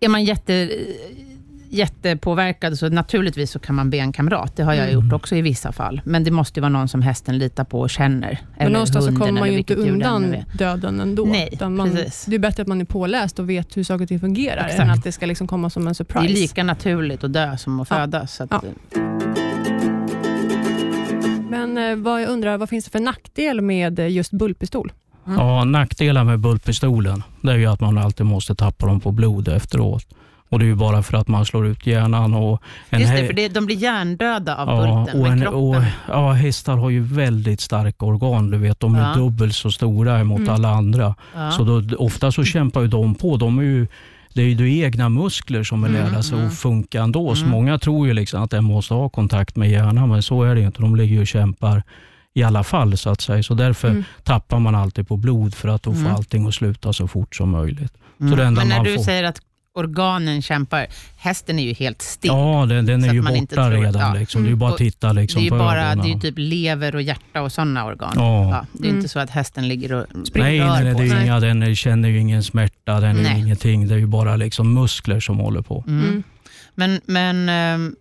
Är 0.00 0.08
man 0.08 0.24
jätte, 0.24 0.70
jättepåverkad, 1.70 2.78
så 2.78 2.88
naturligtvis 2.88 3.50
så 3.50 3.58
kan 3.58 3.74
man 3.74 3.90
be 3.90 3.96
en 3.98 4.12
kamrat. 4.12 4.56
Det 4.56 4.62
har 4.62 4.74
jag 4.74 4.88
Mm. 4.90 4.94
gjort 5.04 5.12
också 5.12 5.36
i 5.36 5.42
vissa 5.42 5.72
fall. 5.72 6.00
Men 6.04 6.24
det 6.24 6.30
måste 6.30 6.60
ju 6.60 6.62
vara 6.62 6.68
någon 6.72 6.88
som 6.88 7.02
hästen 7.02 7.38
litar 7.38 7.64
på 7.64 7.80
och 7.80 7.90
känner. 7.90 8.38
Men 8.56 8.62
eller 8.62 8.72
någonstans 8.72 9.04
så 9.06 9.16
kommer 9.16 9.32
man 9.32 9.52
ju 9.52 9.58
inte 9.58 9.74
det 9.74 9.82
än 9.82 9.88
undan 9.94 10.36
döden 10.58 11.00
ändå. 11.00 11.24
Nej, 11.24 11.48
utan 11.52 11.76
man, 11.76 11.90
precis. 11.90 12.24
det 12.28 12.34
är 12.34 12.38
bättre 12.38 12.62
att 12.62 12.68
man 12.68 12.80
är 12.80 12.84
påläst 12.84 13.38
och 13.38 13.50
vet 13.50 13.76
hur 13.76 13.84
saker 13.84 14.02
och 14.02 14.08
ting 14.08 14.20
fungerar, 14.20 14.64
än 14.64 14.70
Exakt. 14.70 14.90
att 14.98 15.04
det 15.04 15.12
ska 15.12 15.26
liksom 15.26 15.46
komma 15.46 15.70
som 15.70 15.82
en 15.82 15.88
Det 15.88 15.94
surprise. 15.94 16.24
är 16.26 16.28
lika 16.28 16.64
naturligt 16.64 17.24
att 17.24 17.32
dö 17.32 17.56
som 17.56 17.80
att 17.80 17.90
Ja. 17.90 17.96
födas. 17.96 18.34
Så 18.34 18.42
att, 18.44 18.50
Ja. 18.52 18.60
Men 21.50 21.78
eh, 21.78 21.96
vad 21.96 22.22
jag 22.22 22.28
undrar, 22.30 22.58
vad 22.58 22.68
finns 22.68 22.84
det 22.84 22.90
för 22.90 23.00
nackdel 23.00 23.60
med 23.60 23.98
eh, 23.98 24.08
just 24.08 24.30
bullpistol? 24.32 24.92
Mm. 25.26 25.38
Ja, 25.38 25.64
nackdelar 25.64 26.24
med 26.24 26.38
bultpistolen 26.40 27.22
det 27.40 27.50
är 27.52 27.56
ju 27.56 27.66
att 27.66 27.80
man 27.80 27.98
alltid 27.98 28.26
måste 28.26 28.54
tappa 28.54 28.86
dem 28.86 29.00
på 29.00 29.12
blod 29.12 29.48
efteråt. 29.48 30.06
Och 30.48 30.58
Det 30.58 30.64
är 30.64 30.66
ju 30.66 30.74
bara 30.74 31.02
för 31.02 31.16
att 31.16 31.28
man 31.28 31.44
slår 31.46 31.66
ut 31.66 31.86
hjärnan. 31.86 32.34
Och 32.34 32.62
en 32.90 33.00
Just 33.00 33.12
det, 33.12 33.26
för 33.26 33.32
det, 33.32 33.48
de 33.48 33.66
blir 33.66 33.76
hjärndöda 33.76 34.56
av 34.56 34.68
Ja, 34.68 34.76
bulten, 35.04 35.20
och 35.20 35.26
en, 35.28 35.40
kroppen... 35.40 35.60
och, 35.60 35.76
ja, 36.08 36.32
hästar 36.32 36.76
har 36.76 36.90
ju 36.90 37.00
väldigt 37.00 37.60
starka 37.60 38.04
organ. 38.06 38.50
Du 38.50 38.58
vet, 38.58 38.80
de 38.80 38.94
är 38.94 39.00
Ja. 39.08 39.14
dubbelt 39.14 39.54
så 39.54 39.70
stora 39.70 40.24
mot 40.24 40.38
Mm. 40.40 40.54
alla 40.54 40.68
andra. 40.68 41.14
ja. 41.34 41.50
Så 41.50 41.64
då, 41.64 41.96
ofta 41.98 42.32
så 42.32 42.44
kämpar 42.44 42.80
ju 42.80 42.88
de 42.88 43.14
på. 43.14 43.36
De 43.36 43.58
är 43.58 43.62
ju 43.62 43.86
det 44.34 44.42
är 44.42 44.46
ju 44.46 44.54
de 44.54 44.82
egna 44.84 45.08
muskler 45.08 45.62
som 45.62 45.84
är 45.84 45.88
lärda 45.88 46.22
sig 46.22 46.46
att 46.46 46.54
funka 46.58 47.02
ändå. 47.02 47.34
Så 47.34 47.46
många 47.46 47.78
tror 47.78 48.06
ju 48.06 48.12
liksom 48.14 48.42
att 48.42 48.50
den 48.50 48.64
måste 48.64 48.94
ha 48.94 49.08
kontakt 49.08 49.56
med 49.56 49.70
hjärnan, 49.70 50.08
men 50.08 50.22
så 50.22 50.42
är 50.42 50.54
det 50.54 50.60
inte. 50.60 50.82
De 50.82 50.96
ligger 50.96 51.20
och 51.20 51.26
kämpar 51.26 51.82
i 52.34 52.42
alla 52.42 52.64
fall. 52.64 52.96
så 52.96 53.10
att 53.10 53.20
säga. 53.20 53.42
Så 53.42 53.54
därför 53.54 53.88
Mm. 53.90 54.04
tappar 54.24 54.58
man 54.58 54.74
alltid 54.74 55.08
på 55.08 55.16
blod 55.16 55.54
för 55.54 55.68
att 55.68 55.82
då 55.82 55.92
få 55.92 55.98
Mm. 56.00 56.14
allting 56.14 56.46
att 56.48 56.54
sluta 56.54 56.92
så 56.92 57.08
fort 57.08 57.36
som 57.36 57.50
möjligt. 57.50 57.92
Mm. 58.20 58.30
Så 58.32 58.36
det 58.36 58.44
enda 58.44 58.60
Men 58.60 58.68
när 58.68 58.76
man 58.76 58.84
du 58.84 58.94
får- 58.96 59.02
säger 59.02 59.24
att 59.24 59.40
organen 59.76 60.42
kämpar, 60.42 60.86
hästen 61.16 61.58
är 61.58 61.62
ju 61.62 61.72
helt 61.74 62.02
still. 62.02 62.30
Ja, 62.30 62.66
den, 62.68 62.86
den 62.86 63.00
Så 63.00 63.06
är 63.06 63.10
att 63.10 63.16
ju 63.16 63.22
man 63.22 63.36
inte 63.36 63.56
borta 63.56 63.68
tror- 63.70 63.82
redan. 63.82 64.02
ja. 64.14 64.20
Liksom. 64.20 64.42
Det 64.42 64.48
är 64.48 64.50
ju 64.50 64.56
bara 64.56 64.68
att 64.68 64.72
Och 64.74 64.78
titta 64.78 65.12
liksom, 65.12 65.40
det 65.40 65.42
är 65.42 65.44
ju 65.44 65.50
på 65.50 65.56
bara, 65.58 65.80
ögonen. 65.86 65.98
det 66.06 66.10
är 66.10 66.14
ju 66.14 66.20
typ 66.20 66.34
lever 66.38 66.94
och 66.94 67.02
hjärta 67.02 67.42
och 67.42 67.52
sådana 67.52 67.84
organ. 67.84 68.12
Ja. 68.16 68.50
Ja, 68.50 68.66
det 68.72 68.84
är 68.84 68.88
Mm. 68.88 68.96
inte 68.96 69.08
så 69.08 69.18
att 69.18 69.30
hästen 69.30 69.68
ligger 69.68 69.92
och 69.92 70.06
Nej, 70.34 70.60
rör 70.60 70.66
nej, 70.66 70.84
nej, 70.84 70.92
på 70.94 71.00
det 71.00 71.08
är 71.08 71.22
inga, 71.22 71.40
den 71.40 71.76
känner 71.76 72.08
ju 72.08 72.18
ingen 72.18 72.42
smärta, 72.42 73.00
den 73.00 73.16
är 73.18 73.22
Nej. 73.22 73.32
ju 73.32 73.38
ingenting. 73.38 73.88
Det 73.88 73.94
är 73.94 73.98
ju 73.98 74.06
bara 74.06 74.36
liksom 74.36 74.74
muskler 74.74 75.20
som 75.20 75.38
håller 75.38 75.62
på. 75.62 75.84
Mm. 75.88 76.04
Mm. 76.08 76.22
Men, 76.74 77.00
men 77.06 77.48
ehm, 77.48 77.94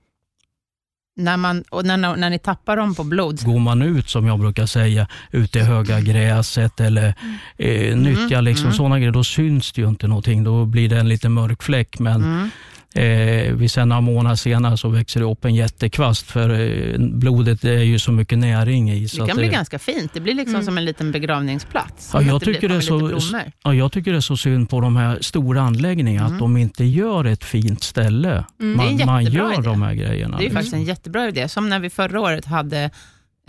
när, 1.15 1.37
man, 1.37 1.63
och 1.69 1.85
när, 1.85 1.97
när 1.97 2.29
ni 2.29 2.39
tappar 2.39 2.77
dem 2.77 2.95
på 2.95 3.03
blod, 3.03 3.45
Går 3.45 3.59
man 3.59 3.81
ut, 3.81 4.09
som 4.09 4.27
jag 4.27 4.39
brukar 4.39 4.65
säga, 4.65 5.07
ute 5.31 5.59
i 5.59 5.61
höga 5.61 5.99
gräset 6.01 6.79
eller 6.79 7.13
eh, 7.57 7.97
nyttjar 7.97 8.41
liksom 8.41 8.65
mm. 8.65 8.77
sådana 8.77 8.99
grejer, 8.99 9.11
då 9.11 9.23
syns 9.23 9.71
det 9.71 9.81
ju 9.81 9.87
inte 9.87 10.07
någonting. 10.07 10.43
Då 10.43 10.65
blir 10.65 10.89
det 10.89 10.99
en 10.99 11.09
liten 11.09 11.31
mörk 11.31 11.63
fläck. 11.63 11.99
Men 11.99 12.23
mm. 12.23 12.49
Eh, 12.95 13.53
vi 13.53 13.69
sen 13.69 13.89
några 13.89 14.01
månader 14.01 14.35
senare 14.35 14.77
så 14.77 14.89
växer 14.89 15.19
det 15.19 15.25
upp 15.25 15.45
en 15.45 15.55
jättekvast, 15.55 16.25
för 16.31 16.49
eh, 16.49 16.97
blodet 16.99 17.63
är 17.63 17.83
ju 17.83 17.99
så 17.99 18.11
mycket 18.11 18.37
näring 18.37 18.91
i. 18.91 19.07
Så 19.07 19.17
det 19.17 19.23
att 19.23 19.29
kan 19.29 19.37
bli 19.37 19.47
ganska 19.47 19.79
fint. 19.79 20.13
Det 20.13 20.19
blir 20.19 20.33
liksom 20.33 20.55
Mm. 20.55 20.65
som 20.65 20.77
en 20.77 20.85
liten 20.85 21.11
begravningsplats. 21.11 22.11
Ja, 22.13 22.21
jag 22.21 22.41
tycker 22.41 22.69
det 22.69 22.75
lite 22.75 23.21
så-. 23.21 23.39
Ja, 23.63 23.73
jag 23.73 23.91
tycker 23.91 24.11
det 24.11 24.17
är 24.17 24.21
så 24.21 24.37
synd 24.37 24.69
på 24.69 24.79
de 24.81 24.95
här 24.95 25.17
stora 25.21 25.61
anläggningarna, 25.61 26.25
Mm. 26.27 26.33
att 26.35 26.39
de 26.39 26.57
inte 26.57 26.83
gör 26.85 27.25
ett 27.25 27.43
fint 27.43 27.83
ställe. 27.83 28.43
Mm. 28.61 28.77
Det 28.77 28.83
är 28.83 28.87
en 28.89 28.97
Man, 28.97 29.05
man 29.05 29.23
jättebra 29.23 29.43
gör 29.43 29.53
idé. 29.53 29.61
de 29.69 29.81
här 29.81 29.93
grejerna. 29.93 30.37
Det 30.37 30.41
är 30.41 30.45
liksom. 30.45 30.55
faktiskt 30.55 30.73
en 30.73 30.83
jättebra 30.83 31.27
idé. 31.27 31.47
Som 31.49 31.69
när 31.69 31.79
vi 31.79 31.89
förra 31.89 32.21
året 32.21 32.45
hade 32.45 32.89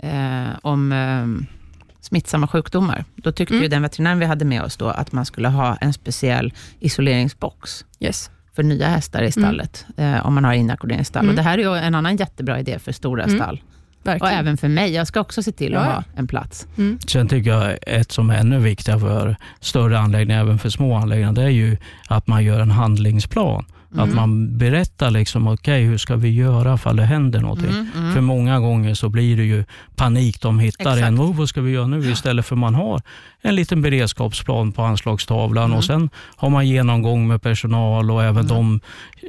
eh, 0.03 0.47
om 0.61 0.91
eh, 0.91 1.47
smittsamma 2.01 2.47
sjukdomar. 2.47 3.05
Då 3.15 3.31
tyckte 3.31 3.53
Mm. 3.53 3.63
ju 3.63 3.69
den 3.69 3.81
veterinären 3.81 4.19
vi 4.19 4.25
hade 4.25 4.45
med 4.45 4.61
oss 4.63 4.77
då 4.77 4.87
att 4.87 5.11
man 5.11 5.25
skulle 5.25 5.47
ha 5.47 5.75
en 5.75 5.93
speciell 5.93 6.53
isoleringsbox 6.79 7.85
Yes. 7.99 8.29
För 8.57 8.63
nya 8.63 8.87
hästar 8.87 9.23
i 9.23 9.31
stallet, 9.31 9.85
eh, 9.97 10.25
om 10.25 10.33
man 10.35 10.43
har 10.43 10.53
inackorderingsstall. 10.53 11.23
Mm. 11.23 11.29
Och 11.29 11.35
det 11.35 11.41
här 11.41 11.57
är 11.57 11.61
ju 11.61 11.75
en 11.75 11.95
annan 11.95 12.15
jättebra 12.15 12.59
idé 12.59 12.79
för 12.79 12.91
stora 12.91 13.23
Mm. 13.23 13.35
stall. 13.35 13.61
Och 14.01 14.07
Verkligen. 14.07 14.35
även 14.35 14.57
för 14.57 14.67
mig. 14.67 14.93
Jag 14.93 15.07
ska 15.07 15.19
också 15.19 15.43
se 15.43 15.51
till 15.51 15.75
att 15.75 15.85
ja. 15.85 15.91
ha 15.91 16.03
en 16.15 16.27
plats. 16.27 16.67
Mm. 16.77 16.99
Sen 17.07 17.27
tycker 17.27 17.49
jag 17.49 17.77
ett 17.81 18.11
som 18.11 18.29
är 18.29 18.35
ännu 18.37 18.59
viktigare 18.59 18.99
för 18.99 19.35
större 19.59 19.99
anläggningar, 19.99 20.41
även 20.41 20.59
för 20.59 20.69
små 20.69 20.95
anläggningar, 20.95 21.31
det 21.31 21.43
är 21.43 21.49
ju 21.49 21.77
att 22.07 22.27
man 22.27 22.43
gör 22.43 22.59
en 22.59 22.71
handlingsplan. 22.71 23.65
Mm. 23.93 24.09
Att 24.09 24.15
man 24.15 24.57
berättar 24.57 25.11
liksom, 25.11 25.47
okej 25.47 25.83
hur 25.83 25.97
ska 25.97 26.15
vi 26.15 26.29
göra 26.29 26.73
ifall 26.73 26.95
det 26.95 27.03
händer 27.03 27.39
någonting. 27.41 27.69
Mm, 27.69 27.87
mm. 27.97 28.13
För 28.13 28.21
många 28.21 28.59
gånger 28.59 28.93
så 28.93 29.09
blir 29.09 29.37
det 29.37 29.43
ju 29.43 29.63
panik. 29.95 30.41
De 30.41 30.59
hittar 30.59 30.91
Exakt. 30.93 31.07
en, 31.07 31.19
oh, 31.21 31.35
vad 31.35 31.49
ska 31.49 31.61
vi 31.61 31.71
göra 31.71 31.87
nu? 31.87 32.11
Istället 32.11 32.45
för 32.45 32.55
man 32.55 32.75
har 32.75 33.01
en 33.41 33.55
liten 33.55 33.81
beredskapsplan 33.81 34.71
på 34.71 34.81
anslagstavlan 34.83 35.65
Mm. 35.65 35.77
och 35.77 35.83
sen 35.83 36.09
har 36.35 36.49
man 36.49 36.67
genomgång 36.67 37.27
med 37.27 37.41
personal 37.41 38.11
och 38.11 38.23
även 38.23 38.45
Mm. 38.45 38.47
de, 38.47 38.79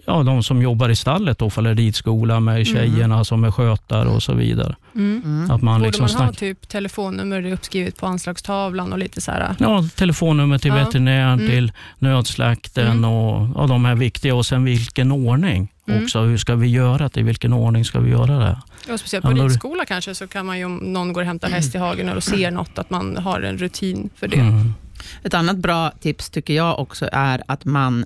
ja, 0.07 0.23
de 0.23 0.43
som 0.43 0.63
jobbar 0.63 0.89
i 0.89 0.97
stallet, 0.97 1.39
då, 1.39 1.49
ridskola 1.49 2.41
med 2.41 2.67
tjejerna 2.67 3.25
som 3.25 3.45
är 3.45 3.51
skötare 3.51 4.09
och 4.09 4.23
så 4.23 4.35
vidare. 4.35 4.77
Mm. 4.95 5.23
Mm. 5.25 5.51
Att 5.51 5.63
man 5.63 5.75
Borde 5.81 5.87
liksom 5.87 6.09
man 6.19 6.27
ha 6.27 6.33
typ 6.33 6.69
telefonnummer 6.69 7.53
uppskrivet 7.53 7.97
på 8.01 8.07
anslagstavlan 8.07 8.93
och 8.93 8.99
lite 8.99 9.21
så 9.21 9.31
här. 9.31 9.55
Ja, 9.59 9.85
telefonnummer 9.97 10.59
till 10.59 10.69
Ja. 10.71 10.75
veterinären, 10.85 11.33
Mm. 11.39 11.47
till 11.51 11.73
nödslakten 11.99 12.87
Mm. 12.87 13.05
och 13.11 13.49
ja, 13.55 13.67
de 13.67 13.85
här 13.85 13.95
viktiga. 13.95 14.35
Och 14.35 14.47
sen 14.49 14.65
vilken 14.65 15.13
ordning 15.13 15.73
Mm. 15.89 16.03
också. 16.05 16.21
Hur 16.21 16.37
ska 16.39 16.55
vi 16.57 16.69
göra 16.69 17.09
det? 17.09 17.21
I 17.21 17.23
vilken 17.23 17.53
ordning 17.53 17.85
ska 17.85 18.01
vi 18.01 18.11
göra 18.11 18.39
det? 18.39 18.59
Och 18.93 19.01
speciellt 19.01 19.25
Ja, 19.25 19.31
på 19.31 19.37
ridskola 19.43 19.85
kanske, 19.85 20.15
så 20.15 20.27
kan 20.27 20.47
man 20.47 20.59
ju 20.59 20.65
om 20.65 20.77
någon 20.77 21.13
går 21.13 21.21
och 21.21 21.27
hämtar 21.27 21.49
häst 21.49 21.75
i 21.75 21.79
hagen 21.79 22.09
och 22.09 22.23
ser 22.23 22.51
något, 22.51 22.79
att 22.79 22.91
man 22.91 23.17
har 23.17 23.41
en 23.43 23.59
rutin 23.59 24.11
för 24.15 24.29
det. 24.29 24.37
Mm. 24.41 24.75
Ett 25.23 25.35
annat 25.35 25.57
bra 25.57 25.91
tips 26.01 26.31
tycker 26.31 26.55
jag 26.55 26.79
också 26.79 27.09
är 27.13 27.43
att 27.47 27.65
man 27.65 28.05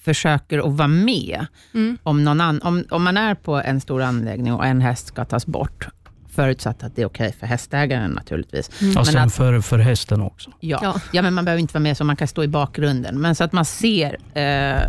försöker 0.00 0.58
att 0.58 0.72
vara 0.76 0.88
med 0.88 1.46
Mm. 1.74 1.98
om, 2.02 2.24
någon 2.24 2.40
an, 2.40 2.60
om, 2.62 2.84
om 2.90 3.02
man 3.04 3.16
är 3.16 3.34
på 3.34 3.56
en 3.56 3.80
stor 3.80 4.02
anläggning 4.02 4.52
och 4.52 4.66
en 4.66 4.80
häst 4.80 5.06
ska 5.06 5.24
tas 5.24 5.46
bort, 5.46 5.88
förutsatt 6.36 6.82
att 6.82 6.96
det 6.96 7.02
är 7.02 7.06
okej 7.06 7.32
för 7.40 7.46
hästägaren 7.46 8.10
naturligtvis. 8.10 8.70
Mm. 8.82 8.94
Men 8.94 9.04
sen 9.04 9.18
att- 9.22 9.34
för, 9.34 9.60
för 9.60 9.78
hästen 9.78 10.20
också. 10.20 10.50
Ja. 10.60 10.78
Ja. 10.82 11.00
Ja. 11.12 11.22
men 11.22 11.34
man 11.34 11.44
behöver 11.44 11.60
inte 11.60 11.74
vara 11.74 11.82
med 11.82 11.96
så 11.96 12.04
man 12.04 12.16
kan 12.16 12.28
stå 12.28 12.44
i 12.44 12.48
bakgrunden, 12.48 13.20
men 13.20 13.34
så 13.34 13.44
att 13.44 13.52
man 13.52 13.64
ser 13.64 14.16
eh, 14.34 14.82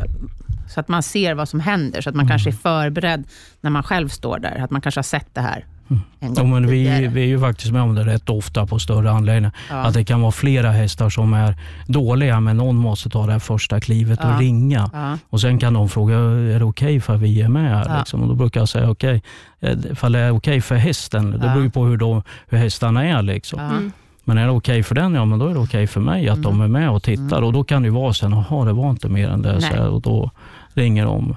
så 0.73 0.79
att 0.79 0.87
man 0.87 1.03
ser 1.03 1.33
vad 1.33 1.49
som 1.49 1.59
händer, 1.59 2.01
så 2.01 2.09
att 2.09 2.15
man 2.15 2.25
Mm. 2.25 2.29
kanske 2.29 2.49
är 2.49 2.51
förberedd 2.53 3.23
när 3.61 3.69
man 3.69 3.83
själv 3.83 4.09
står 4.09 4.39
där, 4.39 4.63
att 4.63 4.71
man 4.71 4.81
kanske 4.81 4.97
har 4.99 5.03
sett 5.03 5.27
det 5.35 5.41
här 5.41 5.65
Mm. 5.89 6.01
en 6.19 6.33
Ja, 6.35 6.41
gång 6.41 6.51
men 6.51 6.67
vi, 6.67 7.07
vi 7.07 7.21
är 7.21 7.27
ju 7.27 7.39
faktiskt 7.39 7.73
med 7.73 7.81
om 7.81 7.95
det 7.95 8.03
rätt 8.05 8.29
ofta 8.29 8.65
på 8.65 8.79
större 8.79 9.11
anläggningar. 9.11 9.51
ja. 9.69 9.75
Att 9.75 9.93
det 9.93 10.03
kan 10.05 10.21
vara 10.21 10.31
flera 10.31 10.71
hästar 10.71 11.09
som 11.09 11.33
är 11.33 11.55
dåliga, 11.87 12.39
men 12.39 12.57
någon 12.57 12.75
måste 12.75 13.09
ta 13.09 13.25
det 13.25 13.31
här 13.31 13.39
första 13.39 13.79
klivet 13.79 14.19
och 14.19 14.25
Ja. 14.31 14.37
ringa. 14.39 14.89
ja. 14.93 15.17
Och 15.29 15.41
Sen 15.41 15.57
kan 15.59 15.73
de 15.73 15.89
fråga, 15.89 16.15
är 16.17 16.59
det 16.59 16.65
okej 16.65 16.99
för 17.01 17.17
vi 17.17 17.41
är 17.41 17.47
med? 17.49 17.69
här? 17.77 17.85
Ja. 17.89 17.99
Liksom. 17.99 18.21
Och 18.21 18.27
då 18.27 18.35
brukar 18.35 18.59
jag 18.61 18.69
säga, 18.69 18.89
okej, 18.89 19.21
okay, 19.61 19.91
ifall 19.91 20.11
det 20.11 20.19
är 20.19 20.31
okej 20.31 20.61
för 20.61 20.75
hästen, 20.75 21.31
det 21.31 21.37
Ja. 21.47 21.51
beror 21.51 21.63
ju 21.63 21.69
på 21.69 21.85
hur, 21.85 21.97
de, 21.97 22.23
hur 22.49 22.57
hästarna 22.57 23.03
är. 23.05 23.21
Liksom. 23.21 23.59
Ja. 23.59 23.69
Mm. 23.71 23.91
Men 24.23 24.37
är 24.37 24.45
det 24.45 24.51
okej 24.51 24.83
för 24.83 24.95
den, 24.95 25.13
ja 25.13 25.25
men 25.25 25.39
då 25.39 25.47
är 25.47 25.53
det 25.53 25.59
okej 25.59 25.87
för 25.87 25.99
mig 26.01 26.29
att 26.29 26.37
Mm. 26.37 26.43
de 26.51 26.61
är 26.61 26.67
med 26.67 26.89
och 26.89 27.03
tittar. 27.03 27.41
Och 27.41 27.53
Då 27.53 27.63
kan 27.63 27.81
det 27.81 27.87
ju 27.87 27.93
vara 27.93 28.13
sen, 28.13 28.31
jaha 28.31 28.65
det 28.65 28.73
var 28.73 28.89
inte 28.89 29.09
mer 29.09 29.29
än 29.29 29.41
det. 29.41 29.61
Så 29.61 29.67
här, 29.67 29.87
och 29.89 30.01
Då 30.01 30.31
ringer 30.73 31.05
de. 31.05 31.35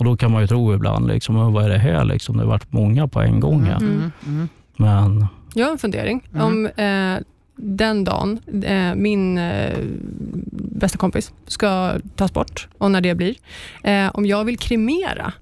Och 0.00 0.06
Då 0.06 0.16
kan 0.16 0.32
man 0.32 0.40
ju 0.42 0.46
tro 0.46 0.74
ibland, 0.74 1.06
liksom, 1.08 1.36
"Åh, 1.36 1.52
vad 1.52 1.64
är 1.64 1.68
det 1.68 1.78
här? 1.78 2.04
Liksom, 2.04 2.36
det 2.36 2.42
har 2.42 2.48
varit 2.48 2.72
många 2.72 3.08
på 3.08 3.20
en 3.20 3.40
gång. 3.40 3.62
här. 3.62 3.76
Mm. 3.76 4.12
Mm. 4.26 4.48
Men 4.76 5.26
Jag 5.54 5.64
har 5.66 5.72
en 5.72 5.78
fundering. 5.78 6.28
Mm. 6.34 6.46
Om 6.46 6.66
eh, 6.66 7.22
den 7.56 8.04
dagen 8.04 8.40
eh, 8.64 8.94
min 8.94 9.38
eh, 9.38 9.78
bästa 10.52 10.98
kompis 10.98 11.32
ska 11.46 11.92
tas 12.16 12.32
bort, 12.32 12.68
och 12.78 12.90
när 12.90 13.00
det 13.00 13.14
blir, 13.14 13.34
eh, 13.82 14.10
om 14.14 14.26
jag 14.26 14.44
vill 14.44 14.58
kremera 14.58 15.32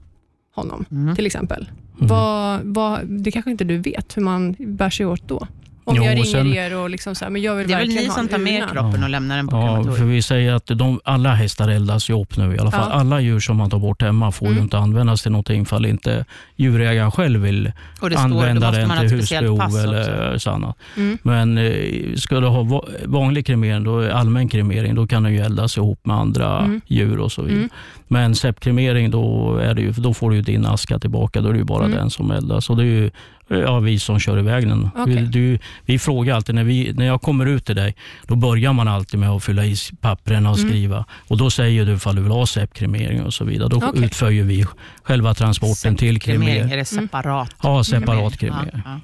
honom 0.55 0.85
Mm. 0.91 1.17
till 1.17 1.27
exempel, 1.27 1.71
mm. 1.97 2.09
vad, 2.09 2.61
vad, 2.65 3.07
det 3.07 3.31
kanske 3.31 3.51
inte 3.51 3.65
du 3.65 3.79
vet 3.79 4.17
hur 4.17 4.23
man 4.23 4.57
bär 4.59 4.91
sig 4.91 5.07
åt 5.07 5.29
då? 5.29 5.47
Om 5.89 5.97
Jo, 5.97 6.05
jag 6.05 6.13
ringer 6.15 6.25
sen- 6.25 6.47
er 6.55 6.77
och 6.77 6.91
liksom 6.91 7.15
så 7.15 7.25
här, 7.25 7.31
men 7.33 7.43
jag 7.43 7.55
vill 7.55 7.69
Det 7.69 7.75
är 7.75 7.79
väl 7.79 7.89
ni 7.89 8.09
som 8.09 8.29
tar 8.29 8.39
med 8.39 8.57
urna. 8.63 8.69
kroppen 8.73 9.03
och 9.05 9.11
lämnar 9.11 9.37
den 9.37 9.49
på 9.49 9.57
Ja, 9.57 9.67
för 9.77 9.83
krematoriet? 9.83 10.09
vi 10.09 10.23
säger 10.23 10.53
att 10.53 10.67
de, 10.67 11.01
alla 11.05 11.35
hästar 11.35 11.69
eldas 11.69 12.11
ju 12.11 12.21
upp 12.23 12.37
nu 12.37 12.55
i 12.55 12.59
alla 12.59 12.71
fall. 12.71 12.89
Ja. 12.93 12.97
Alla 13.01 13.21
djur 13.21 13.41
som 13.41 13.57
man 13.57 13.71
tar 13.71 13.79
bort 13.79 14.03
hemma 14.03 14.33
får 14.33 14.49
ju 14.49 14.53
Mm. 14.53 14.63
inte 14.65 14.79
användas 14.79 15.23
till 15.23 15.33
någonting 15.33 15.63
ifall 15.63 15.87
inte 15.87 16.25
djurägaren 16.57 17.11
själv 17.11 17.41
vill 17.41 17.73
Och 18.01 18.11
det 18.11 18.17
står, 18.17 18.25
använda 18.25 18.71
den 18.71 18.91
till 18.99 19.09
husbehov 19.09 19.61
eller 19.85 20.39
så 20.39 20.51
annat. 20.51 20.77
Mm. 20.97 21.19
Men 21.23 21.59
eh, 21.59 22.15
ska 22.17 22.41
du 22.41 22.47
ha 22.47 22.63
va- 22.63 22.85
vanlig 23.05 23.47
kremering, 23.47 23.85
då, 23.85 24.13
allmän 24.13 24.49
kremering, 24.49 24.95
då 24.95 25.07
kan 25.07 25.23
den 25.23 25.33
ju 25.33 25.39
eldas 25.41 25.77
ihop 25.77 26.07
med 26.07 26.17
andra 26.17 26.59
Mm. 26.59 26.81
djur 26.87 27.19
och 27.21 27.33
så 27.33 27.43
vidare. 27.43 27.59
Mm. 27.59 27.71
Men 28.11 28.35
septkremering, 28.35 29.11
då, 29.11 29.57
är 29.57 29.75
det 29.75 29.83
ju, 29.83 29.91
då 29.93 30.15
får 30.15 30.31
du 30.31 30.37
ju 30.37 30.43
din 30.43 30.67
aska 30.67 30.99
tillbaka. 30.99 31.41
Då 31.41 31.49
är 31.49 31.53
det 31.53 31.59
ju 31.59 31.65
bara 31.65 31.85
Mm. 31.85 31.97
den 31.99 32.11
som 32.11 32.31
eldas. 32.31 32.71
Och 32.71 32.77
det 32.77 32.83
är 32.83 32.87
ju 32.87 33.11
ja, 33.49 33.79
vi 33.81 33.99
som 33.99 34.19
kör 34.19 34.39
iväg 34.39 34.69
den. 34.69 34.91
Okej. 34.97 35.15
Vi, 35.15 35.21
du, 35.27 35.59
vi 35.85 35.99
frågar 35.99 36.35
alltid, 36.35 36.55
när, 36.55 36.65
vi, 36.65 36.93
när 36.93 37.07
jag 37.07 37.23
kommer 37.23 37.47
ut 37.47 37.65
till 37.67 37.77
dig, 37.77 37.97
då 38.27 38.37
börjar 38.37 38.73
man 38.73 38.89
alltid 38.89 39.21
med 39.21 39.31
att 39.31 39.45
fylla 39.45 39.65
i 39.65 39.77
pappren 40.01 40.47
och 40.47 40.59
Mm. 40.59 40.69
skriva. 40.71 41.05
Och 41.29 41.37
Då 41.37 41.51
säger 41.51 41.87
du 41.87 41.93
ifall 41.95 42.17
du 42.17 42.23
vill 42.23 42.31
ha 42.33 42.47
sepkremering 42.47 43.23
och 43.23 43.35
så 43.35 43.45
vidare. 43.45 43.69
Då 43.69 43.77
Okej. 43.77 44.05
utför 44.05 44.31
ju 44.31 44.43
vi 44.43 44.67
själva 45.03 45.35
transporten 45.35 45.97
till 45.97 46.21
Kremering, 46.21 46.71
är 46.71 46.77
det 46.77 46.85
separat? 46.85 47.51
Ja, 47.63 47.85
separat 47.85 48.39
kremering. 48.39 48.71
Ja, 48.75 48.81
ja. 48.85 49.01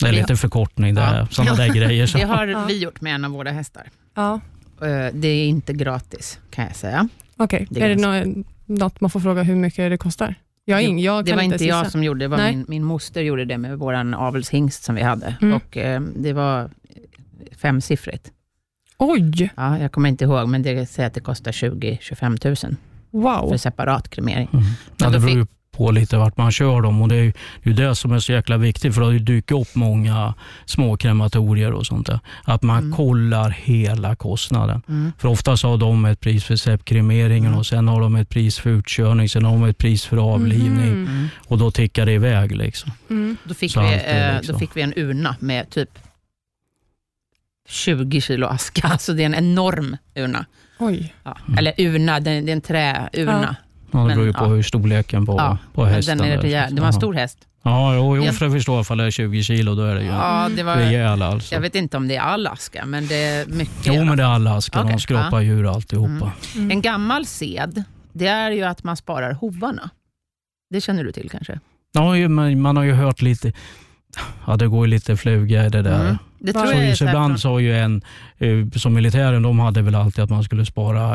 Det 0.00 0.08
är 0.08 0.12
lite 0.12 0.36
förkortning, 0.36 0.94
det 0.94 1.00
Ja. 1.00 1.26
sådana 1.30 1.54
där 1.54 1.68
grejer. 1.68 2.06
Så. 2.06 2.18
Det 2.18 2.24
har 2.24 2.66
vi 2.66 2.78
gjort 2.78 3.00
med 3.00 3.14
en 3.14 3.24
av 3.24 3.30
våra 3.30 3.50
hästar. 3.50 3.82
Ja, 4.16 4.40
Eh, 4.82 4.86
Det 5.14 5.28
är 5.28 5.46
inte 5.48 5.72
gratis, 5.72 6.38
kan 6.50 6.64
jag 6.64 6.76
säga. 6.76 7.08
okej. 7.36 7.66
Det 7.70 7.80
Är 7.80 7.90
är 7.90 7.94
det 7.94 8.24
nå- 8.24 8.44
något 8.66 9.00
man 9.00 9.10
får 9.10 9.20
fråga 9.20 9.42
hur 9.42 9.56
mycket 9.56 9.90
det 9.90 9.96
kostar? 9.98 10.34
Jag, 10.68 10.82
ing, 10.82 10.98
jag 10.98 11.24
Det 11.24 11.30
kan 11.30 11.36
var 11.36 11.42
inte 11.42 11.64
jag 11.64 11.78
gissa. 11.80 11.90
som 11.90 12.04
gjorde 12.04 12.24
det, 12.24 12.28
var 12.28 12.36
Nej. 12.36 12.56
min, 12.56 12.64
min 12.68 12.84
moster 12.84 13.20
gjorde 13.20 13.44
det 13.44 13.58
med 13.58 13.78
vår 13.78 14.14
avelshingst 14.14 14.84
som 14.84 14.94
vi 14.94 15.02
hade. 15.02 15.36
Mm. 15.40 15.54
Och 15.56 15.76
eh, 15.76 16.00
Det 16.00 16.32
var 16.32 16.70
femsiffrigt. 17.56 18.32
Oj, 18.98 19.50
Ja, 19.56 19.78
jag 19.78 19.92
kommer 19.92 20.08
inte 20.08 20.24
ihåg, 20.24 20.48
men 20.48 20.62
det 20.62 20.86
säger 20.86 21.06
att 21.06 21.14
det 21.14 21.20
kostar 21.20 21.52
20-25 21.52 22.66
000 22.66 22.76
wow. 23.10 23.48
för 23.50 23.56
separat 23.56 24.08
kremering. 24.10 24.48
Mm. 24.52 24.64
Ja, 24.96 25.10
det 25.10 25.18
beror 25.18 25.30
ju 25.30 25.46
på 25.78 25.90
lite 25.90 26.16
vart 26.16 26.36
man 26.36 26.52
kör 26.52 26.80
dem 26.82 27.02
och 27.02 27.08
det 27.08 27.16
är 27.16 27.32
ju 27.62 27.72
det, 27.72 27.94
som 27.94 28.12
är 28.12 28.18
så 28.18 28.32
jäkla 28.32 28.56
viktigt 28.56 28.94
för 28.94 29.00
det 29.00 29.06
har 29.06 29.12
ju 29.12 29.18
dykt 29.18 29.50
upp 29.50 29.74
många 29.74 30.34
små 30.64 30.96
krematorier 30.96 31.72
och 31.72 31.86
sånt 31.86 32.06
där. 32.06 32.20
Att 32.44 32.62
man 32.62 32.78
Mm. 32.78 32.96
kollar 32.96 33.50
hela 33.50 34.16
kostnaden. 34.16 34.82
Mm. 34.88 35.12
För 35.18 35.28
oftast 35.28 35.62
har 35.62 35.76
de 35.76 36.04
ett 36.04 36.20
pris 36.20 36.44
för 36.44 36.56
sepkremeringen 36.56 37.46
Mm. 37.46 37.58
och 37.58 37.66
sen 37.66 37.88
har 37.88 38.00
de 38.00 38.16
ett 38.16 38.28
pris 38.28 38.58
för 38.58 38.70
utkörning, 38.70 39.28
sen 39.28 39.44
har 39.44 39.52
de 39.52 39.64
ett 39.64 39.78
pris 39.78 40.04
för 40.04 40.16
avlivning 40.34 40.92
Mhm. 40.92 41.06
Mm. 41.06 41.28
och 41.46 41.58
då 41.58 41.70
tickar 41.70 42.06
det 42.06 42.12
iväg. 42.12 42.56
Liksom. 42.56 42.92
Mm. 43.10 43.36
Då, 43.44 43.54
fick 43.54 43.72
Så 43.72 43.80
vi, 43.80 43.86
eh, 44.06 44.36
liksom- 44.36 44.52
då 44.52 44.58
fick 44.58 44.76
vi 44.76 44.82
en 44.82 44.92
urna 44.96 45.36
med 45.40 45.70
typ 45.70 45.98
20 47.68 48.20
kilo 48.20 48.46
aska. 48.46 48.88
Alltså 48.92 49.12
det 49.12 49.22
är 49.22 49.26
en 49.26 49.34
enorm 49.34 49.96
urna. 50.14 50.44
Oj. 50.78 51.14
Ja. 51.24 51.36
Eller 51.58 51.74
urna, 51.78 52.20
det, 52.20 52.40
det 52.40 52.50
är 52.50 52.52
en 52.52 52.60
träurna. 52.60 53.56
Ja, 53.60 53.67
det 53.90 53.96
Men, 53.98 54.06
beror 54.08 54.26
ju 54.26 54.32
på 54.32 54.44
ja. 54.44 54.48
hur 54.48 54.62
storleken 54.62 55.26
på, 55.26 55.34
Ja, 55.38 55.58
på 55.74 55.84
hästen 55.84 56.18
den 56.18 56.26
är 56.32 56.38
rejäl. 56.38 56.74
Det 56.74 56.80
var 56.80 56.88
en 56.88 56.92
Jaha. 56.92 57.00
stor 57.00 57.14
häst. 57.14 57.38
Ja, 57.62 57.94
jo, 57.94 58.16
jo 58.16 58.24
Jag- 58.24 58.34
för 58.34 58.46
jag 58.46 58.52
förstår 58.54 58.80
ifall 58.80 58.98
det 58.98 59.04
är 59.04 59.10
20 59.10 59.42
kilo, 59.42 59.74
då 59.74 59.82
är 59.82 59.94
det 59.94 60.00
ju 60.02 60.06
Ja, 60.06 60.48
det 60.56 60.62
var, 60.62 60.76
rejäl 60.76 61.22
alltså. 61.22 61.54
jag 61.54 61.60
vet 61.60 61.74
inte 61.74 61.96
om 61.96 62.08
det 62.08 62.16
är 62.16 62.20
all 62.20 62.46
aska, 62.46 62.86
men 62.86 63.06
det 63.06 63.14
är 63.24 63.46
mycket. 63.46 63.86
Jo, 63.94 64.04
men 64.04 64.16
det 64.16 64.22
är 64.22 64.26
alla 64.28 64.54
askar. 64.56 64.80
Okej, 64.80 64.92
De 64.92 65.00
skrapar 65.00 65.40
djur 65.40 65.64
och 65.66 65.72
alltihopa. 65.74 66.32
Mm. 66.54 66.70
En 66.70 66.82
gammal 66.82 67.26
sed, 67.26 67.82
det 68.12 68.26
är 68.26 68.50
ju 68.50 68.62
att 68.64 68.84
man 68.84 68.96
sparar 68.96 69.32
hovarna. 69.32 69.90
Det 70.70 70.80
känner 70.80 71.04
du 71.04 71.12
till 71.12 71.30
kanske? 71.30 71.60
Ja, 71.92 72.28
men 72.28 72.60
man 72.60 72.76
har 72.76 72.84
ju 72.84 72.92
hört 72.92 73.22
lite, 73.22 73.52
ja 74.46 74.56
det 74.56 74.66
går 74.68 74.86
ju 74.86 74.90
lite 74.90 75.16
fluga 75.16 75.66
i 75.66 75.68
det 75.68 75.82
där. 75.82 76.00
Mm. 76.04 76.18
Det 76.38 76.52
tror 76.52 76.66
Så 76.66 76.72
jag 76.76 76.96
så 76.98 77.04
ibland 77.04 77.40
sa 77.40 77.60
ju 77.60 77.78
en, 77.78 78.02
eh, 78.38 78.68
som 78.76 78.94
militären, 78.94 79.42
de 79.42 79.58
hade 79.58 79.82
väl 79.82 79.94
alltid 79.94 80.24
att 80.24 80.30
man 80.30 80.44
skulle 80.44 80.64
spara 80.66 81.06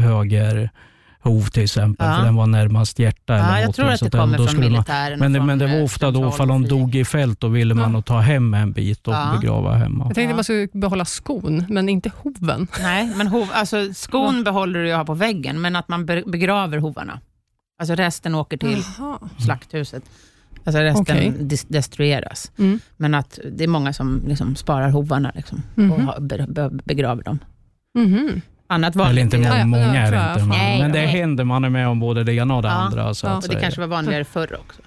höger 0.00 0.70
hov 1.20 1.46
till 1.46 1.62
exempel, 1.62 2.06
Ja. 2.06 2.16
för 2.16 2.24
den 2.24 2.34
var 2.36 2.46
närmast 2.46 2.98
hjärta. 2.98 3.34
eller 3.34 3.48
Ja, 3.48 3.58
jag 3.60 3.66
något, 3.66 3.76
tror 3.76 3.88
att 3.90 4.00
det 4.00 4.10
kommer 4.10 4.38
då 4.38 4.44
från 4.44 4.48
skulle 4.48 4.62
man, 4.64 4.72
militären. 4.72 5.18
men, 5.18 5.36
och 5.40 5.46
men 5.46 5.58
det 5.58 5.66
var 5.66 5.76
eh, 5.78 5.84
ofta 5.84 6.10
då, 6.10 6.28
ifall 6.28 6.48
de 6.48 6.68
dog 6.68 6.94
i 6.94 7.04
fält, 7.04 7.40
då 7.40 7.48
ville 7.48 7.74
man 7.74 7.94
Ja. 7.94 8.02
ta 8.02 8.18
hem 8.20 8.54
en 8.54 8.72
bit 8.72 9.08
och 9.08 9.14
Ja. 9.14 9.38
begrava 9.40 9.74
hemma. 9.74 10.04
Jag 10.06 10.14
tänkte 10.14 10.34
man 10.34 10.44
skulle 10.44 10.68
behålla 10.72 11.04
skon, 11.04 11.64
men 11.68 11.88
inte 11.88 12.10
hoven. 12.22 12.66
Nej, 12.80 13.12
men 13.16 13.26
hov, 13.26 13.48
alltså, 13.52 13.94
skon 13.94 14.44
behåller 14.44 14.80
du 14.80 14.88
ju 14.88 14.94
ha 14.94 15.04
på 15.04 15.14
väggen, 15.14 15.60
men 15.60 15.76
att 15.76 15.88
man 15.88 16.06
be- 16.06 16.22
begraver 16.26 16.78
hovarna. 16.78 17.20
Alltså 17.80 17.94
resten 17.94 18.34
åker 18.34 18.56
till 18.56 18.82
Jaha. 18.98 19.18
slakthuset. 19.38 20.02
Alltså 20.64 20.80
resten 20.82 21.16
dis- 21.48 21.66
destrueras. 21.68 22.52
Mm. 22.58 22.80
Men 22.96 23.14
att 23.14 23.38
det 23.52 23.64
är 23.64 23.68
många 23.68 23.92
som 23.92 24.22
liksom 24.26 24.56
sparar 24.56 24.90
hovarna 24.90 25.32
liksom, 25.34 25.62
och 26.16 26.22
be, 26.22 26.46
be, 26.48 26.70
begraver 26.84 27.22
dem. 27.22 27.38
Mhm. 27.98 28.40
Annat 28.70 28.96
vanligt. 28.96 29.12
Eller 29.12 29.22
inte 29.22 29.36
Ja, 29.58 29.64
många, 29.64 29.82
ja, 29.82 29.86
många 29.86 29.94
jag 30.00 30.08
är 30.08 30.12
det 30.12 30.32
inte. 30.32 30.40
Men, 30.46 30.48
Nej, 30.58 30.80
men 30.82 30.92
det 30.92 30.98
nej. 30.98 31.06
händer, 31.08 31.44
man 31.44 31.64
är 31.64 31.70
med 31.70 31.88
om 31.88 32.00
både 32.00 32.24
det 32.24 32.32
ena 32.34 32.54
och 32.56 32.62
det 32.62 32.68
Ja. 32.68 32.74
andra. 32.74 33.14
Så 33.14 33.26
Ja. 33.26 33.30
att 33.30 33.36
Och 33.36 33.42
det 33.42 33.48
säga. 33.48 33.60
kanske 33.60 33.80
var 33.80 33.88
vanligare 33.88 34.24
förr 34.24 34.56
också. 34.60 34.82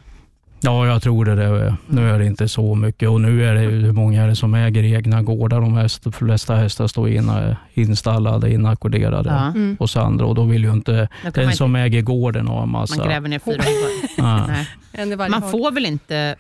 Ja, 0.64 0.88
jag 0.88 1.02
tror 1.02 1.26
det. 1.26 1.36
det. 1.36 1.76
Nu 1.88 2.10
är 2.10 2.20
det 2.20 2.26
inte 2.26 2.48
så 2.48 2.76
mycket 2.76 3.10
och 3.10 3.22
nu 3.22 3.46
är 3.46 3.54
det 3.56 3.60
hur 3.62 3.92
många 3.92 4.24
är 4.24 4.28
det 4.28 4.36
som 4.36 4.54
äger 4.54 4.84
egna 4.84 5.22
gårdar? 5.22 5.62
De 5.62 5.78
häst, 5.78 6.04
de 6.04 6.14
flesta 6.14 6.56
hästar 6.56 6.88
står 6.88 7.10
in, 7.10 7.32
installade, 7.74 8.54
inackorderade 8.54 9.30
Ja. 9.30 9.46
Mm. 9.48 9.78
hos 9.80 9.98
andra 9.98 10.26
och 10.26 10.36
då 10.36 10.44
vill 10.44 10.64
ju 10.64 10.72
inte 10.72 11.10
den 11.34 11.46
man, 11.46 11.54
som 11.54 11.76
äger 11.76 12.02
gården 12.02 12.48
ha 12.48 12.58
en 12.58 12.64
inte, 12.64 12.72
massa... 12.72 12.98
man 12.98 13.08
gräver 13.08 13.30
ner 13.30 13.40
fyra. 13.40 13.64
Ja. 14.18 14.48
Man 15.30 15.42
får 15.52 15.72
väl 15.72 15.86
inte 15.86 16.36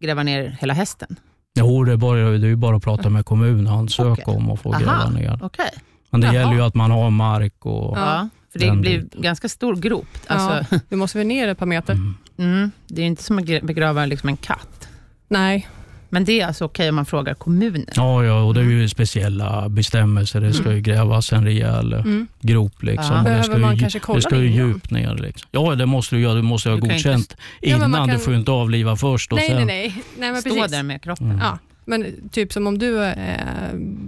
gräva 0.00 0.22
ner 0.22 0.56
hela 0.60 0.74
hästen? 0.74 1.16
Jo, 1.58 1.84
det 1.84 1.92
är, 1.92 1.96
bara, 1.96 2.16
det 2.18 2.48
är 2.48 2.56
bara 2.56 2.76
att 2.76 2.82
prata 2.82 3.08
med 3.10 3.24
kommunen 3.26 3.66
och 3.66 3.72
ansöka 3.78 4.10
Okej. 4.12 4.24
om 4.26 4.50
att 4.50 4.60
få 4.60 4.70
Aha. 4.72 4.78
gräva 4.80 5.10
ner. 5.10 5.38
Okej. 5.42 5.70
Men 6.14 6.20
det 6.20 6.26
Jaha. 6.26 6.34
gäller 6.34 6.52
ju 6.54 6.60
att 6.62 6.74
man 6.74 6.90
har 6.90 7.10
mark 7.10 7.66
och... 7.66 7.98
Ja. 7.98 8.00
Ja. 8.16 8.28
För 8.52 8.58
det 8.58 8.70
blir 8.76 9.02
biten. 9.02 9.22
ganska 9.22 9.48
stor 9.48 9.76
grop. 9.76 10.06
Alltså, 10.26 10.76
Vi 10.88 10.96
måste 10.96 11.18
väl 11.18 11.26
ner 11.26 11.48
ett 11.48 11.58
par 11.58 11.66
meter? 11.66 11.92
Mm. 11.92 12.14
mm, 12.38 12.70
det 12.86 13.02
är 13.02 13.06
inte 13.06 13.22
som 13.22 13.38
att 13.38 13.44
begrava 13.62 14.06
liksom 14.06 14.28
en 14.28 14.36
katt. 14.36 14.88
Nej. 15.28 15.68
Men 16.08 16.24
det 16.24 16.40
är 16.40 16.46
alltså 16.46 16.64
okej 16.64 16.88
om 16.88 16.94
man 16.94 17.06
frågar 17.06 17.34
kommunen? 17.34 17.86
Ja, 17.94 18.24
ja, 18.24 18.42
och 18.42 18.54
det 18.54 18.60
är 18.60 18.64
ju 18.64 18.88
speciella 18.88 19.68
bestämmelser. 19.68 20.40
Det 20.40 20.52
ska 20.52 20.72
ju 20.72 20.80
grävas 20.80 21.32
en 21.32 21.44
rejäl 21.44 21.92
Mm. 21.92 22.26
grop. 22.40 22.82
Liksom. 22.82 23.04
Ja. 23.06 23.18
och 23.18 23.18
det 23.18 23.24
Behöver 23.24 23.42
ska 23.44 23.54
ju, 23.54 23.58
man 23.60 23.78
kanske 23.78 23.98
kolla 23.98 24.16
det 24.16 24.22
ska 24.22 24.36
ju 24.36 24.52
innan? 24.52 24.68
djupt 24.68 24.90
ner. 24.90 25.14
Liksom. 25.14 25.48
Ja, 25.50 25.74
det 25.74 25.86
måste 25.86 26.16
du 26.16 26.20
göra. 26.22 26.34
Du 26.34 26.42
måste 26.42 26.68
ha 26.68 26.76
ju 26.76 26.82
inte- 26.82 26.94
godkänt 26.94 27.36
Ja, 27.60 27.76
innan. 27.76 27.92
kan- 27.92 28.08
Du 28.08 28.18
får 28.18 28.32
ju 28.32 28.38
inte 28.38 28.50
avliva 28.50 28.96
först. 28.96 29.32
Och 29.32 29.38
Nej, 29.38 29.48
sen, 29.48 29.56
nej, 29.56 29.66
nej, 29.66 30.02
nej. 30.18 30.32
men 30.32 30.40
Stå 30.40 30.54
precis. 30.54 30.70
där 30.72 30.82
med 30.82 31.02
kroppen? 31.02 31.26
Mm. 31.26 31.38
Ja, 31.38 31.58
men 31.84 32.28
typ 32.30 32.52
som 32.52 32.66
om 32.66 32.78
du, 32.78 33.04
eh, 33.04 33.14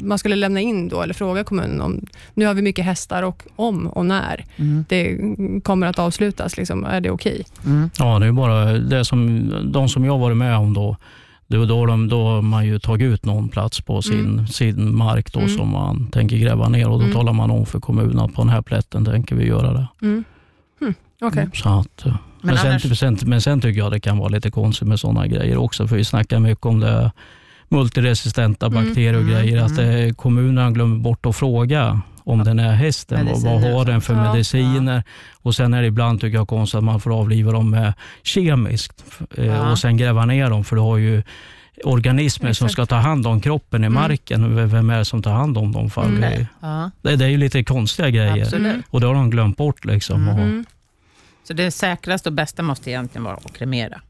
man 0.03 0.19
skulle 0.19 0.37
lämna 0.37 0.61
in 0.61 0.89
då, 0.89 1.03
eller 1.03 1.15
fråga 1.15 1.45
kommunen 1.45 1.81
om, 1.81 2.07
nu 2.35 2.47
har 2.47 2.55
vi 2.55 2.63
mycket 2.63 2.85
hästar 2.85 3.23
och 3.23 3.43
om 3.57 3.87
och 3.87 4.07
när 4.07 4.45
Mm. 4.57 4.85
det 4.89 5.19
kommer 5.65 5.87
att 5.87 5.99
avslutas, 5.99 6.57
liksom, 6.57 6.85
är 6.85 7.01
det 7.01 7.11
okej? 7.11 7.45
Mm. 7.67 7.91
Ja, 7.99 8.19
det 8.19 8.27
är 8.27 8.33
bara 8.33 8.65
det 8.73 9.05
som, 9.05 9.51
de 9.73 9.89
som 9.89 10.05
jag 10.05 10.19
varit 10.19 10.37
med 10.37 10.57
om 10.57 10.73
då. 10.75 10.97
Det 11.49 11.57
var 11.59 11.67
då, 11.67 11.87
de, 11.87 12.09
då 12.09 12.25
har 12.27 12.43
man 12.43 12.67
ju 12.67 12.79
tagit 12.79 13.07
ut 13.13 13.25
någon 13.25 13.49
plats 13.49 13.81
på 13.81 14.03
sin, 14.03 14.21
Mm. 14.21 14.47
sin 14.47 14.97
mark 14.97 15.33
då, 15.33 15.39
Mm. 15.41 15.51
som 15.57 15.69
man 15.71 16.07
tänker 16.11 16.37
gräva 16.37 16.69
ner 16.69 16.89
och 16.89 16.99
då 16.99 17.05
Mm. 17.05 17.17
talar 17.17 17.33
man 17.33 17.51
om 17.51 17.67
för 17.67 17.81
kommunen 17.81 18.19
att 18.19 18.35
på 18.35 18.43
den 18.43 18.49
här 18.49 18.63
plätten 18.63 19.05
tänker 19.05 19.37
vi 19.37 19.47
göra 19.47 19.73
det. 19.73 19.87
Mm. 20.03 20.25
Hm, 20.81 20.95
Okej. 21.21 21.49
Så 21.55 21.69
att, 21.69 22.07
eh, 22.07 22.13
men, 22.13 22.19
Men 22.43 22.57
sen, 22.59 22.71
annars- 22.71 22.99
sen, 22.99 23.19
men 23.27 23.41
sen 23.41 23.61
tycker 23.61 23.79
jag 23.81 23.91
det 23.93 24.01
kan 24.01 24.19
vara 24.19 24.29
lite 24.29 24.51
konstigt 24.51 24.89
med 24.89 25.01
sådana 25.01 25.27
grejer 25.27 25.57
också, 25.57 25.89
för 25.89 25.97
vi 25.97 26.05
snackar 26.05 26.39
mycket 26.39 26.67
om 26.67 26.81
det 26.81 27.13
multiresistenta 27.69 28.67
Mm. 28.67 28.85
bakterier 28.85 29.15
och 29.15 29.21
Mm, 29.21 29.35
grejer, 29.35 29.63
att 29.63 29.79
mm. 29.79 30.09
eh, 30.09 30.15
kommunerna 30.15 30.71
glömmer 30.71 30.97
bort 30.97 31.27
att 31.27 31.37
fråga 31.37 32.01
om 32.25 32.45
den 32.45 32.59
här 32.59 32.73
hästen, 32.73 33.27
vad, 33.27 33.35
vad 33.43 33.43
Mediciner 33.53 33.73
har 33.79 33.85
den 33.85 34.01
för 34.01 34.15
sånt. 34.15 34.27
Ja, 34.27 34.33
mediciner? 34.33 35.03
Och 35.43 35.55
Sen 35.55 35.75
är 35.75 35.81
det 35.83 35.89
ibland 35.89 36.21
tycker 36.21 36.39
jag 36.39 36.49
konstigt 36.49 36.79
att 36.79 36.85
man 36.85 37.01
får 37.01 37.19
avliva 37.21 37.53
dem 37.53 37.71
med 37.71 37.93
kemiskt 38.23 39.05
eh, 39.37 39.47
Ja. 39.47 39.71
och 39.71 39.79
sen 39.79 39.97
gräva 39.97 40.27
ner 40.27 40.51
dem, 40.51 40.65
för 40.65 40.77
du 40.77 40.83
har 40.83 40.97
ju 40.97 41.23
organismer 41.85 42.53
som 42.53 42.67
Exakt. 42.67 42.73
ska 42.73 42.87
ta 42.87 42.97
hand 42.97 43.27
om 43.27 43.41
kroppen 43.41 43.85
i 43.85 43.87
Mm. 43.87 43.95
marken. 44.03 44.69
Vem 44.71 44.91
är 44.91 44.99
det 44.99 45.05
som 45.05 45.23
tar 45.23 45.33
hand 45.33 45.59
om 45.59 45.73
dem? 45.73 45.91
Mm. 45.97 46.21
Det, 46.21 46.47
Ja, 46.61 46.91
det, 47.03 47.25
är 47.25 47.29
ju 47.29 47.37
lite 47.37 47.65
konstiga 47.65 48.11
grejer 48.11 48.43
absolut. 48.43 48.67
Mm. 48.73 48.83
och 48.91 49.01
det 49.01 49.07
har 49.07 49.15
de 49.15 49.31
glömt 49.31 49.57
bort. 49.57 49.85
Liksom. 49.85 50.23
Mm. 50.29 50.39
Mm. 50.43 50.65
Så 51.49 51.53
det 51.53 51.71
säkraste 51.71 52.29
och 52.29 52.33
bästa 52.33 52.63
måste 52.63 52.91
egentligen 52.91 53.25
vara 53.25 53.35
att 53.45 53.53
kremera? 53.59 54.01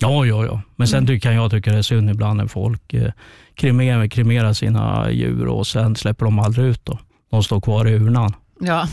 Ja, 0.00 0.24
ja, 0.26 0.44
ja. 0.44 0.60
Men 0.76 0.88
sen 0.88 0.98
Mm. 0.98 1.06
ty- 1.06 1.20
kan 1.20 1.34
jag 1.34 1.50
tycka 1.50 1.72
det 1.72 1.78
är 1.78 1.82
synd 1.82 2.10
ibland 2.10 2.36
när 2.36 2.46
folk 2.46 2.94
eh, 2.94 3.12
kremerar, 3.54 4.06
kremerar 4.06 4.52
sina 4.52 5.10
djur 5.10 5.46
och 5.46 5.66
sen 5.66 5.96
släpper 5.96 6.24
de 6.24 6.38
aldrig 6.38 6.66
ut 6.66 6.84
dem. 6.84 6.98
De 7.30 7.42
står 7.42 7.60
kvar 7.60 7.88
i 7.88 7.92
urnan. 7.94 8.32
Ja. 8.60 8.86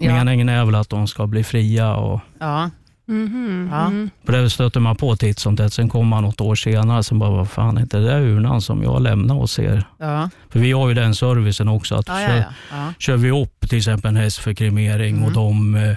Ja. 0.00 0.12
Meningen 0.12 0.48
är 0.48 0.64
väl 0.64 0.74
att 0.74 0.88
de 0.90 1.06
ska 1.06 1.26
bli 1.26 1.44
fria 1.44 1.94
och 1.96 2.20
ja. 2.40 2.70
Mhm, 3.06 3.68
Ja. 3.72 3.88
mhm. 3.88 4.10
på 4.26 4.32
det 4.32 4.50
stöter 4.50 4.80
man 4.80 4.96
på 4.96 5.16
titt 5.16 5.38
som 5.38 5.56
tätt. 5.56 5.72
Sen 5.72 5.88
kommer 5.88 6.04
man 6.04 6.22
något 6.24 6.40
år 6.40 6.54
senare 6.54 7.02
och 7.10 7.16
bara, 7.16 7.30
vad 7.30 7.50
fan 7.50 7.76
är 7.76 7.80
inte 7.82 7.96
det 7.98 8.04
där 8.06 8.20
urnan 8.20 8.60
som 8.60 8.82
jag 8.82 9.02
lämnade 9.02 9.40
hos 9.40 9.58
er? 9.58 9.84
Ja. 9.98 10.30
För 10.50 10.58
vi 10.60 10.72
har 10.72 10.88
ju 10.88 10.94
den 10.94 11.14
servicen 11.14 11.68
också 11.68 11.94
att 11.94 12.08
Ja, 12.08 12.14
kör, 12.14 12.36
ja, 12.36 12.44
ja. 12.70 12.76
ja. 12.76 12.92
kör 12.98 13.16
vi 13.16 13.30
upp 13.30 13.68
till 13.68 13.78
exempel 13.78 14.08
en 14.08 14.16
häst 14.16 14.38
för 14.38 14.54
kremering 14.54 15.14
Mm. 15.16 15.24
och 15.24 15.32
de 15.32 15.74
eh, 15.74 15.96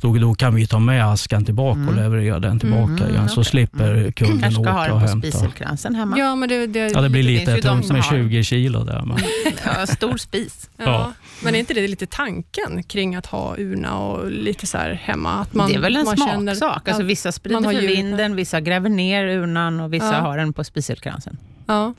då, 0.00 0.14
då 0.18 0.34
kan 0.34 0.54
vi 0.54 0.66
ta 0.66 0.78
med 0.78 1.06
askan 1.06 1.44
tillbaka 1.44 1.80
och 1.80 1.92
Mm. 1.92 1.96
leverera 1.96 2.38
den 2.38 2.58
tillbaka 2.58 2.92
Mm, 2.92 3.08
igen. 3.10 3.28
Så 3.28 3.40
okej. 3.40 3.44
slipper 3.50 4.10
kunden 4.12 4.40
Kanske 4.40 4.62
ska 4.62 4.70
ha 4.70 4.80
åka 4.80 4.86
den 4.88 4.94
och 4.96 5.00
på 5.02 5.06
hämta. 5.08 5.28
spiselkransen 5.28 5.94
hemma. 5.94 6.18
Ja, 6.18 6.36
men 6.36 6.48
det, 6.48 6.66
det, 6.66 6.78
Ja, 6.92 7.00
det 7.00 7.08
blir 7.10 7.22
lite 7.22 7.54
de 7.56 7.60
tungt 7.62 7.86
som 7.86 7.94
med 7.96 8.02
har- 8.04 8.10
20 8.16 8.44
kilo 8.44 8.84
där. 8.84 9.02
Men. 9.06 9.16
Ja, 9.64 9.86
stor 9.86 10.16
spis. 10.16 10.70
ja. 10.76 10.84
Ja. 10.84 11.12
Men 11.44 11.54
är 11.54 11.58
inte 11.58 11.74
det 11.74 11.88
lite 11.88 12.06
tanken 12.06 12.82
kring 12.82 13.14
att 13.14 13.26
ha 13.26 13.56
urna 13.58 13.98
och 13.98 14.30
lite 14.30 14.66
så 14.66 14.78
här 14.78 14.92
hemma? 14.92 15.32
Att 15.32 15.54
man, 15.54 15.68
det 15.68 15.74
är 15.74 15.80
väl 15.80 15.96
en 15.96 16.04
man 16.04 16.16
känner- 16.16 16.54
smaksak. 16.54 16.88
Alltså, 16.88 17.02
Ja, 17.02 17.06
vissa 17.06 17.32
sprider 17.32 17.56
man 17.60 17.64
har 17.64 17.72
för 17.80 17.88
vinden, 17.88 18.36
vissa 18.36 18.60
gräver 18.60 18.88
ner 18.88 19.26
urnan 19.26 19.80
och 19.80 19.92
vissa 19.92 20.12
Ja. 20.12 20.20
har 20.20 20.38
den 20.38 20.52
på 20.52 20.64
spiselkransen. 20.64 21.38
Ja. 21.66 21.94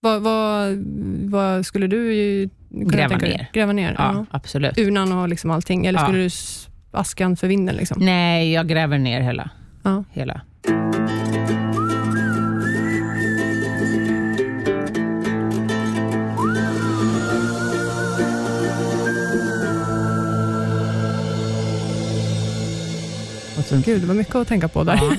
Vad, 0.00 0.22
vad, 0.22 0.84
vad 1.30 1.66
skulle 1.66 1.86
du 1.86 2.14
ju 2.14 2.48
kunna 2.70 2.90
Gräva 2.90 3.08
tänka 3.08 3.26
ner. 3.26 3.46
Gräva 3.52 3.72
ner? 3.72 3.94
Ja, 3.98 4.12
Ja. 4.14 4.26
absolut. 4.30 4.78
Urnan 4.78 5.12
och 5.12 5.28
liksom 5.28 5.50
allting? 5.50 5.86
Eller 5.86 5.98
Ja. 5.98 6.04
skulle 6.04 6.18
du 6.18 6.26
s- 6.26 6.68
askan 6.92 7.36
för 7.36 7.48
vinden? 7.48 7.76
Liksom? 7.76 8.04
Nej, 8.04 8.52
jag 8.52 8.68
gräver 8.68 8.98
ner 8.98 9.20
hela. 9.20 9.50
Ja. 9.82 10.04
hela. 10.10 10.40
Gud, 23.84 24.00
det 24.00 24.06
var 24.06 24.14
mycket 24.14 24.34
att 24.34 24.48
tänka 24.48 24.68
på 24.68 24.84
där. 24.84 24.94
ja. 24.96 25.12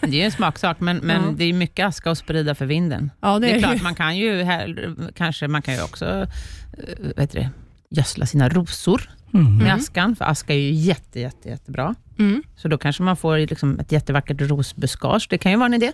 Det 0.00 0.20
är 0.20 0.24
en 0.24 0.30
smaksak, 0.32 0.80
men, 0.80 0.96
men 0.96 1.22
Ja. 1.24 1.32
det 1.36 1.44
är 1.44 1.52
mycket 1.52 1.86
aska 1.86 2.10
att 2.10 2.18
sprida 2.18 2.54
för 2.54 2.66
vinden. 2.66 3.10
Ja, 3.20 3.38
Det 3.38 3.50
är, 3.50 3.54
ju- 3.54 3.58
klart, 3.60 3.82
man 3.82 3.94
kan 3.94 4.16
ju, 4.16 4.42
här, 4.42 4.94
kanske, 5.16 5.48
man 5.48 5.62
kan 5.62 5.74
ju 5.74 5.82
också 5.82 6.06
eh, 6.06 7.20
heter 7.22 7.38
det, 7.40 7.50
gödsla 7.90 8.26
sina 8.26 8.48
rosor 8.48 9.10
Mm. 9.34 9.56
med 9.56 9.66
Mm. 9.66 9.76
askan, 9.76 10.16
för 10.16 10.24
aska 10.24 10.52
är 10.54 10.58
ju 10.58 10.70
jätte, 10.72 11.20
jätte, 11.20 11.48
jättebra. 11.48 11.94
Mm. 12.18 12.42
Så 12.56 12.68
då 12.68 12.78
kanske 12.78 13.02
man 13.02 13.16
får 13.16 13.38
liksom 13.38 13.78
ett 13.80 13.92
jättevackert 13.92 14.40
rosbuskage. 14.40 15.26
Det 15.30 15.38
kan 15.38 15.52
ju 15.52 15.58
vara 15.58 15.66
en 15.66 15.74
idé. 15.74 15.92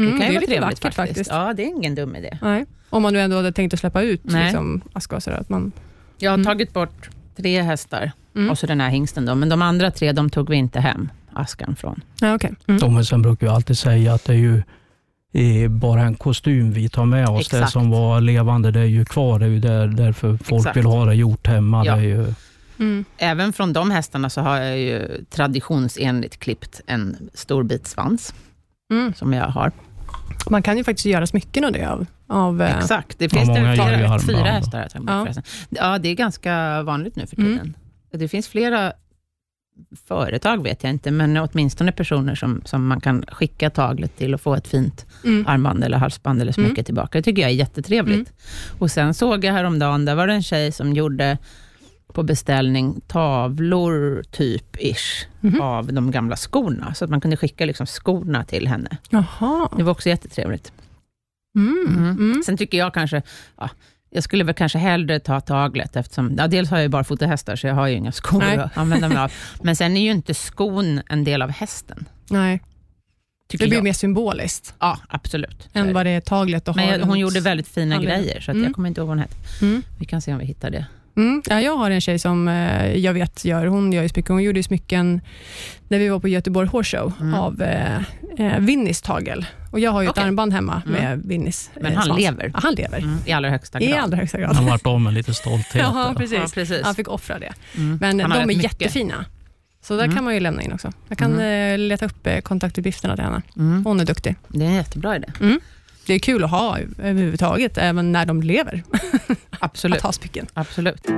Mm, 0.00 0.12
det 0.12 0.18
kan 0.18 0.32
ju 0.32 0.32
det 0.32 0.32
vara 0.32 0.40
lite 0.40 0.46
trevligt 0.46 0.84
vackert 0.84 0.94
faktiskt. 0.94 1.30
Ja, 1.30 1.52
det 1.54 1.62
är 1.62 1.66
ingen 1.66 1.94
dum 1.94 2.16
idé. 2.16 2.38
Nej. 2.42 2.64
Om 2.90 3.02
man 3.02 3.12
nu 3.12 3.20
ändå 3.20 3.36
hade 3.36 3.52
tänkt 3.52 3.74
att 3.74 3.80
släppa 3.80 4.02
ut 4.02 4.20
liksom, 4.24 4.80
askgaser. 4.92 5.32
Att 5.32 5.48
man, 5.48 5.72
Jag 6.18 6.30
har 6.30 6.34
Mm. 6.34 6.44
tagit 6.46 6.72
bort 6.72 7.10
tre 7.36 7.62
hästar 7.62 8.12
mm. 8.36 8.50
och 8.50 8.58
så 8.58 8.66
den 8.66 8.80
här 8.80 8.90
hingsten. 8.90 9.26
Då. 9.26 9.34
Men 9.34 9.48
de 9.48 9.62
andra 9.62 9.90
tre, 9.90 10.12
de 10.12 10.30
tog 10.30 10.50
vi 10.50 10.56
inte 10.56 10.80
hem 10.80 11.08
askan 11.32 11.76
från. 11.76 12.00
ja, 12.20 12.34
okay. 12.34 12.50
mm. 12.66 12.80
De 12.80 12.94
men 12.94 13.04
sen 13.04 13.22
brukar 13.22 13.46
jag 13.46 13.54
alltid 13.56 13.78
säga 13.78 14.14
att 14.14 14.24
det 14.24 14.32
är 14.32 14.36
ju 14.38 14.62
bara 15.68 16.02
en 16.02 16.14
kostym 16.14 16.72
vi 16.72 16.88
tar 16.88 17.04
med 17.04 17.28
oss. 17.28 17.48
Det 17.48 17.56
Exakt. 17.56 17.72
som 17.72 17.90
var 17.90 18.20
levande, 18.20 18.70
det 18.70 18.80
är 18.80 18.84
ju 18.84 19.04
kvar. 19.04 19.38
Det 19.38 19.44
är 19.44 19.50
ju 19.50 19.60
där, 19.60 19.86
därför 19.86 20.36
folk 20.44 20.60
Exakt. 20.60 20.76
vill 20.76 20.86
ha 20.86 21.04
det 21.04 21.14
gjort 21.14 21.46
hemma. 21.46 21.84
Ja. 21.86 21.94
Det 21.94 22.00
är 22.00 22.04
ju, 22.04 22.34
Mm. 22.78 23.04
Även 23.18 23.52
från 23.52 23.72
de 23.72 23.90
hästarna 23.90 24.30
så 24.30 24.40
har 24.40 24.56
jag 24.56 24.78
ju 24.78 25.24
traditionsenligt 25.30 26.38
klippt 26.38 26.80
en 26.86 27.16
stor 27.34 27.62
bit 27.62 27.86
svans, 27.86 28.34
Mm. 28.92 29.14
som 29.14 29.32
jag 29.32 29.46
har. 29.46 29.72
Man 30.50 30.62
kan 30.62 30.76
ju 30.76 30.84
faktiskt 30.84 31.06
göra 31.06 31.26
smycken 31.26 31.64
av 31.64 31.72
det 31.72 31.84
av 31.90 32.06
Av, 32.26 32.62
eh, 32.62 32.78
Exakt. 32.78 33.18
Det 33.18 33.28
finns 33.28 33.48
det 33.48 33.54
flera, 33.54 34.18
fyra 34.18 34.44
hästar. 34.50 34.88
bort 35.00 35.28
Ja. 35.36 35.42
Ja, 35.68 35.98
det 35.98 36.08
är 36.08 36.14
ganska 36.14 36.82
vanligt 36.82 37.16
nu 37.16 37.26
för 37.26 37.36
Mm. 37.36 37.52
tiden. 37.52 37.74
Det 38.12 38.28
finns 38.28 38.48
flera 38.48 38.92
företag, 40.08 40.62
vet 40.62 40.82
jag 40.84 40.90
inte, 40.90 41.10
men 41.10 41.36
åtminstone 41.36 41.92
personer 41.92 42.34
som, 42.34 42.62
som 42.64 42.86
man 42.86 43.00
kan 43.00 43.24
skicka 43.28 43.70
taglet 43.70 44.16
till 44.16 44.34
och 44.34 44.40
få 44.40 44.54
ett 44.54 44.68
fint 44.68 45.06
mm. 45.24 45.46
armband 45.46 45.84
eller 45.84 45.96
halsband 45.98 46.42
eller 46.42 46.52
smycke 46.52 46.70
Mm. 46.70 46.84
tillbaka. 46.84 47.18
Det 47.18 47.22
tycker 47.22 47.42
jag 47.42 47.50
är 47.50 47.54
jättetrevligt. 47.54 48.32
Och 48.78 48.90
sen 48.90 49.14
såg 49.14 49.44
jag 49.44 49.52
häromdagen, 49.52 50.04
där 50.04 50.14
var 50.14 50.26
det 50.26 50.32
en 50.34 50.42
tjej 50.42 50.72
som 50.72 50.92
gjorde 50.92 51.38
på 52.12 52.22
beställning 52.22 53.00
tavlor, 53.06 54.22
typ, 54.30 54.76
ish, 54.80 55.26
Mhm. 55.40 55.60
av 55.60 55.92
de 55.92 56.10
gamla 56.10 56.36
skorna, 56.36 56.94
så 56.94 57.04
att 57.04 57.10
man 57.10 57.20
kunde 57.20 57.36
skicka 57.36 57.64
liksom 57.64 57.86
skorna 57.86 58.44
till 58.44 58.68
henne. 58.68 58.96
Jaha. 59.10 59.68
Det 59.76 59.82
var 59.82 59.92
också 59.92 60.08
jättetrevligt. 60.08 60.72
Mm. 61.56 61.86
Mm. 61.88 62.10
Mm. 62.10 62.42
Sen 62.46 62.56
tycker 62.56 62.78
jag 62.78 62.94
kanske, 62.94 63.22
ja, 63.56 63.70
jag 64.14 64.22
skulle 64.24 64.44
väl 64.44 64.54
kanske 64.54 64.78
hellre 64.78 65.20
ta 65.20 65.40
taglet, 65.40 65.96
eftersom, 65.96 66.34
ja, 66.38 66.46
dels 66.46 66.70
har 66.70 66.76
jag 66.76 66.82
ju 66.82 66.88
barfotahästar, 66.88 67.56
så 67.56 67.66
jag 67.66 67.74
har 67.74 67.86
ju 67.86 67.94
inga 67.94 68.12
skor 68.12 68.38
Nej. 68.38 68.56
att 68.58 68.78
använda 68.78 69.08
mig 69.08 69.18
av. 69.18 69.32
Men 69.62 69.76
sen 69.76 69.96
är 69.96 70.00
ju 70.00 70.10
inte 70.10 70.34
skon 70.34 71.00
en 71.08 71.24
del 71.24 71.42
av 71.42 71.50
hästen, 71.50 72.08
Nej, 72.30 72.60
tycker 73.48 73.64
det 73.64 73.68
blir 73.68 73.78
jag. 73.78 73.84
mer 73.84 73.92
symboliskt 73.92 74.74
Ja, 74.80 74.98
absolut. 75.08 75.68
Än 75.72 75.92
vad 75.94 76.06
det 76.06 76.10
är 76.10 76.20
taglet 76.20 76.68
och 76.68 76.76
Men 76.76 76.88
jag, 76.88 76.98
hon 77.06 77.18
gjorde 77.18 77.40
väldigt 77.40 77.68
fina 77.68 77.94
handleden. 77.94 78.22
grejer, 78.22 78.40
så 78.40 78.50
att 78.50 78.54
Mm. 78.54 78.64
jag 78.64 78.74
kommer 78.74 78.88
inte 78.88 79.00
ihåg 79.00 79.08
vad 79.08 79.16
hon 79.16 79.22
hette. 79.22 79.64
Mm. 79.64 79.82
Vi 79.98 80.04
kan 80.04 80.20
se 80.22 80.32
om 80.32 80.38
vi 80.38 80.44
hittar 80.44 80.70
det. 80.70 80.86
Mm. 81.16 81.42
Ja, 81.46 81.60
jag 81.60 81.76
har 81.76 81.90
en 81.90 82.00
tjej 82.00 82.18
som 82.18 82.48
eh, 82.48 82.96
jag 82.96 83.12
vet 83.12 83.44
gör, 83.44 83.66
hon 83.66 83.92
gör 83.92 84.02
ju 84.02 84.08
smycken. 84.08 84.34
Hon 84.34 84.42
gjorde 84.42 84.62
smycken 84.62 85.20
när 85.88 85.98
vi 85.98 86.08
var 86.08 86.20
på 86.20 86.28
Göteborg 86.28 86.68
Horse 86.68 86.96
Show 86.96 87.12
Mm. 87.20 87.34
av 87.34 87.62
eh, 87.62 87.96
eh, 88.38 88.92
tagel. 89.04 89.46
Och 89.74 89.80
jag 89.80 89.90
har 89.90 90.02
ju 90.02 90.08
Okej. 90.08 90.20
ett 90.22 90.26
armband 90.26 90.52
hemma 90.52 90.82
Mm. 90.86 91.00
med 91.02 91.22
Winnis. 91.28 91.70
Men 91.74 91.86
eh, 91.92 91.96
han 91.96 92.06
svans. 92.06 92.20
lever. 92.20 92.50
Ja, 92.54 92.60
han 92.62 92.74
lever. 92.74 92.98
Mm, 92.98 93.18
I 93.26 93.32
allra 93.32 93.50
högsta 93.50 93.78
grad. 93.80 93.88
I 93.90 93.92
allra 93.92 94.16
högsta 94.16 94.38
grad. 94.38 94.56
Han 94.56 94.66
vart 94.66 94.86
av 94.86 95.00
med 95.00 95.14
lite 95.14 95.34
stolthet. 95.34 95.74
Ja, 95.94 96.04
där. 96.08 96.14
precis. 96.14 96.38
Ja, 96.38 96.46
precis. 96.54 96.80
Han 96.84 96.94
fick 96.94 97.08
offra 97.08 97.38
det. 97.38 97.52
Mm. 97.76 97.98
Men 98.00 98.16
de 98.18 98.32
är 98.32 98.46
mycket. 98.46 98.62
jättefina. 98.64 99.24
Så 99.82 99.96
där 99.96 100.04
Mm. 100.04 100.16
kan 100.16 100.24
man 100.24 100.34
ju 100.34 100.40
lämna 100.40 100.62
in 100.62 100.72
också. 100.72 100.92
Jag 101.08 101.18
kan 101.18 101.40
eh, 101.40 101.78
leta 101.78 102.06
upp 102.06 102.26
eh, 102.26 102.40
kontaktuppgifterna 102.40 103.14
till 103.16 103.24
henne. 103.24 103.42
Mm. 103.56 103.84
Hon 103.84 104.00
är 104.00 104.04
duktig. 104.04 104.36
Det 104.48 104.64
är 104.64 104.68
en 104.68 104.74
jättebra 104.74 105.16
idé. 105.16 105.26
Det 106.06 106.14
är 106.14 106.18
kul 106.18 106.44
att 106.44 106.50
ha 106.50 106.78
överhuvudtaget, 106.98 107.78
även 107.78 108.12
när 108.12 108.26
de 108.26 108.42
lever, 108.42 108.82
Absolut. 109.60 109.96
att 109.96 110.02
ha 110.02 110.12
smycken. 110.12 110.46
Absolut. 110.54 111.08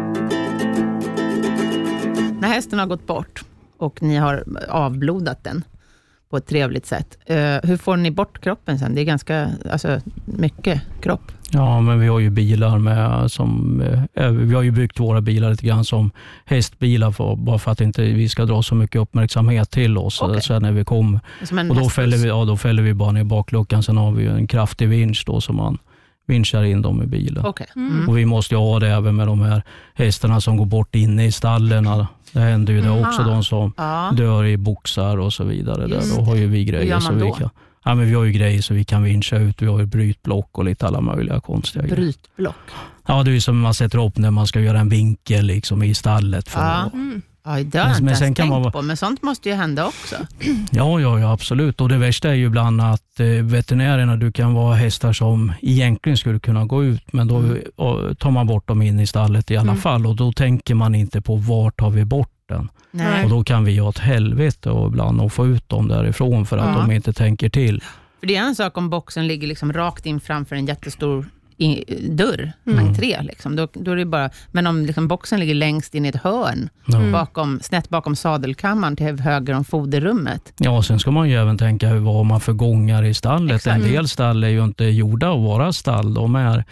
När 2.40 2.48
hästen 2.48 2.78
har 2.78 2.86
gått 2.86 3.06
bort 3.06 3.44
och 3.78 4.02
ni 4.02 4.16
har 4.16 4.44
avblodat 4.68 5.44
den 5.44 5.64
på 6.30 6.36
ett 6.36 6.46
trevligt 6.46 6.86
sätt, 6.86 7.18
eh, 7.26 7.36
hur 7.62 7.76
får 7.76 7.96
ni 7.96 8.10
bort 8.10 8.40
kroppen 8.40 8.78
sen? 8.78 8.94
Det 8.94 9.00
är 9.00 9.04
ganska 9.04 9.50
alltså, 9.72 10.00
mycket 10.24 10.82
kropp. 11.02 11.32
Ja, 11.50 11.80
men 11.80 12.00
vi 12.00 12.06
har 12.08 12.18
ju 12.18 12.30
bilar 12.30 12.78
med 12.78 13.30
som... 13.30 13.80
eh, 14.14 14.30
Vi 14.30 14.54
har 14.54 14.62
ju 14.62 14.70
byggt 14.70 15.00
våra 15.00 15.20
bilar 15.20 15.50
lite 15.50 15.66
grann 15.66 15.84
som 15.84 16.10
hästbilar, 16.44 17.10
för, 17.12 17.36
bara 17.36 17.58
för 17.58 17.70
att 17.70 17.80
inte 17.80 18.02
vi 18.02 18.28
ska 18.28 18.44
dra 18.44 18.62
så 18.62 18.74
mycket 18.74 19.00
uppmärksamhet 19.00 19.70
till 19.70 19.98
oss 19.98 20.22
Okej. 20.22 20.42
sen 20.42 20.62
när 20.62 20.72
vi 20.72 20.84
kommer. 20.84 21.20
Och 21.70 21.76
då 21.76 21.88
fäller, 21.88 22.16
vi, 22.16 22.28
ja, 22.28 22.44
då 22.44 22.56
fäller 22.56 22.82
vi 22.82 22.94
bara 22.94 23.12
ner 23.12 23.24
bakluckan, 23.24 23.82
sen 23.82 23.96
har 23.96 24.12
vi 24.12 24.22
ju 24.22 24.30
en 24.30 24.46
kraftig 24.46 24.88
vinsch 24.88 25.22
då 25.26 25.40
som 25.40 25.56
man 25.56 25.78
vinschar 26.26 26.62
in 26.64 26.82
dem 26.82 27.02
i 27.02 27.06
bilen. 27.06 27.46
Okej. 27.46 27.66
Mm. 27.76 28.08
Och 28.08 28.18
vi 28.18 28.26
måste 28.26 28.54
ju 28.54 28.58
ha 28.58 28.80
det 28.80 28.88
även 28.88 29.16
med 29.16 29.26
de 29.26 29.40
här 29.40 29.62
hästarna 29.94 30.40
som 30.40 30.56
går 30.56 30.66
bort 30.66 30.94
inne 30.94 31.26
i 31.26 31.32
stallen. 31.32 32.06
Det 32.32 32.40
händer 32.40 32.72
ju 32.72 32.80
det 32.80 32.88
Aha. 32.90 33.08
också, 33.08 33.22
de 33.22 33.44
som 33.44 33.72
Ja. 33.76 34.12
dör 34.16 34.44
i 34.44 34.56
boxar 34.56 35.16
och 35.18 35.32
så 35.32 35.44
vidare. 35.44 35.86
Där. 35.86 36.16
Då 36.16 36.22
har 36.22 36.34
ju 36.36 36.46
vi 36.46 36.64
grejer. 36.64 37.00
Så 37.00 37.12
vi, 37.12 37.32
kan, 37.38 37.50
ja, 37.84 37.94
men 37.94 38.06
vi 38.06 38.14
har 38.14 38.24
ju 38.24 38.32
grejer 38.32 38.62
så 38.62 38.74
vi 38.74 38.84
kan 38.84 39.02
vinscha 39.02 39.36
ut. 39.36 39.62
Vi 39.62 39.66
har 39.66 39.78
ju 39.80 39.86
brytblock 39.86 40.58
och 40.58 40.64
lite 40.64 40.86
alla 40.86 41.00
möjliga 41.00 41.40
konstiga 41.40 41.82
grejer. 41.82 41.96
Brytblock. 41.96 42.54
Ja, 43.06 43.22
det 43.22 43.36
är 43.36 43.40
som 43.40 43.58
man 43.60 43.74
sätter 43.74 44.04
upp 44.06 44.18
när 44.18 44.30
man 44.30 44.46
ska 44.46 44.60
göra 44.60 44.80
en 44.80 44.88
vinkel 44.88 45.46
liksom 45.46 45.82
i 45.82 45.94
stallet. 45.94 46.48
För 46.48 46.60
Ja. 46.60 46.66
att, 46.66 46.92
Mm. 46.94 47.22
Ja, 47.46 47.62
det 47.64 47.78
har 47.78 47.88
jag 47.88 48.02
Men 48.02 48.12
inte 48.12 48.24
ens 48.24 48.36
tänkt 48.36 48.48
man 48.50 48.72
på, 48.72 48.82
men 48.82 48.96
sånt 48.96 49.22
måste 49.22 49.48
ju 49.48 49.54
hända 49.54 49.86
också. 49.86 50.16
ja, 50.70 51.00
ja, 51.00 51.18
ja, 51.18 51.32
absolut. 51.32 51.80
Och 51.80 51.88
det 51.88 51.96
värsta 51.98 52.28
är 52.30 52.34
ju 52.34 52.46
ibland 52.46 52.80
att 52.80 53.20
eh, 53.20 53.26
veterinärerna, 53.26 54.16
du 54.16 54.32
kan 54.32 54.54
vara 54.54 54.74
hästar 54.74 55.12
som 55.12 55.52
egentligen 55.62 56.16
skulle 56.16 56.38
kunna 56.38 56.64
gå 56.64 56.84
ut, 56.84 57.12
men 57.12 57.28
då 57.28 57.36
Mm. 57.36 57.58
och, 57.76 58.18
tar 58.18 58.30
man 58.30 58.46
bort 58.46 58.68
dem 58.68 58.82
in 58.82 59.00
i 59.00 59.06
stallet 59.06 59.50
i 59.50 59.56
alla 59.56 59.70
Mm. 59.70 59.80
fall 59.82 60.06
och 60.06 60.16
då 60.16 60.32
tänker 60.32 60.74
man 60.74 60.94
inte 60.94 61.20
på 61.20 61.36
vart 61.36 61.76
tar 61.78 61.90
vi 61.90 62.04
bort 62.04 62.30
den. 62.48 62.68
Nej. 62.90 63.24
Och 63.24 63.30
då 63.30 63.44
kan 63.44 63.64
vi 63.64 63.78
ha 63.78 63.90
ett 63.90 63.98
helvete 63.98 64.70
och 64.70 64.88
ibland 64.88 65.20
att 65.20 65.32
få 65.32 65.46
ut 65.46 65.68
dem 65.68 65.88
därifrån 65.88 66.46
för 66.46 66.58
att 66.58 66.74
Ja. 66.76 66.80
de 66.86 66.90
inte 66.94 67.12
tänker 67.12 67.48
till. 67.48 67.82
För 68.20 68.26
det 68.26 68.36
är 68.36 68.42
en 68.42 68.54
sak 68.54 68.76
om 68.78 68.90
boxen 68.90 69.26
ligger 69.26 69.48
liksom 69.48 69.72
rakt 69.72 70.06
in 70.06 70.20
framför 70.20 70.56
en 70.56 70.66
jättestor 70.66 71.26
i, 71.58 71.84
dörr, 72.10 72.52
Mm. 72.66 72.86
entré. 72.86 73.22
Liksom. 73.22 73.56
Då, 73.56 73.68
då 73.72 73.90
är 73.90 73.96
det 73.96 74.04
bara, 74.04 74.30
men 74.52 74.66
om 74.66 74.86
liksom 74.86 75.08
boxen 75.08 75.40
ligger 75.40 75.54
längst 75.54 75.94
in 75.94 76.04
i 76.04 76.08
ett 76.08 76.16
hörn. 76.16 76.68
Mm. 76.88 77.12
bakom, 77.12 77.60
snett 77.62 77.88
bakom 77.88 78.16
sadelkammaren 78.16 78.96
till 78.96 79.20
höger 79.20 79.54
om 79.54 79.64
foderrummet. 79.64 80.52
Ja, 80.58 80.82
sen 80.82 80.98
ska 80.98 81.10
man 81.10 81.28
ju 81.28 81.36
även 81.36 81.58
tänka 81.58 81.88
hur 81.88 81.98
vad 81.98 82.26
man 82.26 82.40
för 82.40 82.52
gångar 82.52 83.02
i 83.02 83.14
stallet. 83.14 83.56
Exakt. 83.56 83.76
En 83.76 83.82
del 83.92 84.08
stall 84.08 84.44
är 84.44 84.48
ju 84.48 84.64
inte 84.64 84.84
gjorda 84.84 85.30
att 85.32 85.40
vara 85.40 85.72
stall. 85.72 86.14
De 86.14 86.34
är 86.36 86.64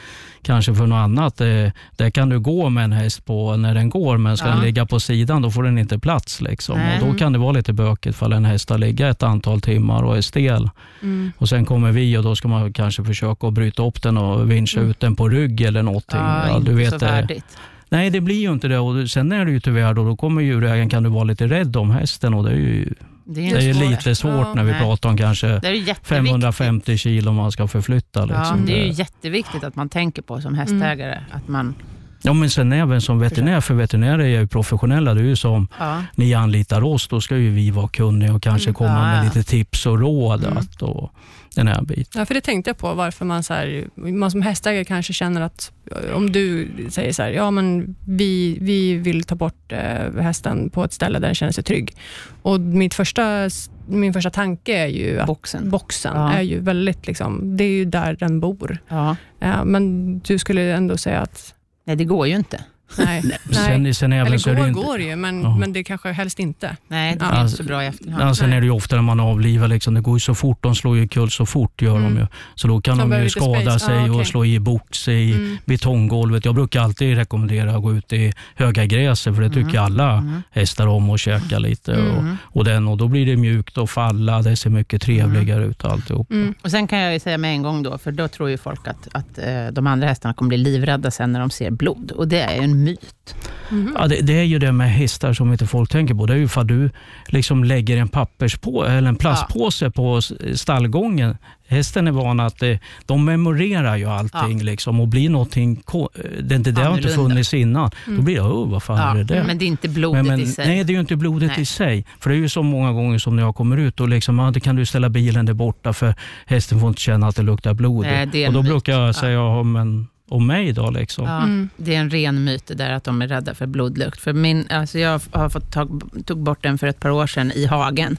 kanske 0.42 0.74
för 0.74 0.86
något 0.86 0.96
annat. 0.96 1.36
Det, 1.36 1.72
där 1.96 2.10
kan 2.10 2.28
du 2.28 2.40
gå 2.40 2.68
med 2.68 2.84
en 2.84 2.92
häst 2.92 3.24
på 3.24 3.56
när 3.56 3.74
den 3.74 3.90
går, 3.90 4.18
men 4.18 4.36
ska 4.36 4.48
Ja. 4.48 4.54
den 4.54 4.62
ligga 4.64 4.86
på 4.86 5.00
sidan 5.00 5.42
då 5.42 5.50
får 5.50 5.62
den 5.62 5.78
inte 5.78 5.98
plats. 5.98 6.40
Liksom. 6.40 6.80
Och 6.80 7.06
då 7.08 7.18
kan 7.18 7.32
det 7.32 7.38
vara 7.38 7.52
lite 7.52 7.72
bökigt 7.72 8.16
för 8.16 8.30
en 8.30 8.44
häst 8.44 8.70
att 8.70 8.80
ligga 8.80 9.08
ett 9.08 9.22
antal 9.22 9.60
timmar 9.60 10.02
och 10.02 10.16
är 10.16 10.20
stel. 10.20 10.70
Mm. 11.02 11.32
Och 11.38 11.48
Sen 11.48 11.64
kommer 11.64 11.92
vi 11.92 12.18
och 12.18 12.22
då 12.22 12.36
ska 12.36 12.48
man 12.48 12.72
kanske 12.72 13.04
försöka 13.04 13.46
att 13.46 13.54
bryta 13.54 13.82
upp 13.86 14.02
den 14.02 14.16
och 14.18 14.50
vinscha 14.74 14.80
Mm. 14.80 14.90
ut 14.90 15.00
den 15.00 15.16
på 15.16 15.28
rygg 15.28 15.60
eller 15.60 15.82
någonting. 15.82 16.18
Ja, 16.20 16.48
Ja, 16.48 16.56
inte 16.56 16.70
du 16.70 16.76
vet, 16.76 16.90
så 16.90 16.98
det- 16.98 17.06
värdigt. 17.06 17.44
Nej, 17.88 18.10
det 18.10 18.20
blir 18.20 18.40
ju 18.40 18.52
inte 18.52 18.68
det. 18.68 18.78
Och 18.78 19.10
sen 19.10 19.32
är 19.32 19.44
det 19.44 19.50
ju 19.50 19.60
tyvärr 19.60 19.94
då, 19.94 20.04
då 20.04 20.16
kommer 20.16 20.42
djurägaren 20.42 20.88
kan 20.88 21.02
du 21.02 21.10
vara 21.10 21.24
lite 21.24 21.46
rädd 21.46 21.76
om 21.76 21.90
hästen 21.90 22.34
och 22.34 22.44
det 22.44 22.50
är 22.50 22.54
ju 22.56 22.94
Det 23.26 23.50
är, 23.50 23.54
det 23.58 23.64
är 23.70 23.74
svårt. 23.74 23.90
lite 23.90 24.14
svårt 24.14 24.32
Ja, 24.46 24.54
när 24.54 24.64
vi 24.64 24.70
nej. 24.72 24.80
pratar 24.80 25.08
om 25.08 25.16
kanske 25.16 25.46
Det 25.46 25.52
är 25.52 25.72
ju 25.72 25.78
jätteviktigt. 25.78 26.06
550 26.08 26.96
kilo 26.98 27.32
man 27.32 27.52
ska 27.52 27.68
förflytta. 27.68 28.20
Ja, 28.20 28.38
Liksom. 28.38 28.66
det 28.66 28.72
är 28.80 28.84
ju 28.86 28.92
jätteviktigt 28.92 29.64
att 29.64 29.76
man 29.76 29.88
tänker 29.88 30.22
på 30.22 30.40
som 30.40 30.54
hästägare. 30.54 31.18
Att 31.30 31.48
man, 31.48 31.74
ja, 32.22 32.32
men 32.32 32.50
sen 32.50 32.72
även 32.72 33.00
som 33.00 33.18
veterinär, 33.18 33.60
för 33.60 33.74
veterinärer 33.74 34.18
är 34.18 34.40
ju 34.40 34.46
professionella. 34.46 35.14
Det 35.14 35.20
är 35.20 35.24
ju 35.24 35.36
som 35.36 35.68
ja, 35.78 36.02
ni 36.14 36.34
anlitar 36.34 36.84
oss, 36.84 37.08
då 37.08 37.20
ska 37.20 37.36
ju 37.36 37.50
vi 37.50 37.70
vara 37.70 37.88
kunniga 37.88 38.34
och 38.34 38.42
kanske 38.42 38.68
Mm. 38.68 38.74
komma 38.74 38.90
Ja, 38.90 39.02
med 39.06 39.18
ja. 39.18 39.22
lite 39.24 39.42
tips 39.42 39.86
och 39.86 39.98
råd. 40.00 40.44
Mm. 40.44 40.58
Att, 40.58 40.82
och 40.82 41.12
den 41.54 41.68
här 41.68 41.82
biten. 41.82 42.18
Ja, 42.20 42.26
för 42.26 42.34
det 42.34 42.40
tänkte 42.40 42.70
jag 42.70 42.78
på, 42.78 42.94
varför 42.94 43.24
man, 43.24 43.42
så 43.42 43.54
här, 43.54 43.84
man 43.94 44.30
som 44.30 44.42
hästägare 44.42 44.84
kanske 44.84 45.12
känner 45.12 45.40
att 45.40 45.72
om 46.14 46.32
du 46.32 46.68
säger 46.90 47.12
så 47.12 47.22
här, 47.22 47.30
ja 47.30 47.50
men 47.50 47.96
vi, 48.06 48.58
vi 48.60 48.94
vill 48.94 49.24
ta 49.24 49.34
bort 49.34 49.72
eh, 49.72 50.12
hästen 50.20 50.70
på 50.70 50.84
ett 50.84 50.92
ställe 50.92 51.18
där 51.18 51.28
den 51.28 51.34
känner 51.34 51.52
sig 51.52 51.64
trygg. 51.64 51.96
Och 52.42 52.60
mitt 52.60 52.94
första, 52.94 53.50
min 53.88 54.12
första 54.12 54.30
tanke 54.30 54.76
är 54.76 54.86
ju 54.86 55.20
att 55.20 55.26
boxen. 55.26 55.70
boxen 55.70 56.12
Ja. 56.16 56.32
är 56.32 56.42
ju 56.42 56.60
väldigt, 56.60 57.06
liksom, 57.06 57.56
det 57.56 57.64
är 57.64 57.68
ju 57.68 57.84
där 57.84 58.16
den 58.20 58.40
bor. 58.40 58.78
Ja. 58.88 59.16
Eh, 59.40 59.64
men 59.64 60.18
du 60.18 60.38
skulle 60.38 60.74
ändå 60.74 60.96
säga 60.96 61.20
att 61.20 61.54
Nej, 61.86 61.96
det 61.96 62.04
går 62.04 62.26
ju 62.26 62.36
inte. 62.36 62.60
Nej, 62.98 63.22
nej. 63.24 63.38
Sen, 63.54 63.94
sen 63.94 64.12
även 64.12 64.40
så 64.40 64.50
eller 64.50 64.56
det 64.64 64.70
går 64.70 64.78
inte, 64.78 64.86
går 64.86 65.00
ju, 65.00 65.16
men, 65.16 65.42
Ja. 65.42 65.56
men 65.56 65.72
det 65.72 65.84
kanske 65.84 66.12
helst 66.12 66.38
inte. 66.38 66.76
Nej, 66.88 67.16
det 67.16 67.24
Ja. 67.24 67.26
är 67.26 67.30
inte 67.30 67.40
Alltså, 67.40 67.56
så 67.56 67.62
bra 67.62 67.84
i 67.84 67.86
efterhand. 67.86 68.22
Ja, 68.22 68.34
sen 68.34 68.48
Nej. 68.48 68.56
är 68.56 68.60
det 68.60 68.64
ju 68.66 68.70
ofta 68.72 68.96
när 68.96 69.02
man 69.02 69.20
avlivar, 69.20 69.68
liksom, 69.68 69.94
det 69.94 70.00
går 70.00 70.16
ju 70.16 70.20
så 70.20 70.34
fort, 70.34 70.62
de 70.62 70.74
slår 70.74 70.96
ju 70.96 71.08
kull 71.08 71.30
så 71.30 71.46
fort 71.46 71.82
gör 71.82 71.94
de 71.94 72.04
Mm. 72.04 72.16
ju. 72.18 72.26
Så 72.54 72.68
då 72.68 72.80
kan 72.80 72.98
De 72.98 73.10
de, 73.10 73.16
lite 73.16 73.30
skada 73.30 73.60
space. 73.60 73.78
sig 73.78 73.94
Ja, 73.96 74.00
okej. 74.02 74.20
och 74.20 74.26
slå 74.26 74.44
i 74.44 74.58
box 74.58 75.08
i 75.08 75.32
Mm. 75.32 75.58
betonggolvet. 75.64 76.44
Jag 76.44 76.54
brukar 76.54 76.80
alltid 76.80 77.16
rekommendera 77.16 77.76
att 77.76 77.82
gå 77.82 77.92
ut 77.94 78.12
i 78.12 78.32
höga 78.54 78.86
gräset 78.86 79.34
för 79.34 79.42
det 79.42 79.48
tycker 79.48 79.68
Mm. 79.78 79.84
alla 79.84 80.12
Mm. 80.18 80.42
hästar 80.50 80.86
om 80.86 81.10
att 81.10 81.20
käka 81.20 81.58
lite. 81.58 81.92
Och, 81.92 82.18
Mm. 82.18 82.36
och, 82.42 82.64
den, 82.64 82.88
och 82.88 82.96
då 82.96 83.08
blir 83.08 83.26
det 83.26 83.36
mjukt 83.36 83.78
och 83.78 83.90
falla, 83.90 84.42
det 84.42 84.56
ser 84.56 84.70
mycket 84.70 85.02
trevligare 85.02 85.64
ut 85.64 85.84
alltihop. 85.84 86.30
Mm. 86.30 86.54
Och 86.62 86.70
Sen 86.70 86.86
kan 86.86 86.98
jag 86.98 87.12
ju 87.12 87.20
säga 87.20 87.38
med 87.38 87.50
en 87.50 87.62
gång 87.62 87.82
då, 87.82 87.98
för 87.98 88.12
då 88.12 88.28
tror 88.28 88.50
ju 88.50 88.56
folk 88.58 88.88
att, 88.88 89.08
att 89.12 89.38
eh, 89.38 89.66
de 89.72 89.86
andra 89.86 90.08
hästarna 90.08 90.34
kommer 90.34 90.48
bli 90.48 90.56
livrädda 90.58 91.10
sen 91.10 91.32
när 91.32 91.40
de 91.40 91.50
ser 91.50 91.70
blod. 91.70 92.10
Och 92.10 92.28
det 92.28 92.40
är 92.40 92.54
ju 92.56 92.62
en 92.64 92.83
myt. 92.84 93.34
Mhm. 93.70 93.96
Ja, 93.98 94.06
det, 94.06 94.20
det 94.20 94.32
är 94.32 94.42
ju 94.44 94.58
det 94.58 94.72
med 94.72 94.90
hästar 94.92 95.32
som 95.32 95.52
inte 95.52 95.66
folk 95.66 95.90
tänker 95.90 96.14
på. 96.14 96.26
Det 96.26 96.32
är 96.32 96.36
ju 96.38 96.48
för 96.48 96.60
att 96.60 96.68
du 96.68 96.90
liksom 97.26 97.64
lägger 97.64 97.96
en 97.96 98.08
papperspå 98.08 98.84
eller 98.84 99.08
en 99.08 99.16
plastpåse 99.16 99.90
på 99.90 100.16
s- 100.18 100.32
stallgången. 100.54 101.36
Hästen 101.68 102.06
är 102.08 102.12
van 102.12 102.40
att 102.40 102.62
eh, 102.62 102.76
de 103.06 103.24
memorerar 103.24 103.96
ju 103.96 104.04
allting 104.06 104.62
liksom, 104.62 105.00
och 105.00 105.08
blir 105.08 105.30
någonting... 105.30 105.82
eh, 105.94 106.00
Det, 106.42 106.58
det, 106.58 106.72
det 106.72 106.82
har 106.84 106.96
inte 106.96 107.08
funnits 107.08 107.54
innan. 107.54 107.90
Då 108.06 108.12
Mm. 108.12 108.24
blir 108.24 108.34
det, 108.34 108.40
oh, 108.40 108.70
vad 108.70 108.82
fan 108.82 109.16
är 109.16 109.24
det 109.24 109.34
där? 109.34 109.44
Men 109.44 109.58
det 109.58 109.64
är 109.64 109.66
inte 109.66 109.88
blodet 109.88 110.24
Men, 110.24 110.38
men, 110.38 110.40
i 110.40 110.46
sig. 110.52 110.66
nej, 110.66 110.84
det 110.84 110.90
är 110.90 110.94
ju 110.94 111.00
inte 111.00 111.16
blodet 111.16 111.48
Nej. 111.50 111.60
i 111.60 111.64
sig. 111.64 112.06
För 112.20 112.30
det 112.30 112.36
är 112.36 112.40
ju 112.40 112.48
så 112.48 112.62
många 112.62 112.92
gånger 112.92 113.18
som 113.18 113.36
när 113.36 113.42
jag 113.42 113.54
kommer 113.56 113.76
ut 113.76 114.00
och 114.00 114.08
liksom, 114.08 114.38
ja, 114.38 114.50
då 114.50 114.60
kan 114.60 114.76
du 114.76 114.86
ställa 114.86 115.08
bilen 115.08 115.46
där 115.46 115.54
borta 115.54 115.92
för 115.92 116.14
hästen 116.46 116.80
får 116.80 116.88
inte 116.88 117.00
känna 117.00 117.26
att 117.28 117.36
det 117.36 117.42
luktar 117.42 117.74
blod. 117.74 118.06
Nej, 118.32 118.46
och 118.46 118.52
då 118.52 118.62
brukar 118.62 118.92
jag 118.92 119.08
Ja. 119.08 119.12
säga, 119.12 119.32
ja, 119.32 119.62
men 119.62 120.06
om 120.28 120.46
mig 120.46 120.72
då 120.72 120.90
liksom. 120.90 121.24
Ja, 121.24 121.42
Mm. 121.42 121.68
Det 121.76 121.94
är 121.94 122.00
en 122.00 122.10
ren 122.10 122.44
myt 122.44 122.66
det 122.66 122.74
där 122.74 122.90
att 122.90 123.04
de 123.04 123.22
är 123.22 123.28
rädda 123.28 123.54
för 123.54 123.66
blodlukt. 123.66 124.20
För 124.20 124.32
min, 124.32 124.66
alltså 124.70 124.98
jag 124.98 125.20
har 125.32 125.48
fått 125.48 125.72
tag, 125.72 126.02
tog 126.26 126.38
bort 126.42 126.62
den 126.62 126.78
för 126.78 126.86
ett 126.86 127.00
par 127.00 127.10
år 127.10 127.26
sedan 127.26 127.52
i 127.52 127.66
hagen. 127.66 128.16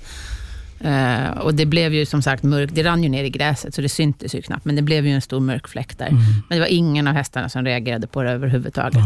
Eh, 0.80 1.30
och 1.38 1.54
det 1.54 1.66
blev 1.66 1.94
ju 1.94 2.06
som 2.06 2.22
sagt 2.22 2.44
mörkt. 2.44 2.76
Det 2.76 2.84
rann 2.84 3.04
ju 3.04 3.10
ner 3.10 3.24
i 3.24 3.30
gräset, 3.30 3.74
så 3.76 3.82
det 3.82 3.90
syntes 3.90 4.36
ju 4.36 4.42
knappt. 4.42 4.66
Men 4.66 4.76
det 4.76 4.82
blev 4.82 5.06
ju 5.08 5.12
en 5.14 5.22
stor 5.22 5.40
mörk 5.40 5.68
fläck 5.68 5.98
där. 5.98 6.08
Mm. 6.08 6.22
Men 6.50 6.56
det 6.58 6.60
var 6.60 6.68
ingen 6.68 7.08
av 7.08 7.14
hästarna 7.14 7.50
som 7.50 7.66
reagerade 7.66 8.08
på 8.08 8.24
det 8.24 8.32
överhuvudtaget. 8.32 9.04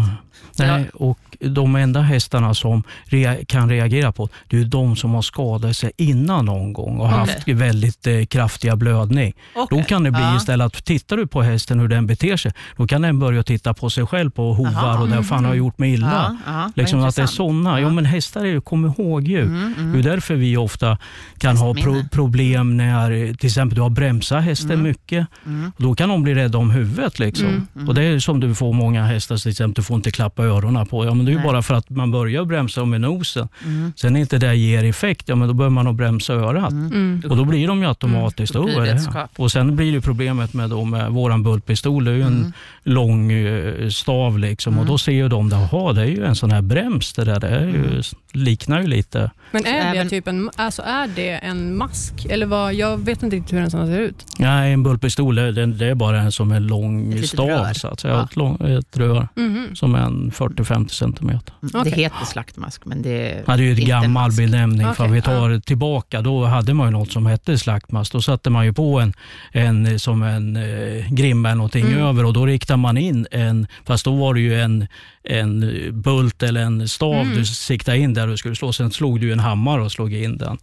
Nej, 0.57 0.89
och 0.93 1.19
de 1.39 1.75
enda 1.75 2.01
hästarna 2.01 2.53
som 2.53 2.83
rea 3.05 3.35
kan 3.45 3.69
reagera 3.69 4.11
på 4.11 4.29
det 4.47 4.57
är 4.59 4.65
de 4.65 4.95
som 4.95 5.13
har 5.13 5.21
skadat 5.21 5.75
sig 5.77 5.91
innan 5.97 6.45
någon 6.45 6.73
gång 6.73 6.97
och 6.99 7.05
Okej. 7.05 7.17
haft 7.17 7.47
väldigt 7.47 8.07
eh, 8.07 8.25
kraftiga 8.25 8.75
blödning. 8.75 9.33
Okej. 9.55 9.77
Då 9.77 9.83
kan 9.83 10.03
det 10.03 10.11
bli 10.11 10.21
Ja. 10.21 10.37
istället 10.37 10.65
att 10.67 10.85
tittar 10.85 11.17
du 11.17 11.27
på 11.27 11.41
hästen 11.41 11.79
hur 11.79 11.87
den 11.87 12.07
beter 12.07 12.37
sig, 12.37 12.51
då 12.77 12.87
kan 12.87 13.01
den 13.01 13.19
börja 13.19 13.43
titta 13.43 13.73
på 13.73 13.89
sig 13.89 14.05
själv 14.05 14.29
på 14.31 14.53
hovar 14.53 14.71
Jaha. 14.71 14.99
och 15.01 15.09
där 15.09 15.21
fan 15.21 15.45
har 15.45 15.51
jag 15.51 15.57
gjort 15.57 15.77
mig 15.77 15.93
illa. 15.93 16.37
Ja, 16.45 16.51
ja, 16.53 16.71
Liksom 16.75 17.03
att 17.03 17.15
det 17.15 17.21
är 17.21 17.25
sådana. 17.25 17.69
Ja. 17.79 17.79
Ja. 17.87 17.89
men 17.93 18.05
hästar 18.05 18.41
är 18.41 18.45
ju 18.45 18.61
kom 18.61 18.85
ihåg-djur. 18.85 19.41
Mm, 19.45 19.73
mm. 19.77 19.93
Det 19.93 19.99
är 19.99 20.03
därför 20.11 20.35
vi 20.35 20.57
ofta 20.57 20.97
kan 21.37 21.57
ha 21.59 21.73
pro 21.73 22.03
problem 22.11 22.77
när 22.77 23.33
till 23.33 23.47
exempel 23.47 23.75
du 23.75 23.81
har 23.81 23.89
bromsat 23.89 24.43
hästen 24.43 24.71
Mm. 24.71 24.83
mycket. 24.83 25.27
Mm. 25.45 25.71
Då 25.77 25.95
kan 25.95 26.09
de 26.09 26.23
bli 26.23 26.35
rädda 26.35 26.57
om 26.57 26.71
huvudet. 26.71 27.19
Liksom. 27.19 27.47
Mm, 27.47 27.67
mm. 27.75 27.87
Och 27.87 27.95
Det 27.95 28.03
är 28.03 28.19
som 28.19 28.39
du 28.39 28.55
får 28.55 28.73
många 28.73 29.03
hästar, 29.05 29.37
till 29.37 29.51
exempel, 29.51 29.73
du 29.73 29.83
får 29.83 29.95
inte 29.95 30.11
klappa 30.11 30.43
öronen 30.43 30.85
på. 30.87 31.05
Ja, 31.05 31.13
men 31.13 31.25
det 31.25 31.33
är 31.33 31.39
bara 31.43 31.61
för 31.61 31.73
att 31.73 31.89
man 31.89 32.11
börjar 32.11 32.45
bromsa 32.45 32.85
med 32.85 33.01
nosen. 33.01 33.47
Mm. 33.65 33.93
Sen 33.95 34.15
inte 34.15 34.37
det 34.37 34.55
ger 34.55 34.83
effekt, 34.83 35.29
ja, 35.29 35.35
men 35.35 35.47
då 35.47 35.53
börjar 35.53 35.69
man 35.69 35.87
att 35.87 35.95
bromsa 35.95 36.33
örat. 36.33 36.71
Mm. 36.71 36.85
Mm. 36.93 37.23
Och 37.31 37.37
då 37.37 37.45
blir 37.45 37.67
de 37.67 37.81
ju 37.81 37.87
automatiskt 37.87 38.55
Mm, 38.55 38.69
över 38.69 38.85
det. 38.85 39.27
Och 39.37 39.51
sen 39.51 39.75
blir 39.75 39.91
det 39.93 40.01
problemet 40.01 40.53
med, 40.53 40.69
då, 40.69 40.85
med 40.85 41.11
våran 41.11 41.43
bultpistol, 41.43 42.05
det 42.05 42.11
är 42.11 42.15
ju 42.15 42.21
en 42.21 42.27
Mm. 42.39 42.53
lång 42.83 43.31
eh, 43.31 43.89
stav 43.89 44.39
liksom. 44.39 44.79
och 44.79 44.85
då 44.85 44.97
ser 44.97 45.11
ju 45.11 45.29
de, 45.29 45.49
jaha 45.49 45.93
det 45.93 46.01
är 46.01 46.05
ju 46.05 46.25
en 46.25 46.35
sån 46.35 46.51
här 46.51 46.61
brems 46.61 47.13
det 47.13 47.23
där. 47.25 47.39
Det 47.39 47.47
är 47.47 47.65
ju, 47.67 48.01
liknar 48.33 48.81
ju 48.81 48.87
lite. 48.87 49.31
Men 49.51 49.65
är, 49.65 50.03
det 50.03 50.09
typ 50.09 50.27
en, 50.27 50.49
alltså 50.55 50.81
är 50.81 51.07
det 51.15 51.29
en 51.49 51.77
mask? 51.77 52.25
Eller 52.29 52.45
vad? 52.45 52.73
Jag 52.73 52.97
vet 52.97 53.23
inte 53.23 53.35
riktigt 53.35 53.53
hur 53.53 53.61
en 53.61 53.71
sån 53.71 53.87
ser 53.87 53.99
ut. 53.99 54.25
Nej, 54.39 54.73
en 54.73 54.83
bultpistol 54.83 55.35
det, 55.35 55.65
det 55.65 55.85
är 55.85 55.95
bara 55.95 56.21
en 56.21 56.31
som 56.31 56.51
en 56.51 56.67
lång 56.67 57.13
Ett 57.13 57.27
stav, 57.29 57.47
rör. 57.49 57.73
så 57.73 57.87
att 57.87 57.99
säga. 57.99 58.13
Ja. 58.13 58.23
Ett, 58.25 58.35
lång, 58.35 58.55
ett 58.67 58.97
rör 58.97 59.27
Mhm. 59.35 59.75
som 59.75 59.95
är 59.95 59.99
en 59.99 60.31
40-50 60.31 60.87
centimeter. 60.89 61.53
Mm. 61.63 61.71
Okej. 61.81 61.91
Det 61.95 62.01
heter 62.01 62.25
slaktmask, 62.25 62.85
men 62.85 63.01
det 63.01 63.31
är 63.31 63.43
Ja, 63.47 63.57
det 63.57 63.63
är 63.63 63.65
ju 63.65 63.71
ett 63.71 63.79
inte 63.79 63.91
en 63.93 64.01
gammal 64.01 64.31
benämning. 64.31 64.87
För 64.93 65.03
Okej, 65.03 65.13
vi 65.15 65.21
tar 65.21 65.59
tillbaka, 65.59 66.21
då 66.21 66.45
hade 66.45 66.73
man 66.73 66.87
ju 66.87 66.91
något 66.91 67.11
som 67.11 67.25
hette 67.25 67.57
slaktmast. 67.57 68.11
Då 68.11 68.21
satte 68.21 68.49
man 68.49 68.65
ju 68.65 68.73
på 68.73 68.99
en, 68.99 69.13
en 69.51 69.99
som 69.99 70.23
en 70.23 70.55
eh, 70.57 71.11
grimma 71.13 71.49
eller 71.49 71.55
någonting 71.57 71.85
Mm. 71.87 71.99
över 72.05 72.25
och 72.25 72.33
då 72.33 72.45
riktade 72.45 72.77
man 72.77 72.97
in 72.97 73.27
en, 73.31 73.67
fast 73.85 74.05
då 74.05 74.15
var 74.15 74.33
det 74.33 74.39
ju 74.41 74.61
en, 74.61 74.87
en 75.23 75.71
bult 76.01 76.43
eller 76.43 76.61
en 76.61 76.87
stav 76.87 77.13
Mm. 77.21 77.35
du 77.35 77.45
siktade 77.45 77.97
in 77.97 78.13
där 78.13 78.27
du 78.27 78.37
skulle 78.37 78.55
slå. 78.55 78.73
Sen 78.73 78.91
slog 78.91 79.21
du 79.21 79.33
en 79.33 79.39
hammare 79.39 79.81
och 79.81 79.91
slog 79.91 80.13
in 80.13 80.37
den. 80.37 80.57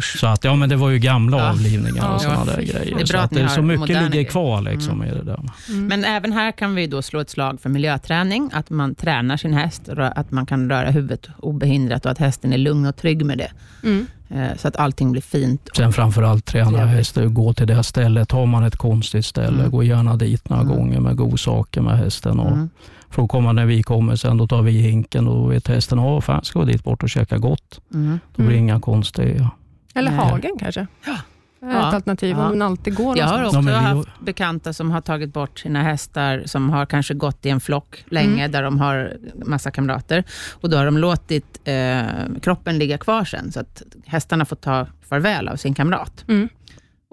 Så 0.00 0.26
att, 0.26 0.44
ja 0.44 0.54
men 0.56 0.68
det 0.68 0.76
var 0.76 0.90
ju 0.90 0.98
gamla 0.98 1.38
Ja. 1.38 1.50
avlivningar 1.50 2.04
Ja, 2.04 2.14
och 2.14 2.20
sådana 2.20 2.44
där 2.44 2.56
grejer. 2.62 2.94
Det 2.96 3.02
är 3.02 3.06
så 3.06 3.12
bra 3.12 3.20
att 3.20 3.24
att 3.24 3.30
ni 3.30 3.42
det, 3.42 3.48
så 3.48 3.62
mycket 3.62 3.80
moderna 3.80 4.00
ligger 4.00 4.12
grejer. 4.12 4.24
kvar 4.30 4.60
liksom 4.62 5.04
i 5.04 5.10
det 5.10 5.22
där. 5.22 5.40
Mm. 5.68 5.86
Men 5.86 6.04
även 6.04 6.32
här 6.32 6.52
kan 6.52 6.74
vi 6.74 6.86
då 6.86 7.02
slå 7.02 7.20
ett 7.20 7.30
slag 7.30 7.60
för 7.60 7.68
miljöträning, 7.70 8.50
att 8.52 8.70
man 8.70 8.94
tränar 8.94 9.36
sin 9.36 9.52
häst, 9.54 9.88
att 9.88 10.30
man 10.30 10.46
kan 10.46 10.70
röra 10.70 10.90
huvudet 10.90 11.26
obehindrat 11.38 12.04
och 12.04 12.10
att 12.12 12.18
hästen 12.18 12.52
är 12.52 12.58
lugn 12.58 12.86
och 12.86 12.96
trygg 12.96 13.24
med 13.24 13.38
det. 13.38 13.50
Mm. 13.82 14.06
Eh, 14.30 14.56
Så 14.56 14.68
att 14.68 14.76
allting 14.76 15.12
blir 15.12 15.22
fint. 15.22 15.68
Sen 15.76 15.92
framförallt 15.92 16.44
träna 16.44 16.78
hästar, 16.86 17.24
gå 17.26 17.52
till 17.54 17.66
det 17.66 17.82
stället. 17.82 18.32
Har 18.32 18.46
man 18.46 18.64
ett 18.64 18.76
konstigt 18.76 19.26
ställe, 19.26 19.58
Mm. 19.58 19.70
gå 19.70 19.82
gärna 19.82 20.16
dit 20.16 20.48
några 20.48 20.62
Mm. 20.62 20.76
gånger 20.76 21.00
med 21.00 21.16
godsaker 21.16 21.80
med 21.80 21.98
hästen. 21.98 22.38
Och 22.40 22.52
Mm. 22.52 22.70
För 23.10 23.22
att 23.22 23.28
komma 23.30 23.52
när 23.52 23.66
vi 23.66 23.82
kommer 23.82 24.16
sen, 24.16 24.36
då 24.36 24.46
tar 24.46 24.62
vi 24.62 24.70
hinken 24.72 25.28
och 25.28 25.52
vet 25.52 25.68
hästen, 25.68 25.98
ja 25.98 26.20
fan 26.20 26.44
ska 26.44 26.58
gå 26.58 26.64
dit 26.64 26.84
bort 26.84 27.02
och 27.02 27.10
käka 27.10 27.38
gott. 27.38 27.80
Mm. 27.94 28.18
Då 28.36 28.42
blir 28.42 28.46
det 28.50 28.56
Mm. 28.58 28.68
inga 28.68 28.80
konstiga. 28.80 29.50
Eller 29.94 30.10
Nej. 30.10 30.20
hagen 30.20 30.50
kanske? 30.60 30.86
Ja. 31.06 31.16
Ja. 31.60 31.88
Ett 31.88 31.94
alternativ 31.94 32.30
Ja. 32.30 32.36
om 32.36 32.58
man 32.58 32.62
alltid 32.62 32.94
går 32.94 33.18
Jag 33.18 33.26
har 33.26 33.44
också 33.44 33.56
Ja, 33.56 33.60
vi- 33.62 33.72
haft 33.72 34.08
bekanta 34.20 34.72
som 34.72 34.90
har 34.90 35.00
tagit 35.00 35.32
bort 35.32 35.58
sina 35.58 35.82
hästar, 35.82 36.42
som 36.46 36.70
har 36.70 36.86
kanske 36.86 37.14
gått 37.14 37.46
i 37.46 37.50
en 37.50 37.60
flock 37.60 38.04
länge, 38.08 38.38
Mm. 38.40 38.52
där 38.52 38.62
de 38.62 38.80
har 38.80 39.16
massa 39.46 39.70
kamrater. 39.70 40.24
Och 40.52 40.70
då 40.70 40.76
har 40.76 40.84
de 40.84 40.98
låtit 40.98 41.60
eh, 41.64 42.02
kroppen 42.42 42.78
ligga 42.78 42.98
kvar 42.98 43.24
sen, 43.24 43.52
så 43.52 43.60
att 43.60 43.82
hästarna 44.06 44.44
får 44.44 44.56
ta 44.56 44.86
farväl 45.08 45.48
av 45.48 45.56
sin 45.56 45.74
kamrat. 45.74 46.24
Mm. 46.28 46.48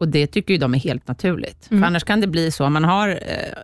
Och 0.01 0.07
det 0.07 0.27
tycker 0.27 0.53
ju 0.53 0.57
de 0.57 0.73
är 0.73 0.79
helt 0.79 1.07
naturligt. 1.07 1.67
Mm. 1.71 1.81
För 1.81 1.87
annars 1.87 2.03
kan 2.03 2.21
det 2.21 2.27
bli 2.27 2.51
så, 2.51 2.69
man 2.69 2.83
har, 2.83 3.09
eh, 3.09 3.15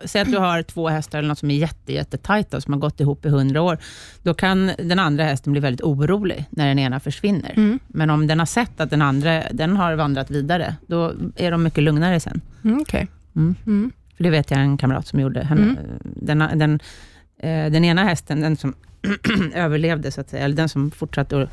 säg 0.04 0.22
att 0.22 0.30
du 0.32 0.38
har 0.38 0.62
två 0.62 0.88
hästar 0.88 1.18
eller 1.18 1.28
något 1.28 1.38
som 1.38 1.50
är 1.50 1.54
jätte, 1.54 1.92
jättetajta, 1.92 2.60
som 2.60 2.72
har 2.72 2.80
gått 2.80 3.00
ihop 3.00 3.26
i 3.26 3.28
hundra 3.28 3.62
år, 3.62 3.78
då 4.22 4.34
kan 4.34 4.70
den 4.78 4.98
andra 4.98 5.24
hästen 5.24 5.52
bli 5.52 5.60
väldigt 5.60 5.82
orolig 5.82 6.44
när 6.50 6.68
den 6.68 6.78
ena 6.78 7.00
försvinner. 7.00 7.52
Mm. 7.56 7.78
Men 7.88 8.10
om 8.10 8.26
den 8.26 8.38
har 8.38 8.46
sett 8.46 8.80
att 8.80 8.90
den 8.90 9.02
andra 9.02 9.42
den 9.52 9.76
har 9.76 9.94
vandrat 9.94 10.30
vidare, 10.30 10.76
då 10.86 11.12
är 11.36 11.50
de 11.50 11.62
mycket 11.62 11.84
lugnare 11.84 12.20
sen. 12.20 12.40
Mm, 12.64 12.80
Okej. 12.80 13.08
Mm. 13.36 13.54
Mm. 13.66 13.92
För 14.16 14.24
det 14.24 14.30
vet 14.30 14.50
jag 14.50 14.60
en 14.60 14.78
kamrat 14.78 15.06
som 15.06 15.20
gjorde. 15.20 15.40
Henne, 15.44 15.62
Mm. 15.62 15.76
den, 16.02 16.58
den, 16.58 16.80
eh, 17.38 17.72
den 17.72 17.84
ena 17.84 18.04
hästen, 18.04 18.40
den 18.40 18.56
som 18.56 18.74
överlevde, 19.54 20.10
så 20.10 20.20
att 20.20 20.30
säga, 20.30 20.44
eller 20.44 20.56
den 20.56 20.68
som 20.68 20.90
fortsatte 20.90 21.42
att 21.42 21.50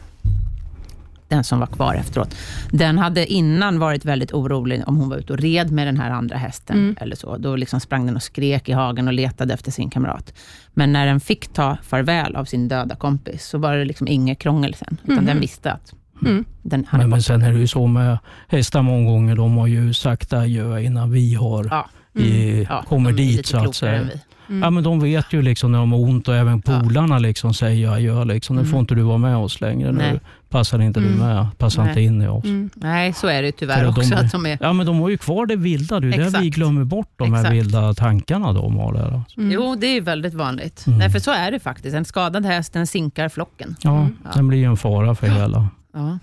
den 1.28 1.44
som 1.44 1.60
var 1.60 1.68
kvar 1.68 1.94
efteråt, 1.96 2.36
den 2.72 2.98
hade 3.00 3.28
innan 3.28 3.80
varit 3.80 4.06
väldigt 4.06 4.34
orolig 4.34 4.84
om 4.88 4.98
hon 4.98 5.10
var 5.10 5.18
ute 5.18 5.34
och 5.34 5.40
red 5.40 5.72
med 5.72 5.88
den 5.88 5.98
här 5.98 6.12
andra 6.12 6.38
hästen. 6.38 6.78
Mm. 6.78 6.96
eller 7.02 7.16
så. 7.16 7.38
Då 7.38 7.56
liksom 7.56 7.80
sprang 7.80 8.06
den 8.06 8.16
och 8.16 8.24
skrek 8.24 8.70
i 8.70 8.72
hagen 8.72 9.08
och 9.08 9.14
letade 9.14 9.54
efter 9.54 9.72
sin 9.72 9.90
kamrat. 9.90 10.34
Men 10.74 10.94
när 10.94 11.06
den 11.06 11.20
fick 11.20 11.54
ta 11.54 11.78
farväl 11.84 12.36
av 12.36 12.46
sin 12.46 12.68
döda 12.68 12.96
kompis, 12.96 13.46
så 13.46 13.58
var 13.58 13.76
det 13.78 13.86
liksom 13.86 14.08
inget 14.08 14.40
krångel 14.40 14.74
sen. 14.74 14.98
Utan 15.04 15.16
Mhm. 15.16 15.26
den 15.26 15.40
visste 15.40 15.72
att 15.72 15.94
Mm. 16.22 16.46
den 16.62 16.86
hade 16.86 17.04
Men, 17.04 17.10
men 17.10 17.22
sen 17.24 17.42
är 17.42 17.52
det 17.54 17.60
ju 17.60 17.68
så 17.68 17.88
med 17.88 18.18
hästar 18.48 18.82
många 18.82 19.10
gånger, 19.12 19.36
de 19.36 19.58
har 19.58 19.68
ju 19.68 19.94
sagt 19.94 20.34
adjö 20.34 20.80
innan 20.80 21.12
vi 21.12 21.34
har 21.34 21.68
Ja. 21.72 21.90
i, 22.22 22.64
Ja, 22.70 22.84
kommer 22.88 23.12
dit 23.12 23.46
så 23.46 23.58
att 23.58 23.76
säga. 23.76 24.08
Mm. 24.50 24.64
Ja, 24.64 24.70
men 24.70 24.84
de 24.84 25.00
vet 25.00 25.34
ju 25.34 25.42
liksom 25.42 25.72
när 25.72 25.80
de 25.80 25.92
har 25.92 26.00
ont 26.00 26.28
och 26.28 26.36
även 26.36 26.62
Ja. 26.66 26.80
polarna 26.82 27.20
liksom 27.20 27.54
säger 27.54 27.90
adjö. 27.90 28.24
Liksom. 28.24 28.56
Nu 28.56 28.62
Mm. 28.62 28.72
får 28.72 28.80
inte 28.80 28.96
du 28.96 29.02
vara 29.02 29.18
med 29.18 29.38
oss 29.38 29.62
längre. 29.62 29.92
Nu. 29.92 30.20
Passar 30.56 30.82
inte 30.82 31.00
Mm. 31.00 31.12
du 31.12 31.18
med. 31.20 31.48
Passar 31.58 31.82
Nej. 31.84 31.90
inte 31.92 32.02
in 32.02 32.22
i 32.22 32.28
oss. 32.28 32.44
Mm. 32.46 32.70
Nej, 32.76 33.14
så 33.14 33.28
är 33.28 33.42
det 33.42 33.52
tyvärr 33.52 33.88
också. 33.90 34.02
de- 34.02 34.16
att 34.16 34.32
de 34.32 34.46
är, 34.46 34.58
Ja, 34.62 34.74
men 34.74 34.86
de 34.86 35.00
har 35.00 35.10
ju 35.10 35.18
kvar 35.18 35.46
det 35.46 35.56
vilda. 35.56 36.00
Det 36.00 36.08
är 36.08 36.32
det 36.32 36.40
vi 36.40 36.50
glömmer 36.50 36.84
bort, 36.84 37.10
de 37.16 37.34
här 37.34 37.40
Exakt. 37.42 37.56
vilda 37.56 37.94
tankarna 37.94 38.54
där. 38.54 38.62
alltså. 39.16 39.40
Mm. 39.40 39.52
Jo, 39.52 39.76
det 39.76 39.88
är 39.88 40.02
väldigt 40.02 40.34
vanligt. 40.34 40.88
Mm. 40.88 41.00
Nej, 41.00 41.10
för 41.10 41.20
så 41.20 41.32
är 41.32 41.52
det 41.52 41.60
faktiskt. 41.60 41.96
En 41.96 42.06
skadad 42.06 42.46
häst, 42.46 42.74
den 42.74 42.88
sinkar 42.88 43.30
flocken. 43.30 43.76
Ja, 43.82 43.98
Mm. 44.00 44.18
Den 44.36 44.48
blir 44.48 44.58
ju 44.60 44.66
en 44.66 44.78
fara 44.78 45.16
för 45.16 45.28
hela. 45.28 45.68
Ja. 45.94 46.18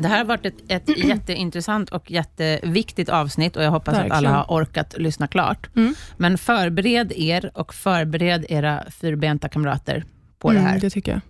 Det 0.00 0.08
här 0.08 0.18
har 0.18 0.24
varit 0.24 0.46
ett, 0.46 0.54
ett 0.68 0.98
jätteintressant 1.04 1.90
och 1.90 2.10
jätteviktigt 2.10 3.08
avsnitt 3.08 3.56
och 3.56 3.62
jag 3.62 3.70
hoppas 3.70 3.94
att 3.94 4.00
Verkligen. 4.00 4.16
alla 4.26 4.30
har 4.30 4.44
orkat 4.62 4.94
lyssna 4.98 5.26
klart. 5.26 5.68
Mm. 5.76 5.94
Men 6.16 6.38
förbered 6.38 7.12
er 7.16 7.50
och 7.54 7.74
förbered 7.74 8.44
era 8.48 8.84
fyrbenta 8.90 9.48
kamrater 9.48 10.04
på 10.38 10.52
det 10.52 10.58
Mm, 10.58 10.70
här. 10.70 10.80
Det 10.80 10.90
tycker 10.90 11.12
jag. 11.12 11.20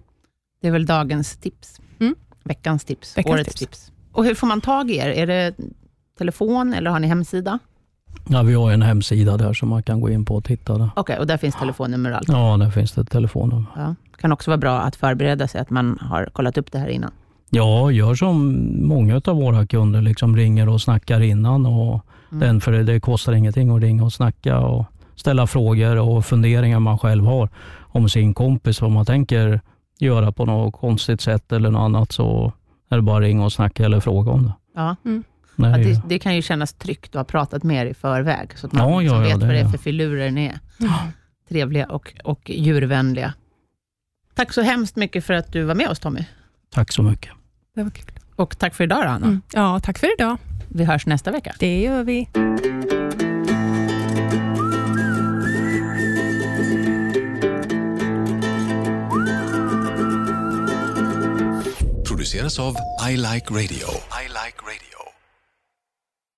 Det 0.63 0.69
är 0.69 0.73
väl 0.73 0.87
dagens 0.87 1.37
tips. 1.37 1.81
Mm. 2.01 2.15
Veckans 2.45 2.85
tips. 2.85 3.19
Veckans 3.19 3.35
årets 3.35 3.55
tips. 3.55 3.61
tips. 3.81 3.93
Och 4.13 4.25
hur 4.25 4.35
får 4.35 4.47
man 4.47 4.61
tag 4.61 4.91
i 4.91 4.97
er? 4.97 5.09
Är 5.09 5.27
det 5.27 5.55
telefon 6.19 6.75
eller 6.75 6.91
har 6.91 6.99
ni 7.01 7.07
hemsida? 7.09 7.59
Ja, 8.29 8.43
vi 8.43 8.55
har 8.55 8.73
en 8.73 8.83
hemsida 8.83 9.37
där 9.37 9.53
som 9.53 9.69
man 9.69 9.83
kan 9.83 10.01
gå 10.01 10.11
in 10.11 10.25
på 10.25 10.35
och 10.37 10.45
titta. 10.45 10.91
Okej, 10.97 11.19
och 11.19 11.27
där 11.27 11.37
finns 11.37 11.55
telefonnummer 11.55 12.11
och 12.11 12.17
allt. 12.17 12.29
Ja, 12.29 12.57
där 12.57 12.71
finns 12.71 12.93
det 12.93 13.05
telefonnummer. 13.05 13.67
Ja. 13.77 13.95
kan 14.21 14.33
också 14.33 14.51
vara 14.51 14.59
bra 14.59 14.81
att 14.81 14.97
förbereda 14.97 15.49
sig, 15.49 15.61
att 15.61 15.71
man 15.71 15.99
har 16.01 16.27
kollat 16.33 16.59
upp 16.59 16.73
det 16.73 16.79
här 16.79 16.89
innan. 16.89 17.11
Ja, 17.51 17.91
gör 17.91 18.15
som 18.15 18.57
många 18.89 19.21
av 19.25 19.37
våra 19.37 19.67
kunder, 19.67 20.03
liksom 20.03 20.37
ringer 20.37 20.69
och 20.69 20.81
snackar 20.81 21.21
innan. 21.21 21.67
Och 21.67 22.05
Mm. 22.33 22.41
den, 22.41 22.61
för 22.61 22.73
det, 22.73 22.83
det 22.83 23.01
kostar 23.01 23.33
ingenting 23.33 23.71
att 23.77 23.83
ringa 23.83 24.05
och 24.05 24.13
snacka 24.13 24.59
och 24.59 24.85
ställa 25.17 25.47
frågor 25.47 25.97
och 25.97 26.25
funderingar 26.25 26.81
man 26.81 26.99
själv 26.99 27.25
har 27.25 27.49
om 27.81 28.09
sin 28.09 28.35
kompis, 28.35 28.81
vad 28.81 28.91
man 28.91 29.07
tänker 29.07 29.61
göra 29.99 30.33
på 30.33 30.45
något 30.45 30.75
konstigt 30.75 31.21
sätt 31.21 31.53
eller 31.53 31.71
något 31.71 31.81
annat, 31.81 32.13
så 32.13 32.53
är 32.89 32.97
det 32.97 33.03
bara 33.03 33.17
att 33.17 33.23
ringa 33.23 33.45
och 33.45 33.53
snacka 33.53 33.85
eller 33.85 34.01
fråga 34.01 34.31
om 34.31 34.43
det. 34.45 34.53
Ja. 34.75 34.97
Mm. 35.05 35.25
det 35.57 35.67
är 35.67 35.71
Att 35.73 35.83
det, 35.83 36.03
det 36.09 36.19
kan 36.19 36.37
ju 36.37 36.43
kännas 36.43 36.73
tryggt 36.73 37.09
att 37.09 37.15
ha 37.15 37.25
pratat 37.25 37.63
med 37.63 37.87
er 37.87 37.91
i 37.91 37.95
förväg, 37.95 38.59
så 38.59 38.67
att 38.67 38.73
man 38.73 38.83
Ja, 38.83 38.91
ja, 38.95 39.01
liksom 39.01 39.17
ja, 39.17 39.23
vet 39.23 39.41
det 39.41 39.47
vad 39.47 39.55
det 39.55 39.61
är 39.61 39.65
är- 39.65 39.69
för 39.69 39.79
filurer 39.79 40.31
ni 40.31 40.45
är. 40.47 40.59
Mm. 40.81 40.93
Trevliga 41.49 41.87
och, 41.87 42.15
och 42.25 42.51
djurvänliga. 42.51 43.35
Tack 44.35 44.53
så 44.53 44.63
hemskt 44.63 44.97
mycket 44.97 45.25
för 45.25 45.35
att 45.35 45.53
du 45.53 45.63
var 45.65 45.75
med 45.75 45.89
oss 45.89 45.99
Tommy. 45.99 46.25
Tack 46.75 46.93
så 46.93 47.03
mycket. 47.03 47.31
Det 47.79 47.85
var 47.85 47.91
kul. 47.91 48.05
Och 48.37 48.59
tack 48.59 48.75
för 48.75 48.85
idag 48.85 49.03
då, 49.05 49.09
Anna. 49.09 49.27
Mm. 49.27 49.43
Ja, 49.53 49.81
tack 49.81 49.99
för 49.99 50.13
idag. 50.15 50.37
Vi 50.69 50.85
hörs 50.85 51.07
nästa 51.07 51.31
vecka. 51.31 51.55
Det 51.59 51.81
gör 51.81 52.05
vi. 52.05 52.29
produceras 62.05 62.59
av 62.59 62.77
I 63.11 63.17
Like 63.17 63.51
Radio. 63.51 63.89